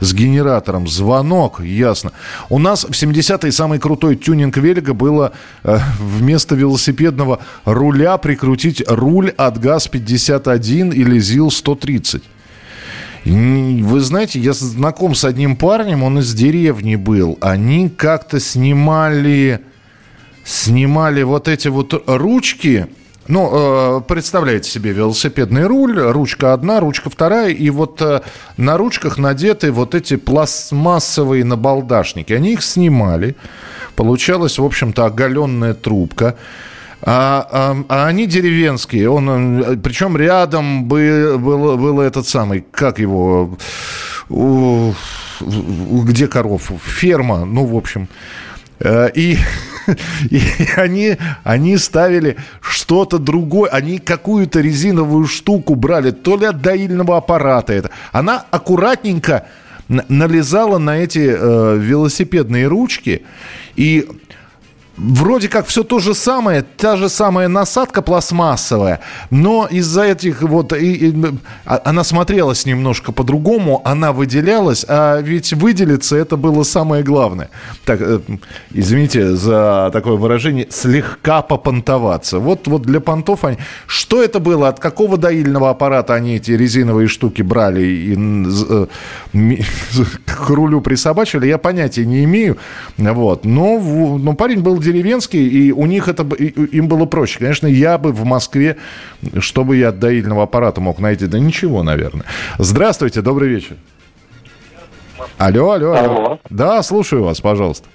с 0.00 0.14
генератором, 0.14 0.86
звонок, 0.86 1.60
ясно. 1.60 2.12
У 2.50 2.58
нас 2.58 2.84
в 2.84 2.90
70-е 2.90 3.50
самый 3.50 3.78
крутой 3.78 4.16
тюнинг 4.16 4.56
велика 4.58 4.94
было 4.94 5.32
э, 5.64 5.78
вместо 5.98 6.54
велосипедного 6.54 7.40
руля 7.64 8.16
прикрутить 8.18 8.82
руль 8.86 9.30
от 9.30 9.58
ГАЗ-51 9.58 10.94
или 10.94 11.18
ЗИЛ-130. 11.18 12.22
Вы 13.24 14.00
знаете, 14.00 14.38
я 14.38 14.52
знаком 14.52 15.14
с 15.14 15.24
одним 15.24 15.56
парнем, 15.56 16.02
он 16.02 16.18
из 16.18 16.32
деревни 16.34 16.96
был. 16.96 17.38
Они 17.40 17.88
как-то 17.88 18.40
снимали, 18.40 19.60
снимали 20.44 21.22
вот 21.22 21.48
эти 21.48 21.68
вот 21.68 22.02
ручки. 22.06 22.86
Ну, 23.26 23.98
э, 23.98 24.00
представляете 24.08 24.70
себе 24.70 24.92
велосипедный 24.92 25.66
руль, 25.66 26.00
ручка 26.00 26.54
одна, 26.54 26.80
ручка 26.80 27.10
вторая, 27.10 27.50
и 27.50 27.68
вот 27.68 28.00
э, 28.00 28.22
на 28.56 28.78
ручках 28.78 29.18
надеты 29.18 29.70
вот 29.70 29.94
эти 29.94 30.16
пластмассовые 30.16 31.44
набалдашники. 31.44 32.32
Они 32.32 32.54
их 32.54 32.62
снимали. 32.62 33.36
Получалась, 33.96 34.58
в 34.58 34.64
общем-то, 34.64 35.04
оголенная 35.04 35.74
трубка. 35.74 36.36
А, 37.02 37.46
а, 37.50 37.76
а 37.88 38.06
они 38.06 38.26
деревенские. 38.26 39.08
Он, 39.08 39.80
причем 39.82 40.16
рядом 40.16 40.84
был, 40.84 41.38
был, 41.38 41.76
был 41.78 42.00
этот 42.00 42.26
самый, 42.26 42.64
как 42.72 42.98
его, 42.98 43.56
у, 44.28 44.92
где 45.40 46.26
коров? 46.26 46.70
Ферма, 46.84 47.44
ну, 47.44 47.64
в 47.64 47.76
общем. 47.76 48.08
Э, 48.80 49.10
и, 49.14 49.38
и 50.30 50.40
они, 50.76 51.16
они 51.44 51.76
ставили 51.76 52.36
что-то 52.60 53.18
другое. 53.18 53.70
Они 53.70 53.98
какую-то 53.98 54.60
резиновую 54.60 55.26
штуку 55.26 55.74
брали, 55.74 56.10
то 56.10 56.36
ли 56.36 56.46
от 56.46 56.60
доильного 56.60 57.16
аппарата 57.16 57.72
это. 57.72 57.90
Она 58.12 58.44
аккуратненько 58.50 59.46
налезала 59.88 60.78
на 60.78 60.98
эти 60.98 61.34
э, 61.34 61.78
велосипедные 61.78 62.66
ручки. 62.66 63.22
И 63.76 64.06
вроде 64.98 65.48
как 65.48 65.66
все 65.66 65.84
то 65.84 65.98
же 65.98 66.14
самое, 66.14 66.62
та 66.62 66.96
же 66.96 67.08
самая 67.08 67.48
насадка 67.48 68.02
пластмассовая, 68.02 69.00
но 69.30 69.66
из-за 69.70 70.04
этих 70.04 70.42
вот... 70.42 70.72
И, 70.72 71.10
и, 71.10 71.14
а, 71.64 71.80
она 71.84 72.04
смотрелась 72.04 72.66
немножко 72.66 73.12
по-другому, 73.12 73.80
она 73.84 74.12
выделялась, 74.12 74.84
а 74.88 75.20
ведь 75.20 75.52
выделиться 75.52 76.16
это 76.16 76.36
было 76.36 76.62
самое 76.64 77.02
главное. 77.02 77.50
Так, 77.84 78.00
э, 78.00 78.20
извините 78.72 79.36
за 79.36 79.90
такое 79.92 80.16
выражение, 80.16 80.66
слегка 80.70 81.42
попонтоваться. 81.42 82.38
Вот, 82.38 82.66
вот 82.66 82.82
для 82.82 83.00
понтов 83.00 83.44
они... 83.44 83.58
Что 83.86 84.22
это 84.22 84.40
было? 84.40 84.68
От 84.68 84.80
какого 84.80 85.16
доильного 85.16 85.70
аппарата 85.70 86.14
они 86.14 86.36
эти 86.36 86.52
резиновые 86.52 87.08
штуки 87.08 87.42
брали 87.42 87.82
и 87.82 88.16
э, 88.16 88.86
к 90.26 90.50
рулю 90.50 90.80
присобачили, 90.80 91.46
я 91.46 91.58
понятия 91.58 92.04
не 92.04 92.24
имею. 92.24 92.56
Вот. 92.96 93.44
Но, 93.44 93.78
но 94.18 94.34
парень 94.34 94.60
был 94.60 94.78
деревенские, 94.92 95.42
и 95.42 95.72
у 95.72 95.86
них 95.86 96.08
это 96.08 96.22
им 96.22 96.88
было 96.88 97.04
проще. 97.04 97.38
Конечно, 97.38 97.66
я 97.66 97.98
бы 97.98 98.12
в 98.12 98.24
Москве, 98.24 98.76
чтобы 99.38 99.76
я 99.76 99.88
от 99.90 99.98
доильного 99.98 100.44
аппарата 100.44 100.80
мог 100.80 100.98
найти, 100.98 101.26
да 101.26 101.38
ничего, 101.38 101.82
наверное. 101.82 102.24
Здравствуйте, 102.58 103.20
добрый 103.20 103.48
вечер. 103.48 103.76
Алло, 105.36 105.72
алло, 105.72 105.92
алло. 105.92 106.14
алло. 106.14 106.38
Да, 106.50 106.82
слушаю 106.82 107.24
вас, 107.24 107.40
пожалуйста. 107.40 107.88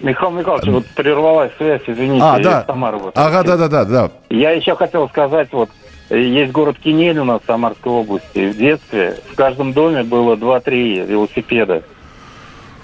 Михаил 0.00 0.30
Михайлович, 0.30 0.66
вот 0.68 0.86
прервалась 0.94 1.50
связь, 1.58 1.82
извините, 1.86 2.24
а, 2.24 2.38
да. 2.38 2.64
Самара. 2.66 2.98
Вот. 2.98 3.18
Ага, 3.18 3.42
да, 3.42 3.56
да, 3.56 3.68
да, 3.68 3.84
да. 3.84 4.10
Я 4.30 4.52
еще 4.52 4.76
хотел 4.76 5.08
сказать, 5.08 5.48
вот, 5.52 5.70
есть 6.10 6.52
город 6.52 6.76
Кинель 6.82 7.18
у 7.18 7.24
нас 7.24 7.42
в 7.42 7.46
Самарской 7.46 7.92
области. 7.92 8.50
В 8.50 8.56
детстве 8.56 9.16
в 9.32 9.34
каждом 9.34 9.72
доме 9.72 10.04
было 10.04 10.36
2-3 10.36 11.06
велосипеда. 11.06 11.82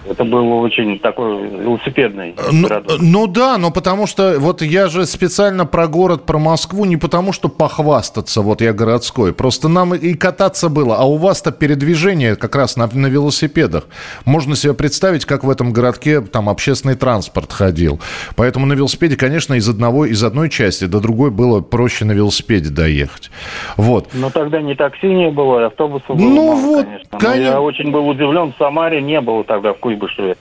Это 0.09 0.25
было 0.25 0.55
очень 0.57 0.99
такой 0.99 1.49
велосипедный 1.49 2.35
ну, 2.53 2.69
ну 3.01 3.27
да, 3.27 3.59
но 3.59 3.71
потому 3.71 4.07
что 4.07 4.37
вот 4.39 4.63
я 4.63 4.89
же 4.89 5.07
специально 5.07 5.67
про 5.67 5.87
город, 5.87 6.25
про 6.27 6.39
Москву, 6.39 6.85
не 6.85 6.97
потому 6.97 7.33
что 7.33 7.49
похвастаться, 7.49 8.43
вот 8.43 8.61
я 8.61 8.73
городской. 8.73 9.33
Просто 9.33 9.69
нам 9.69 9.95
и 9.95 10.15
кататься 10.15 10.69
было, 10.69 10.97
а 10.97 11.05
у 11.05 11.17
вас-то 11.17 11.53
передвижение 11.53 12.37
как 12.37 12.57
раз 12.57 12.77
на, 12.77 12.89
на 12.93 13.07
велосипедах. 13.07 13.85
Можно 14.25 14.57
себе 14.57 14.75
представить, 14.75 15.25
как 15.25 15.45
в 15.45 15.51
этом 15.51 15.73
городке 15.73 16.21
там 16.21 16.49
общественный 16.49 16.95
транспорт 16.95 17.53
ходил. 17.53 18.01
Поэтому 18.37 18.67
на 18.67 18.75
велосипеде, 18.75 19.17
конечно, 19.17 19.55
из 19.55 19.69
одного, 19.69 20.07
из 20.07 20.23
одной 20.23 20.51
части 20.51 20.85
до 20.85 21.01
другой 21.01 21.31
было 21.31 21.61
проще 21.61 22.05
на 22.05 22.13
велосипеде 22.13 22.71
доехать. 22.71 23.31
Вот. 23.77 24.09
Но 24.13 24.31
тогда 24.31 24.61
не 24.61 24.75
такси 24.75 25.07
не 25.07 25.31
было, 25.31 25.67
автобусов 25.67 26.17
было 26.17 26.17
ну, 26.17 26.47
мало, 26.47 26.57
вот, 26.57 26.85
конечно. 26.85 27.19
конечно. 27.19 27.43
я 27.43 27.61
очень 27.61 27.91
был 27.91 28.09
удивлен, 28.09 28.53
в 28.53 28.57
Самаре 28.59 29.01
не 29.01 29.21
было 29.21 29.45
тогда 29.45 29.73
в 29.73 29.79
Куйбышеве 29.95 30.37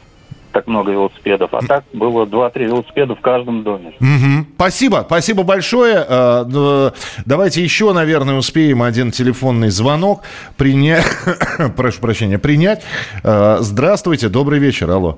так 0.51 0.68
много 0.68 0.91
велосипедов. 0.91 1.49
А 1.54 1.66
так 1.66 1.84
было 1.93 2.26
2-3 2.26 2.66
велосипеда 2.66 3.16
в 3.16 3.22
каждом 3.22 3.64
доме. 3.64 3.93
Угу. 3.99 4.47
Спасибо, 4.56 5.04
спасибо 5.06 5.41
большое. 5.43 6.06
Э, 6.08 6.91
давайте 7.26 7.64
еще, 7.64 7.91
наверное, 7.91 8.36
успеем 8.36 8.84
один 8.84 9.10
телефонный 9.12 9.70
звонок 9.70 10.22
принять. 10.56 11.06
Прошу 11.76 12.01
прощения, 12.01 12.38
принять. 12.38 12.84
Э, 13.24 13.58
здравствуйте, 13.62 14.30
добрый 14.30 14.60
вечер, 14.60 14.91
алло. 14.91 15.18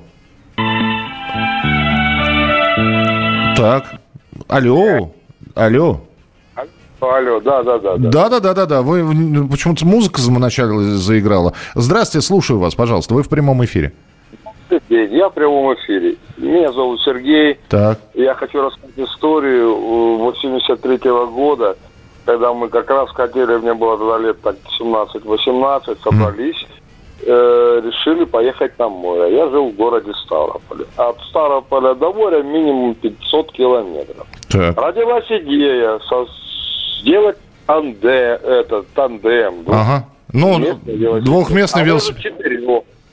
Так, 3.58 3.96
алло, 4.48 5.12
алло. 5.54 6.02
Алло, 7.02 7.40
да, 7.42 7.62
да, 7.62 7.78
да. 7.78 7.98
Да, 7.98 8.30
да, 8.30 8.40
да, 8.40 8.54
да, 8.54 8.66
да. 8.66 8.82
Вы 8.82 9.48
почему-то 9.50 9.86
музыка 9.86 10.20
вначале 10.22 10.96
заиграла. 10.96 11.54
Здравствуйте, 11.76 12.26
слушаю 12.26 12.60
вас, 12.60 12.74
пожалуйста. 12.74 13.14
Вы 13.14 13.22
в 13.24 13.30
прямом 13.30 13.64
эфире. 13.66 13.94
Я 14.90 15.30
в 15.30 15.34
прямом 15.34 15.74
эфире. 15.76 16.16
Меня 16.38 16.72
зовут 16.72 17.02
Сергей. 17.02 17.60
Так. 17.70 18.00
Я 18.14 18.34
хочу 18.36 18.62
рассказать 18.62 18.98
историю 18.98 19.76
83 19.76 20.98
-го 20.98 21.28
года, 21.28 21.76
когда 22.26 22.54
мы 22.54 22.70
как 22.70 22.90
раз 22.90 23.10
хотели, 23.12 23.58
мне 23.58 23.74
было 23.74 23.98
тогда 23.98 24.18
лет 24.18 24.42
так 24.42 24.56
17-18, 24.80 25.98
собрались, 26.04 26.56
mm. 26.56 27.26
э, 27.28 27.82
решили 27.86 28.26
поехать 28.26 28.78
на 28.80 28.90
море. 28.90 29.36
Я 29.36 29.48
жил 29.50 29.70
в 29.70 29.76
городе 29.76 30.12
Ставрополе. 30.26 30.86
От 30.98 31.20
Ставрополя 31.30 31.94
до 31.94 32.12
моря 32.12 32.42
минимум 32.42 32.96
500 32.96 33.52
километров. 33.52 34.28
Так. 34.50 34.76
Родилась 34.82 35.26
идея 35.30 36.00
со, 36.10 36.26
сделать 37.02 37.38
танде, 37.68 38.40
этот 38.44 38.88
тандем. 38.94 39.64
Ага. 39.68 40.08
Ну, 40.34 40.60
двухместный 41.22 41.84
а 41.84 41.86
велосипед. 41.86 42.34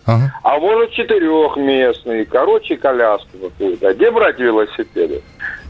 Ага. 0.07 0.32
А 0.42 0.59
может 0.59 0.90
четырехместный, 0.92 2.24
короче, 2.24 2.76
коляску 2.76 3.38
какую-то. 3.38 3.94
Где 3.94 4.11
брать 4.11 4.38
велосипеды? 4.38 5.22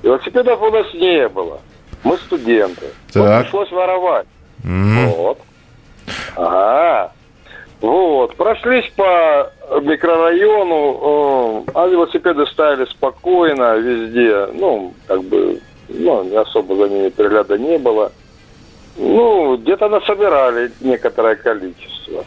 Велосипедов 0.03 0.63
у 0.63 0.71
нас 0.71 0.87
не 0.95 1.29
было. 1.29 1.61
Мы 2.03 2.17
студенты. 2.17 2.87
Так. 3.13 3.23
Вот 3.23 3.43
пришлось 3.43 3.71
воровать. 3.71 4.27
Mm. 4.65 5.07
Вот. 5.17 5.39
Ага. 6.37 7.13
Вот. 7.81 8.37
Прошлись 8.37 8.91
по 8.97 9.51
микрорайону, 9.83 11.65
а 11.75 11.87
велосипеды 11.87 12.47
стояли 12.47 12.87
спокойно 12.87 13.77
везде. 13.77 14.47
Ну, 14.55 14.95
как 15.07 15.23
бы, 15.25 15.61
ну, 15.89 16.25
не 16.25 16.37
особо 16.37 16.77
за 16.77 16.89
ними 16.89 17.09
пригляда 17.11 17.59
не 17.59 17.79
было. 17.79 18.13
Ну, 18.97 19.57
где-то 19.57 19.89
насобирали 19.89 20.71
некоторое 20.81 21.35
количество. 21.37 22.25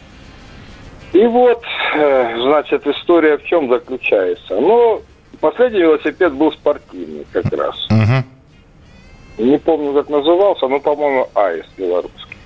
И 1.12 1.26
вот, 1.26 1.62
э, 1.94 2.40
значит, 2.40 2.86
история 2.86 3.38
в 3.38 3.44
чем 3.44 3.68
заключается. 3.68 4.60
Ну, 4.60 5.02
последний 5.40 5.80
велосипед 5.80 6.34
был 6.34 6.52
спортивный 6.52 7.26
как 7.32 7.52
раз. 7.52 7.86
Угу. 7.90 9.44
Не 9.46 9.58
помню, 9.58 9.92
как 9.92 10.08
назывался, 10.08 10.66
но, 10.66 10.80
по-моему, 10.80 11.28
Аист 11.34 11.68
белорусский. 11.76 12.36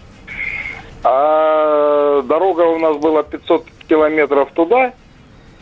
А 1.03 2.23
дорога 2.23 2.63
у 2.63 2.79
нас 2.79 2.97
была 2.99 3.23
500 3.23 3.65
километров 3.89 4.51
туда, 4.53 4.93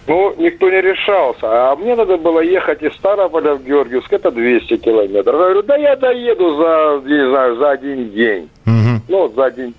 ну, 0.08 0.34
никто 0.38 0.70
не 0.70 0.80
решался. 0.80 1.70
А 1.70 1.76
мне 1.76 1.94
надо 1.94 2.16
было 2.16 2.40
ехать 2.40 2.82
из 2.82 2.94
Старополя 2.94 3.54
в 3.54 3.62
Георгиевск, 3.62 4.10
это 4.10 4.30
200 4.30 4.78
километров. 4.78 5.34
Я 5.34 5.40
говорю, 5.40 5.62
да 5.62 5.76
я 5.76 5.96
доеду 5.96 6.56
за, 6.56 7.02
не 7.06 7.28
знаю, 7.28 7.56
за 7.56 7.70
один 7.70 8.10
день. 8.10 8.48
Угу. 8.66 9.02
Ну, 9.08 9.28
за 9.36 9.44
один 9.44 9.74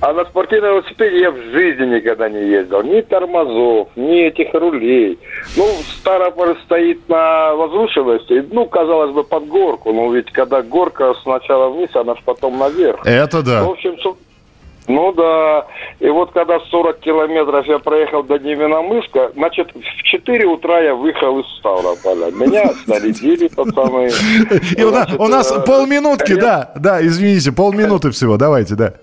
а 0.00 0.12
на 0.12 0.24
спортивном 0.24 0.74
велосипеде 0.74 1.20
я 1.20 1.30
в 1.30 1.42
жизни 1.50 1.96
никогда 1.96 2.28
не 2.28 2.40
ездил. 2.40 2.82
Ни 2.82 3.00
тормозов, 3.00 3.88
ни 3.96 4.26
этих 4.26 4.54
рулей. 4.54 5.18
Ну, 5.56 5.64
Старополь 5.98 6.56
стоит 6.64 7.08
на 7.08 7.54
возвышенности, 7.54 8.46
ну, 8.52 8.66
казалось 8.66 9.12
бы, 9.12 9.24
под 9.24 9.48
горку. 9.48 9.92
Но 9.92 10.12
ведь 10.12 10.30
когда 10.30 10.62
горка 10.62 11.14
сначала 11.22 11.70
вниз, 11.70 11.90
она 11.94 12.14
же 12.14 12.20
потом 12.24 12.58
наверх. 12.58 13.04
Это 13.04 13.42
да. 13.42 13.64
В 13.64 13.70
общем, 13.70 13.96
ну 14.88 15.12
да. 15.12 15.66
И 16.00 16.08
вот 16.08 16.32
когда 16.32 16.58
40 16.60 17.00
километров 17.00 17.66
я 17.66 17.78
проехал 17.78 18.22
до 18.22 18.38
Невиномыска, 18.38 19.32
значит, 19.34 19.70
в 19.74 20.02
4 20.04 20.46
утра 20.46 20.80
я 20.80 20.94
выехал 20.94 21.40
из 21.40 21.46
Ставрополя. 21.58 22.30
Меня 22.30 22.72
снарядили 22.84 23.48
пацаны. 23.48 24.10
И 24.76 24.84
у 24.84 25.28
нас 25.28 25.52
э, 25.52 25.60
полминутки, 25.60 26.34
да, 26.34 26.72
да, 26.76 27.04
извините, 27.04 27.52
полминуты 27.52 28.10
всего, 28.12 28.36
давайте, 28.38 28.76
да. 28.76 28.94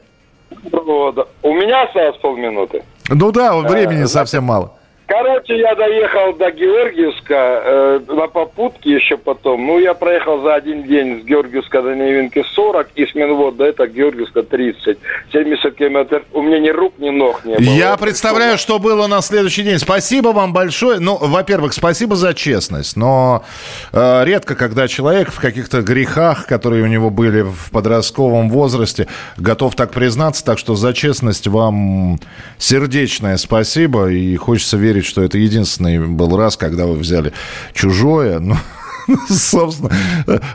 У 1.41 1.53
меня 1.53 1.83
осталось 1.83 2.17
полминуты. 2.17 2.83
Ну 3.09 3.31
да, 3.31 3.55
времени 3.55 4.03
э, 4.03 4.07
совсем 4.07 4.43
мало. 4.45 4.73
Короче, 5.07 5.59
я 5.59 5.75
доехал 5.75 6.33
до 6.33 6.49
Георгиевска 6.49 7.35
э, 7.35 7.99
на 8.07 8.25
попутке 8.27 8.93
еще 8.95 9.17
потом. 9.17 9.67
Ну, 9.67 9.77
я 9.77 9.93
проехал 9.93 10.41
за 10.41 10.55
один 10.55 10.83
день 10.83 11.21
с 11.21 11.25
Георгиевска 11.25 11.83
до 11.83 11.93
Невинки 11.93 12.43
40, 12.55 12.87
и 12.95 13.05
с 13.05 13.13
Минвод 13.13 13.55
до 13.55 13.65
этого 13.65 13.87
Георгиевска 13.87 14.41
30. 14.41 14.97
70 15.31 15.75
километров. 15.75 16.23
У 16.33 16.41
меня 16.41 16.59
ни 16.59 16.69
рук, 16.69 16.95
ни 16.97 17.11
ног 17.11 17.45
не 17.45 17.55
было. 17.55 17.63
Я 17.65 17.95
представляю, 17.97 18.57
что 18.57 18.79
было 18.79 19.05
на 19.05 19.21
следующий 19.21 19.61
день. 19.61 19.77
Спасибо 19.77 20.29
вам 20.29 20.53
большое. 20.53 20.99
Ну, 20.99 21.17
во-первых, 21.17 21.73
спасибо 21.73 22.15
за 22.15 22.33
честность, 22.33 22.97
но 22.97 23.43
э, 23.93 24.23
редко, 24.25 24.55
когда 24.55 24.87
человек 24.87 25.31
в 25.31 25.39
каких-то 25.39 25.83
грехах, 25.83 26.47
которые 26.47 26.83
у 26.83 26.87
него 26.87 27.11
были 27.11 27.41
в 27.41 27.69
подростковом 27.71 28.49
возрасте, 28.49 29.07
готов 29.37 29.75
так 29.75 29.91
признаться. 29.91 30.43
Так 30.43 30.57
что 30.57 30.73
за 30.73 30.93
честность 30.93 31.45
вам 31.45 32.19
сердечное 32.57 33.37
спасибо, 33.37 34.07
и 34.07 34.35
хочется 34.35 34.77
верить 34.77 34.94
верить, 34.95 35.07
что 35.07 35.23
это 35.23 35.37
единственный 35.37 35.99
был 35.99 36.35
раз, 36.37 36.57
когда 36.57 36.85
вы 36.85 36.95
взяли 36.95 37.33
чужое. 37.73 38.39
Ну, 38.39 38.55
собственно, 39.29 39.91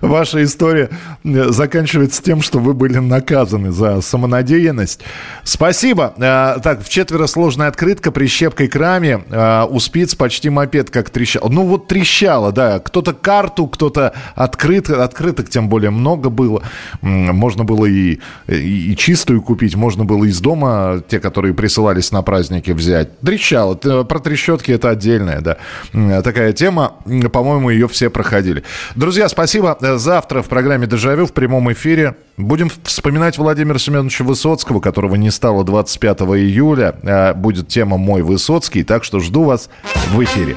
ваша 0.00 0.42
история 0.44 0.90
заканчивается 1.24 2.22
тем, 2.22 2.42
что 2.42 2.58
вы 2.58 2.74
были 2.74 2.98
наказаны 2.98 3.70
за 3.70 4.00
самонадеянность. 4.00 5.00
Спасибо. 5.44 6.14
А, 6.18 6.58
так, 6.58 6.82
в 6.82 6.88
четверо 6.88 7.26
сложная 7.26 7.68
открытка, 7.68 8.10
прищепкой 8.10 8.68
к 8.68 8.76
раме. 8.76 9.22
А, 9.30 9.66
у 9.66 9.78
спиц 9.80 10.14
почти 10.14 10.50
мопед 10.50 10.90
как 10.90 11.10
трещал. 11.10 11.48
Ну, 11.48 11.64
вот 11.64 11.86
трещало, 11.86 12.52
да. 12.52 12.78
Кто-то 12.80 13.12
карту, 13.12 13.66
кто-то 13.66 14.14
открыт, 14.34 14.90
открыток 14.90 15.48
тем 15.48 15.68
более 15.68 15.90
много 15.90 16.30
было. 16.30 16.62
Можно 17.02 17.64
было 17.64 17.86
и, 17.86 18.18
и, 18.48 18.92
и 18.92 18.96
чистую 18.96 19.42
купить, 19.42 19.76
можно 19.76 20.04
было 20.04 20.24
из 20.24 20.40
дома, 20.40 21.02
те, 21.08 21.20
которые 21.20 21.54
присылались 21.54 22.12
на 22.12 22.22
праздники, 22.22 22.70
взять. 22.72 23.18
Трещало. 23.20 23.74
Про 23.74 24.18
трещотки 24.18 24.72
это 24.72 24.90
отдельная, 24.90 25.40
да. 25.40 26.22
Такая 26.22 26.52
тема. 26.52 26.94
По-моему, 27.32 27.70
ее 27.70 27.88
все 27.88 28.10
проходили 28.10 28.39
проходили. 28.40 28.64
Друзья, 28.94 29.28
спасибо. 29.28 29.76
Завтра 29.80 30.42
в 30.42 30.48
программе 30.48 30.86
«Дежавю» 30.86 31.26
в 31.26 31.32
прямом 31.32 31.72
эфире 31.72 32.16
будем 32.36 32.70
вспоминать 32.84 33.38
Владимира 33.38 33.78
Семеновича 33.78 34.24
Высоцкого, 34.24 34.80
которого 34.80 35.16
не 35.16 35.30
стало 35.30 35.64
25 35.64 36.20
июля. 36.20 36.94
А 37.02 37.34
будет 37.34 37.68
тема 37.68 37.98
«Мой 37.98 38.22
Высоцкий», 38.22 38.82
так 38.82 39.04
что 39.04 39.20
жду 39.20 39.44
вас 39.44 39.68
в 40.08 40.22
эфире. 40.24 40.56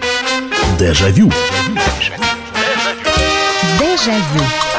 Дежавю. 0.80 1.32
Дежавю. 3.80 4.73